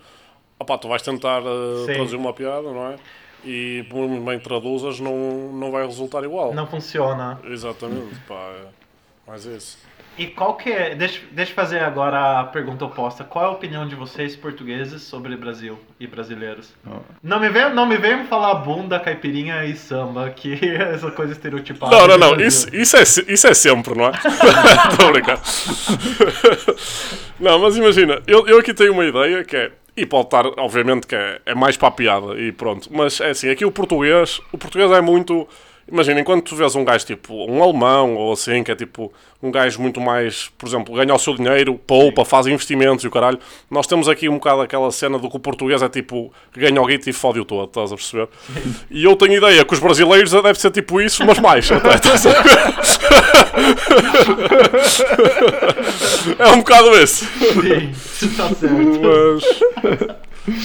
opá, 0.59 0.77
tu 0.77 0.89
vais 0.89 1.01
tentar 1.01 1.41
Sim. 1.41 1.93
traduzir 1.93 2.17
uma 2.17 2.33
piada, 2.33 2.63
não 2.63 2.87
é? 2.87 2.95
E 3.43 3.85
por 3.89 4.07
muito 4.07 4.25
bem 4.25 4.39
traduzas, 4.39 4.99
não, 4.99 5.51
não 5.53 5.71
vai 5.71 5.85
resultar 5.85 6.23
igual. 6.23 6.53
Não 6.53 6.67
funciona. 6.67 7.39
Exatamente, 7.43 8.15
pá, 8.27 8.35
é 8.35 8.65
mais 9.29 9.45
isso. 9.45 9.77
E 10.19 10.27
qual 10.27 10.55
que 10.55 10.69
é. 10.69 10.93
Deixa, 10.95 11.21
deixa 11.31 11.51
eu 11.53 11.55
fazer 11.55 11.79
agora 11.79 12.41
a 12.41 12.43
pergunta 12.43 12.83
oposta. 12.83 13.23
Qual 13.23 13.45
é 13.45 13.47
a 13.47 13.51
opinião 13.51 13.87
de 13.87 13.95
vocês, 13.95 14.35
portugueses, 14.35 15.01
sobre 15.01 15.37
Brasil 15.37 15.79
e 15.97 16.05
brasileiros? 16.05 16.73
Não 17.23 17.39
me 17.39 17.47
vem, 17.47 17.73
não 17.73 17.85
me 17.85 17.97
falar 18.27 18.55
bunda, 18.55 18.99
caipirinha 18.99 19.63
e 19.63 19.77
samba, 19.77 20.29
que 20.29 20.59
é 20.61 20.91
essa 20.93 21.09
coisa 21.09 21.31
estereotipada. 21.31 21.95
Não, 21.95 22.05
não, 22.05 22.31
do 22.31 22.35
não, 22.35 22.45
isso, 22.45 22.67
isso, 22.75 22.97
é, 22.97 23.03
isso 23.03 23.47
é 23.47 23.53
sempre, 23.53 23.95
não 23.95 24.07
é? 24.07 24.11
A 24.99 25.11
brincar. 25.11 25.39
Não, 27.39 27.57
mas 27.57 27.77
imagina, 27.77 28.21
eu, 28.27 28.45
eu 28.45 28.59
aqui 28.59 28.73
tenho 28.73 28.91
uma 28.91 29.05
ideia 29.05 29.45
que 29.45 29.55
é, 29.55 29.71
e 29.99 30.05
pode 30.05 30.27
estar, 30.27 30.45
obviamente, 30.57 31.05
que 31.05 31.15
é, 31.15 31.41
é 31.45 31.53
mais 31.53 31.75
para 31.75 31.89
a 31.89 31.91
piada 31.91 32.39
e 32.39 32.51
pronto, 32.51 32.89
mas 32.91 33.19
é 33.19 33.31
assim, 33.31 33.49
aqui 33.49 33.65
o 33.65 33.71
português, 33.71 34.39
o 34.51 34.57
português 34.57 34.89
é 34.91 35.01
muito, 35.01 35.47
imagina, 35.91 36.19
enquanto 36.19 36.45
tu 36.45 36.55
vês 36.55 36.75
um 36.75 36.83
gajo 36.83 37.05
tipo 37.05 37.33
um 37.33 37.63
alemão 37.63 38.15
ou 38.15 38.33
assim, 38.33 38.63
que 38.63 38.71
é 38.71 38.75
tipo 38.75 39.11
um 39.41 39.51
gajo 39.51 39.81
muito 39.81 40.01
mais, 40.01 40.49
por 40.57 40.67
exemplo, 40.67 40.95
ganha 40.95 41.13
o 41.13 41.19
seu 41.19 41.35
dinheiro, 41.35 41.79
poupa, 41.87 42.25
faz 42.25 42.47
investimentos 42.47 43.05
e 43.05 43.07
o 43.07 43.11
caralho, 43.11 43.39
nós 43.69 43.87
temos 43.87 44.09
aqui 44.09 44.27
um 44.27 44.33
bocado 44.33 44.61
aquela 44.61 44.91
cena 44.91 45.17
do 45.17 45.29
que 45.29 45.37
o 45.37 45.39
português 45.39 45.81
é 45.81 45.89
tipo, 45.89 46.31
ganha 46.55 46.81
o 46.81 46.85
guito 46.85 47.09
e 47.09 47.13
fode-o 47.13 47.45
todo, 47.45 47.67
estás 47.67 47.91
a 47.91 47.95
perceber? 47.95 48.27
E 48.91 49.03
eu 49.03 49.15
tenho 49.15 49.35
ideia 49.35 49.63
que 49.63 49.73
os 49.73 49.79
brasileiros 49.79 50.31
deve 50.31 50.59
ser 50.59 50.71
tipo 50.71 50.99
isso, 51.01 51.23
mas 51.25 51.39
mais, 51.39 51.69
até, 51.71 51.95
estás 51.95 52.25
a 52.25 52.31
ver? 52.31 52.39
É 56.37 56.47
um 56.49 56.57
bocado 56.59 56.93
esse. 56.97 57.25
Sim, 57.25 57.91
está 58.27 58.49
certo. 58.49 59.01
Mas. 59.01 59.43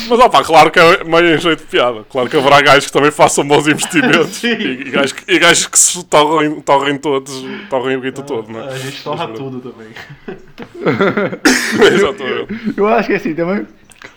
Mas 0.08 0.18
opá, 0.20 0.42
claro 0.44 0.70
que 0.70 0.78
é 0.78 1.04
meio 1.04 1.34
em 1.34 1.38
jeito 1.38 1.60
de 1.60 1.66
piada. 1.66 2.04
Claro 2.10 2.28
que 2.28 2.36
haverá 2.36 2.60
gajos 2.60 2.86
que 2.86 2.92
também 2.92 3.10
façam 3.10 3.46
bons 3.46 3.66
investimentos 3.66 4.42
e, 4.44 4.48
e 4.52 4.90
gajos, 4.90 5.12
que- 5.12 5.32
e 5.32 5.38
gajos 5.38 5.66
que 5.66 5.78
se 5.78 6.04
torrem, 6.04 6.60
torrem 6.60 6.96
todos, 6.98 7.44
torrem 7.70 7.96
o 7.96 8.00
guito 8.00 8.22
todo, 8.22 8.50
não 8.50 8.60
A 8.68 8.72
é? 8.74 8.78
gente 8.78 9.02
torra 9.02 9.28
tudo 9.28 9.60
também. 9.72 9.88
Exatamente. 11.94 12.74
Eu 12.76 12.86
acho 12.88 13.06
que 13.08 13.12
é 13.14 13.16
assim 13.16 13.34
também. 13.34 13.66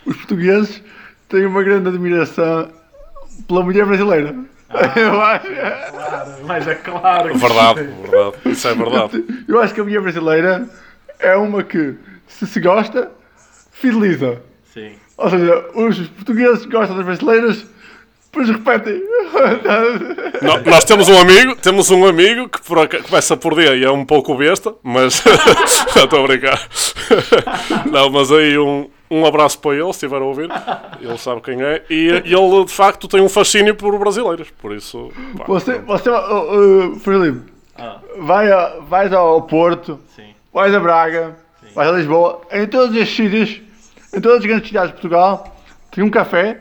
Os 0.06 0.16
portugueses 0.16 0.82
têm 1.28 1.46
uma 1.46 1.62
grande 1.62 1.88
admiração 1.88 2.68
pela 3.46 3.62
mulher 3.62 3.86
brasileira. 3.86 4.34
Eu 4.96 5.20
acho. 5.22 5.46
Claro, 5.46 6.30
mas 6.46 6.68
é 6.68 6.74
claro 6.74 7.30
que 7.32 7.38
Verdade, 7.38 7.80
sim. 7.80 8.02
verdade. 8.02 8.36
Isso 8.46 8.68
é 8.68 8.74
verdade. 8.74 9.24
Eu 9.48 9.60
acho 9.60 9.72
que 9.74 9.80
a 9.80 9.84
mulher 9.84 10.00
brasileira 10.02 10.68
é 11.18 11.34
uma 11.36 11.62
que, 11.62 11.94
se 12.26 12.46
se 12.46 12.60
gosta, 12.60 13.10
fideliza. 13.72 14.42
Sim. 14.74 14.92
Ou 15.18 15.28
seja, 15.30 15.64
os 15.74 15.98
portugueses 16.08 16.64
gostam 16.66 16.96
das 16.96 17.04
brasileiras, 17.04 17.66
depois 18.26 18.48
repetem. 18.48 19.02
No- 20.42 20.70
nós 20.70 20.84
temos 20.84 21.08
um 21.08 21.18
amigo, 21.18 21.56
temos 21.56 21.90
um 21.90 22.06
amigo 22.06 22.48
que 22.48 22.62
por 22.62 22.88
começa 23.02 23.36
por 23.36 23.54
D 23.54 23.78
e 23.78 23.84
é 23.84 23.90
um 23.90 24.04
pouco 24.04 24.34
besta, 24.36 24.74
mas 24.82 25.22
já 25.94 26.04
estou 26.04 26.24
a 26.24 26.26
brincar. 26.26 26.68
Não, 27.90 28.10
mas 28.10 28.30
aí 28.30 28.56
um, 28.58 28.88
um 29.10 29.26
abraço 29.26 29.58
para 29.58 29.72
ele, 29.74 29.84
se 29.86 29.90
estiver 29.90 30.20
a 30.20 30.24
ouvir, 30.24 30.48
ele 31.00 31.18
sabe 31.18 31.40
quem 31.40 31.60
é, 31.62 31.82
e 31.90 32.08
ele 32.24 32.64
de 32.64 32.72
facto 32.72 33.08
tem 33.08 33.20
um 33.20 33.28
fascínio 33.28 33.74
por 33.74 33.98
brasileiros, 33.98 34.48
por 34.62 34.72
isso. 34.72 35.10
pá, 35.36 35.44
Você, 35.48 35.78
você 35.78 36.10
uh, 36.10 36.14
uh, 36.92 37.00
Filipe, 37.00 37.40
Ah, 37.76 37.98
vai 38.18 38.50
a, 38.52 38.76
vais 38.88 39.12
ao 39.12 39.42
Porto, 39.42 39.98
sim. 40.14 40.34
vais 40.52 40.72
a 40.74 40.80
Braga, 40.80 41.36
vais 41.74 41.88
a 41.88 41.92
Lisboa, 41.92 42.42
em 42.52 42.66
todos 42.66 42.94
estes 42.96 43.16
sítios, 43.16 43.60
em 44.14 44.20
todas 44.20 44.38
as 44.38 44.44
grandes 44.46 44.68
cidades 44.68 44.88
de 44.88 44.94
Portugal, 44.94 45.56
tem 45.90 46.02
um 46.04 46.10
café 46.10 46.60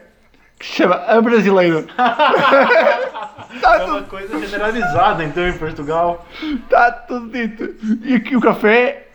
que 0.59 0.65
se 0.65 0.73
chama 0.73 0.95
A 0.95 1.21
Brasileira. 1.21 1.79
Está 1.79 3.77
É 3.79 3.83
uma 3.85 4.01
coisa 4.03 4.39
generalizada 4.45 5.23
então 5.23 5.47
em 5.47 5.57
Portugal. 5.57 6.25
Está 6.41 6.91
tudo 6.91 7.29
dito. 7.29 7.75
E 8.03 8.15
aqui 8.15 8.35
o 8.35 8.41
café 8.41 9.07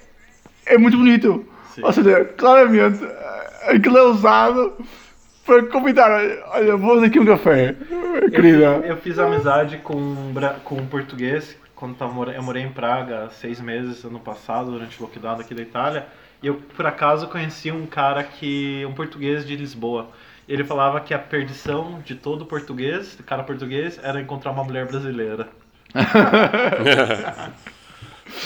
é 0.66 0.78
muito 0.78 0.96
bonito. 0.96 1.46
Sim. 1.74 1.82
Ou 1.84 1.92
seja, 1.92 2.24
claramente, 2.36 3.04
eh, 3.04 3.72
aquilo 3.76 3.98
é 3.98 4.02
usado 4.02 4.76
para 5.44 5.64
convidar. 5.66 6.10
Olha, 6.48 6.76
vou 6.76 7.02
aqui 7.02 7.18
um 7.18 7.26
café, 7.26 7.74
querida. 8.30 8.64
Eu, 8.64 8.82
eu 8.84 8.96
fiz 8.98 9.18
amizade 9.18 9.78
com 9.78 9.94
um, 9.96 10.34
com 10.64 10.76
um 10.76 10.86
português 10.86 11.56
quando 11.74 11.96
tava, 11.96 12.12
mora- 12.12 12.32
eu 12.32 12.42
morei 12.42 12.62
em 12.62 12.70
Praga 12.70 13.28
seis 13.30 13.60
meses 13.60 14.04
ano 14.04 14.20
passado, 14.20 14.70
durante 14.70 14.98
o 15.00 15.02
lockdown 15.02 15.40
aqui 15.40 15.54
da 15.54 15.62
Itália. 15.62 16.06
E 16.42 16.46
eu, 16.48 16.56
por 16.76 16.86
acaso, 16.86 17.28
conheci 17.28 17.70
um 17.70 17.86
cara 17.86 18.22
que. 18.24 18.84
um 18.86 18.94
português 18.94 19.46
de 19.46 19.56
Lisboa. 19.56 20.08
Ele 20.48 20.64
falava 20.64 21.00
que 21.00 21.14
a 21.14 21.18
perdição 21.18 22.00
de 22.04 22.14
todo 22.16 22.44
português, 22.46 23.16
de 23.16 23.22
cara 23.22 23.44
português, 23.44 23.98
era 24.02 24.20
encontrar 24.20 24.50
uma 24.50 24.64
mulher 24.64 24.86
brasileira. 24.86 25.48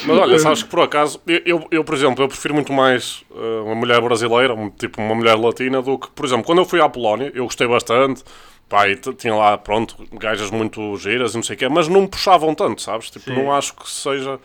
Mas 0.03 0.19
olha, 0.19 0.39
sabes 0.39 0.63
que 0.63 0.69
por 0.69 0.81
acaso, 0.81 1.21
eu, 1.27 1.67
eu, 1.71 1.85
por 1.85 1.95
exemplo, 1.95 2.23
eu 2.23 2.29
prefiro 2.29 2.55
muito 2.55 2.73
mais 2.73 3.25
eh, 3.35 3.61
uma 3.65 3.75
mulher 3.75 4.01
brasileira, 4.01 4.55
um- 4.55 4.71
tipo 4.71 5.01
uma 5.01 5.15
mulher 5.15 5.37
latina, 5.39 5.81
do 5.83 5.99
que, 5.99 6.11
por 6.11 6.25
exemplo, 6.27 6.45
quando 6.45 6.59
eu 6.59 6.65
fui 6.65 6.81
à 6.81 6.89
Polónia, 6.89 7.31
eu 7.35 7.45
gostei 7.45 7.67
bastante, 7.67 8.23
pá, 8.69 8.89
e 8.89 8.97
tinha 8.97 9.35
lá, 9.35 9.57
pronto, 9.57 9.97
gajas 10.13 10.51
muito 10.51 10.97
giras 10.99 11.33
e 11.33 11.37
não 11.37 11.43
sei 11.43 11.57
o 11.57 11.59
quê, 11.59 11.69
mas 11.69 11.89
não 11.89 12.03
me 12.03 12.09
puxavam 12.09 12.55
tanto, 12.55 12.83
sabes? 12.83 13.11
Tipo, 13.11 13.33
Sim. 13.33 13.33
não 13.33 13.53
acho 13.53 13.75
que 13.75 13.89
seja, 13.89 14.39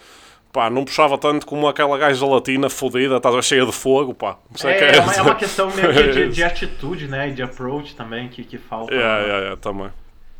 pá, 0.52 0.70
não 0.70 0.84
puxava 0.86 1.18
tanto 1.18 1.46
como 1.46 1.68
aquela 1.68 1.98
gaja 1.98 2.26
latina 2.26 2.70
fodida, 2.70 3.18
estás 3.18 3.46
cheia 3.46 3.66
de 3.66 3.72
fogo, 3.72 4.14
pá. 4.14 4.38
Não 4.50 4.58
sei 4.58 4.76
o 4.76 4.78
que 4.78 4.84
É, 4.84 4.88
é. 4.92 4.96
é, 4.98 5.02
uma, 5.02 5.14
é 5.14 5.22
uma 5.22 5.36
questão 5.36 5.72
meio 5.72 5.94
que 5.94 6.12
de, 6.12 6.24
É 6.24 6.28
de 6.30 6.44
atitude, 6.44 7.08
né? 7.08 7.30
E 7.30 7.32
de 7.32 7.42
approach 7.42 7.96
também 7.96 8.28
que, 8.28 8.44
que 8.44 8.58
falta. 8.58 8.94
Yeah, 8.94 9.20
yeah, 9.20 9.40
yeah, 9.40 9.58
também. 9.58 9.90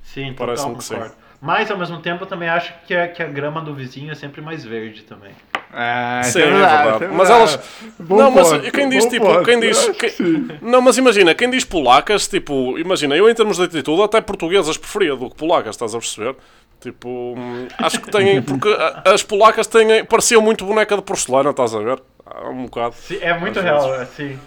Sim, 0.04 0.34
Parece-me 0.34 0.76
total, 0.76 0.78
que 0.78 0.84
sim. 0.84 0.94
concordo. 0.96 1.16
Mas 1.42 1.72
ao 1.72 1.78
mesmo 1.78 2.00
tempo 2.00 2.24
eu 2.24 2.28
também 2.28 2.48
acho 2.48 2.72
que 2.86 2.94
a, 2.94 3.08
que 3.08 3.24
a 3.24 3.26
grama 3.26 3.62
do 3.62 3.74
vizinho 3.74 4.12
é 4.12 4.16
sempre 4.16 4.42
mais 4.42 4.64
verde 4.64 5.02
também. 5.02 5.32
Ah, 5.74 6.22
isso 6.22 6.34
Sim, 6.34 6.42
é 6.42 6.52
verdade. 6.52 7.08
Mas 7.08 7.30
verdade. 7.30 7.32
elas. 7.32 7.60
Bom 7.98 8.18
não, 8.18 8.32
mas 8.32 8.50
ponto, 8.50 8.72
quem 8.72 8.90
diz 8.90 9.06
tipo. 9.06 9.26
ponto. 9.26 9.44
Quem 9.44 9.60
diz. 9.60 9.90
Quem-. 9.98 10.60
Não, 10.62 10.82
mas 10.82 10.98
imagina, 10.98 11.34
quem 11.34 11.50
diz 11.50 11.64
polacas, 11.66 12.28
tipo. 12.28 12.78
Imagina, 12.78 13.16
eu 13.16 13.30
em 13.30 13.34
termos 13.34 13.58
de 13.58 13.64
atitude, 13.64 14.04
até 14.04 14.22
portuguesas 14.22 14.78
preferia 14.78 15.16
do 15.16 15.30
que 15.30 15.36
polacas, 15.36 15.76
estás 15.76 15.96
a 15.96 15.98
perceber? 15.98 16.36
Tipo. 16.82 17.36
Acho 17.78 18.02
que 18.02 18.12
têm. 18.12 18.42
Porque 18.42 18.70
as 19.06 19.24
polacas 19.24 19.68
têm. 19.68 20.04
Pareciam 20.06 20.42
muito 20.42 20.66
boneca 20.66 20.96
de 20.96 21.02
porcelana, 21.04 21.52
estás 21.52 21.74
a 21.76 21.80
ver? 21.80 22.02
Há 22.26 22.50
Um 22.50 22.66
bocado. 22.66 22.96
Sim, 22.98 23.20
é 23.22 23.38
muito 23.38 23.60
real, 23.60 23.94
é, 23.96 24.06
sim. 24.06 24.38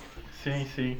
Sim, 0.42 0.66
sim. 0.74 0.96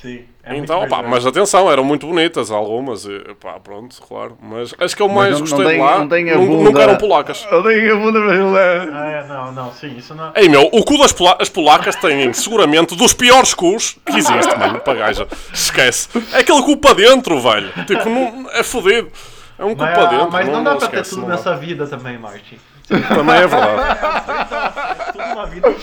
Sim. 0.00 0.22
É 0.44 0.56
então, 0.56 0.78
verdade. 0.78 1.08
mas 1.08 1.26
atenção, 1.26 1.68
eram 1.68 1.82
muito 1.82 2.06
bonitas 2.06 2.52
algumas, 2.52 3.04
e, 3.04 3.18
pá, 3.40 3.58
pronto, 3.58 4.00
claro. 4.06 4.38
Mas 4.40 4.72
as 4.78 4.94
que 4.94 5.02
eu 5.02 5.08
mais 5.08 5.32
não- 5.32 5.40
não 5.40 5.46
gostei 5.46 5.66
tem- 5.66 5.74
de 5.76 5.82
lá 5.82 5.98
não 5.98 6.08
tem 6.08 6.24
bunda- 6.26 6.62
nunca 6.70 6.82
eram 6.82 6.96
polacas. 6.96 7.44
Eu 7.50 7.62
tenho 7.64 7.96
a 7.96 7.98
bunda 7.98 8.20
brasileira. 8.20 8.88
Ah, 8.92 9.08
é, 9.10 9.26
não, 9.26 9.50
não, 9.52 9.72
sim, 9.72 9.96
isso 9.98 10.14
não. 10.14 10.30
Ei 10.36 10.48
meu, 10.48 10.68
o 10.72 10.84
cu 10.84 10.96
das 10.98 11.12
pola 11.12 11.36
as 11.40 11.48
polacas 11.48 11.96
têm 11.96 12.32
seguramente 12.32 12.94
dos 12.94 13.12
piores 13.12 13.52
cus 13.54 13.98
que 14.06 14.18
existe, 14.18 14.56
mano, 14.56 14.78
para 14.78 14.94
gaja. 15.00 15.26
Esquece. 15.52 16.08
É 16.32 16.38
aquele 16.38 16.62
cu 16.62 16.76
para 16.76 16.94
dentro, 16.94 17.40
velho. 17.40 17.72
Tipo, 17.84 18.08
não, 18.08 18.48
é 18.52 18.62
fodido. 18.62 19.10
É 19.58 19.64
um 19.64 19.74
Mas, 19.76 19.94
para 19.94 20.06
dentro. 20.06 20.30
mas 20.30 20.48
não, 20.48 20.62
dá 20.62 20.76
pra 20.76 20.88
ter 20.88 21.02
tudo 21.04 21.22
não 21.22 21.28
nessa 21.28 21.56
vida 21.56 21.86
também, 21.86 22.16
Martin. 22.16 22.58
Também 22.86 23.34
é 23.36 23.46
verdade. 23.46 23.98
Tudo 25.12 25.34
na 25.34 25.44
vida 25.44 25.74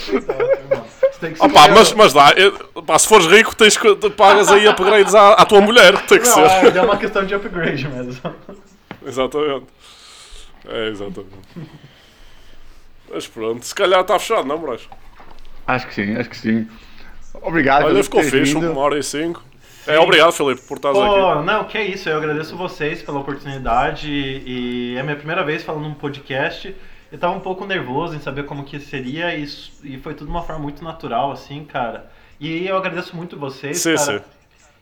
tem 1.20 1.32
que 1.34 1.42
Opa, 1.44 1.68
mas, 1.68 1.92
mas 1.92 2.12
dá. 2.12 2.30
É- 2.30 2.82
pá, 2.82 2.98
se 2.98 3.06
fores 3.06 3.26
rico, 3.26 3.54
tens 3.54 3.76
que, 3.76 3.94
te 3.96 4.10
pagas 4.10 4.50
aí 4.50 4.66
upgrades 4.66 5.14
à, 5.14 5.34
à 5.34 5.44
tua 5.44 5.60
mulher. 5.60 5.96
Tem 6.06 6.18
que 6.18 6.26
Não, 6.26 6.34
ser. 6.34 6.74
é, 6.74 6.78
é 6.78 6.82
uma 6.82 6.96
questão 6.96 7.24
de 7.24 7.34
upgrade 7.34 7.86
mesmo. 7.86 8.20
Exatamente. 9.06 9.66
É, 10.68 10.88
exatamente. 10.88 11.30
Mas 13.12 13.26
pronto, 13.28 13.64
se 13.64 13.74
calhar 13.74 14.00
está 14.00 14.18
fechado, 14.18 14.48
não, 14.48 14.58
Moraes? 14.58 14.88
Acho 15.66 15.86
que 15.86 15.94
sim, 15.94 16.16
acho 16.16 16.28
que 16.28 16.36
sim. 16.36 16.68
Obrigado. 17.34 17.84
Olha, 17.84 18.02
ficou 18.02 18.22
fixe, 18.22 18.54
vindo. 18.54 18.70
uma 18.72 18.80
hora 18.80 18.98
e 18.98 19.02
cinco. 19.02 19.44
É, 19.86 19.98
obrigado, 19.98 20.32
Filipe, 20.32 20.62
por 20.62 20.76
estares 20.76 20.98
aqui. 20.98 21.44
Não, 21.44 21.64
que 21.64 21.78
é 21.78 21.84
isso, 21.86 22.08
eu 22.08 22.16
agradeço 22.16 22.56
vocês 22.56 23.02
pela 23.02 23.20
oportunidade 23.20 24.10
e, 24.10 24.94
é 24.96 25.00
a 25.00 25.04
minha 25.04 25.16
primeira 25.16 25.44
vez 25.44 25.62
falando 25.62 25.84
num 25.84 25.94
podcast. 25.94 26.74
Eu 27.12 27.18
tava 27.18 27.34
um 27.34 27.40
pouco 27.40 27.64
nervoso 27.64 28.16
em 28.16 28.20
saber 28.20 28.44
como 28.46 28.64
que 28.64 28.80
seria 28.80 29.34
e, 29.34 29.44
isso- 29.44 29.72
e 29.84 29.96
foi 29.98 30.14
tudo 30.14 30.26
de 30.26 30.32
uma 30.32 30.42
forma 30.42 30.62
muito 30.62 30.82
natural, 30.82 31.30
assim, 31.30 31.64
cara. 31.64 32.10
E 32.40 32.66
eu 32.66 32.76
agradeço 32.76 33.14
muito 33.14 33.38
vocês, 33.38 33.78
Sim, 33.78 33.94
cara. 33.94 34.18
sim. 34.18 34.24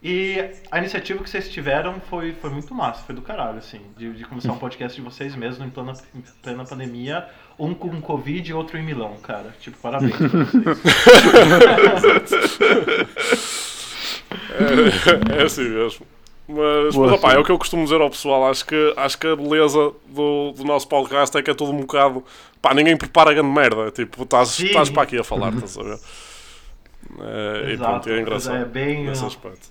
E 0.06 0.50
a 0.70 0.78
iniciativa 0.78 1.22
que 1.22 1.30
vocês 1.30 1.48
tiveram 1.48 1.94
foi, 2.10 2.32
foi 2.34 2.50
muito 2.50 2.74
massa, 2.74 3.02
foi 3.04 3.14
do 3.14 3.22
caralho, 3.22 3.56
assim, 3.58 3.80
de, 3.96 4.12
de 4.12 4.24
começar 4.24 4.52
um 4.52 4.58
podcast 4.58 4.94
de 5.00 5.02
vocês 5.02 5.34
mesmo 5.34 5.64
em 5.64 5.70
plena, 5.70 5.94
em 6.14 6.22
plena 6.42 6.62
pandemia, 6.64 7.26
um 7.58 7.72
com 7.72 7.98
Covid 8.02 8.50
e 8.50 8.52
outro 8.52 8.76
em 8.76 8.82
Milão, 8.82 9.16
cara. 9.22 9.54
Tipo, 9.60 9.78
parabéns 9.78 10.14
pra 10.14 10.28
vocês. 10.28 10.84
É 15.38 15.42
assim 15.42 15.68
mesmo. 15.68 16.06
Mas, 16.46 16.94
Boa 16.94 17.06
mas 17.10 17.18
opá, 17.18 17.32
é 17.32 17.38
o 17.38 17.44
que 17.44 17.50
eu 17.50 17.58
costumo 17.58 17.84
dizer 17.84 18.00
ao 18.00 18.10
pessoal. 18.10 18.50
Acho 18.50 18.66
que, 18.66 18.94
acho 18.96 19.18
que 19.18 19.26
a 19.26 19.34
beleza 19.34 19.92
do, 20.08 20.52
do 20.52 20.64
nosso 20.64 20.86
podcast 20.88 21.36
é 21.38 21.42
que 21.42 21.50
é 21.50 21.54
tudo 21.54 21.72
um 21.72 21.78
bocado. 21.80 22.22
Pá, 22.60 22.74
ninguém 22.74 22.96
prepara 22.96 23.32
grande 23.32 23.48
merda. 23.48 23.90
Tipo, 23.90 24.22
estás 24.24 24.58
estás 24.60 24.90
para 24.90 25.02
aqui 25.02 25.18
a 25.18 25.24
falar, 25.24 25.52
estás 25.54 25.78
a 25.78 25.82
ver? 25.82 25.98
É, 27.20 27.72
e 27.72 27.78
pronto, 27.78 28.08
é 28.10 28.20
engraçado. 28.20 28.56
é 28.56 28.64
bem, 28.64 29.04
nesse 29.06 29.24
ó, 29.24 29.26
aspecto. 29.26 29.68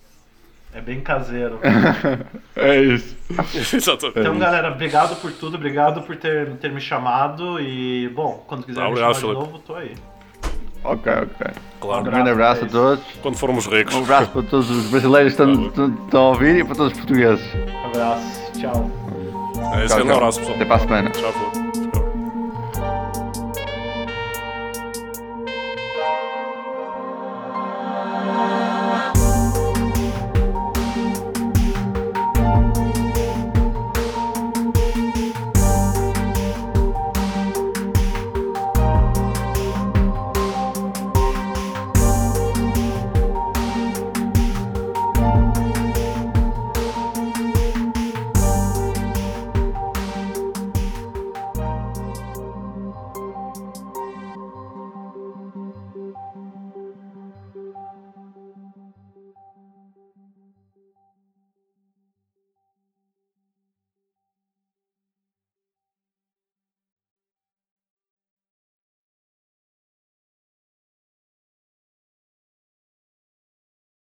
É 0.73 0.81
bem 0.81 1.01
caseiro. 1.01 1.59
É 2.55 2.79
isso. 2.81 3.15
Exatamente. 3.75 4.19
Então, 4.19 4.37
galera, 4.39 4.69
obrigado 4.71 5.15
por 5.19 5.31
tudo, 5.31 5.55
obrigado 5.57 6.01
por 6.03 6.15
ter, 6.15 6.51
ter 6.57 6.71
me 6.71 6.79
chamado 6.81 7.59
e, 7.59 8.09
bom, 8.09 8.43
quando 8.47 8.63
quiser 8.65 8.81
Ah, 8.81 8.85
me 8.85 8.89
obrigado, 8.91 9.15
chamar 9.15 9.33
de 9.33 9.39
Filipe. 9.39 9.51
novo, 9.53 9.59
tô 9.59 9.75
aí. 9.75 9.95
Ok, 10.83 11.11
ok. 11.13 11.47
Claro. 11.79 12.01
Um 12.01 12.03
grande 12.03 12.29
abraço 12.29 12.65
a 12.65 12.67
todos. 12.67 13.03
Quando 13.21 13.37
formos 13.37 13.65
ricos. 13.67 13.93
Um 13.95 14.03
abraço 14.03 14.29
para 14.31 14.43
todos 14.43 14.69
os 14.69 14.85
brasileiros 14.89 15.33
que 15.35 15.41
estão, 15.43 15.91
estão- 15.95 16.21
a 16.21 16.29
ouvir 16.29 16.57
e 16.57 16.63
para 16.63 16.75
todos 16.75 16.91
os 16.93 16.97
portugueses. 16.99 17.45
Abraço, 17.85 18.51
tchau. 18.59 18.91
É 19.75 19.85
esse 19.85 19.87
Tchau, 19.87 19.97
grande 19.97 20.03
tchau. 20.07 20.17
abraço, 20.17 20.39
pessoal. 20.39 20.55
Até 20.55 20.65
para 20.65 20.75
a 20.75 20.79
semana. 20.79 21.09
Tchau. 21.11 21.62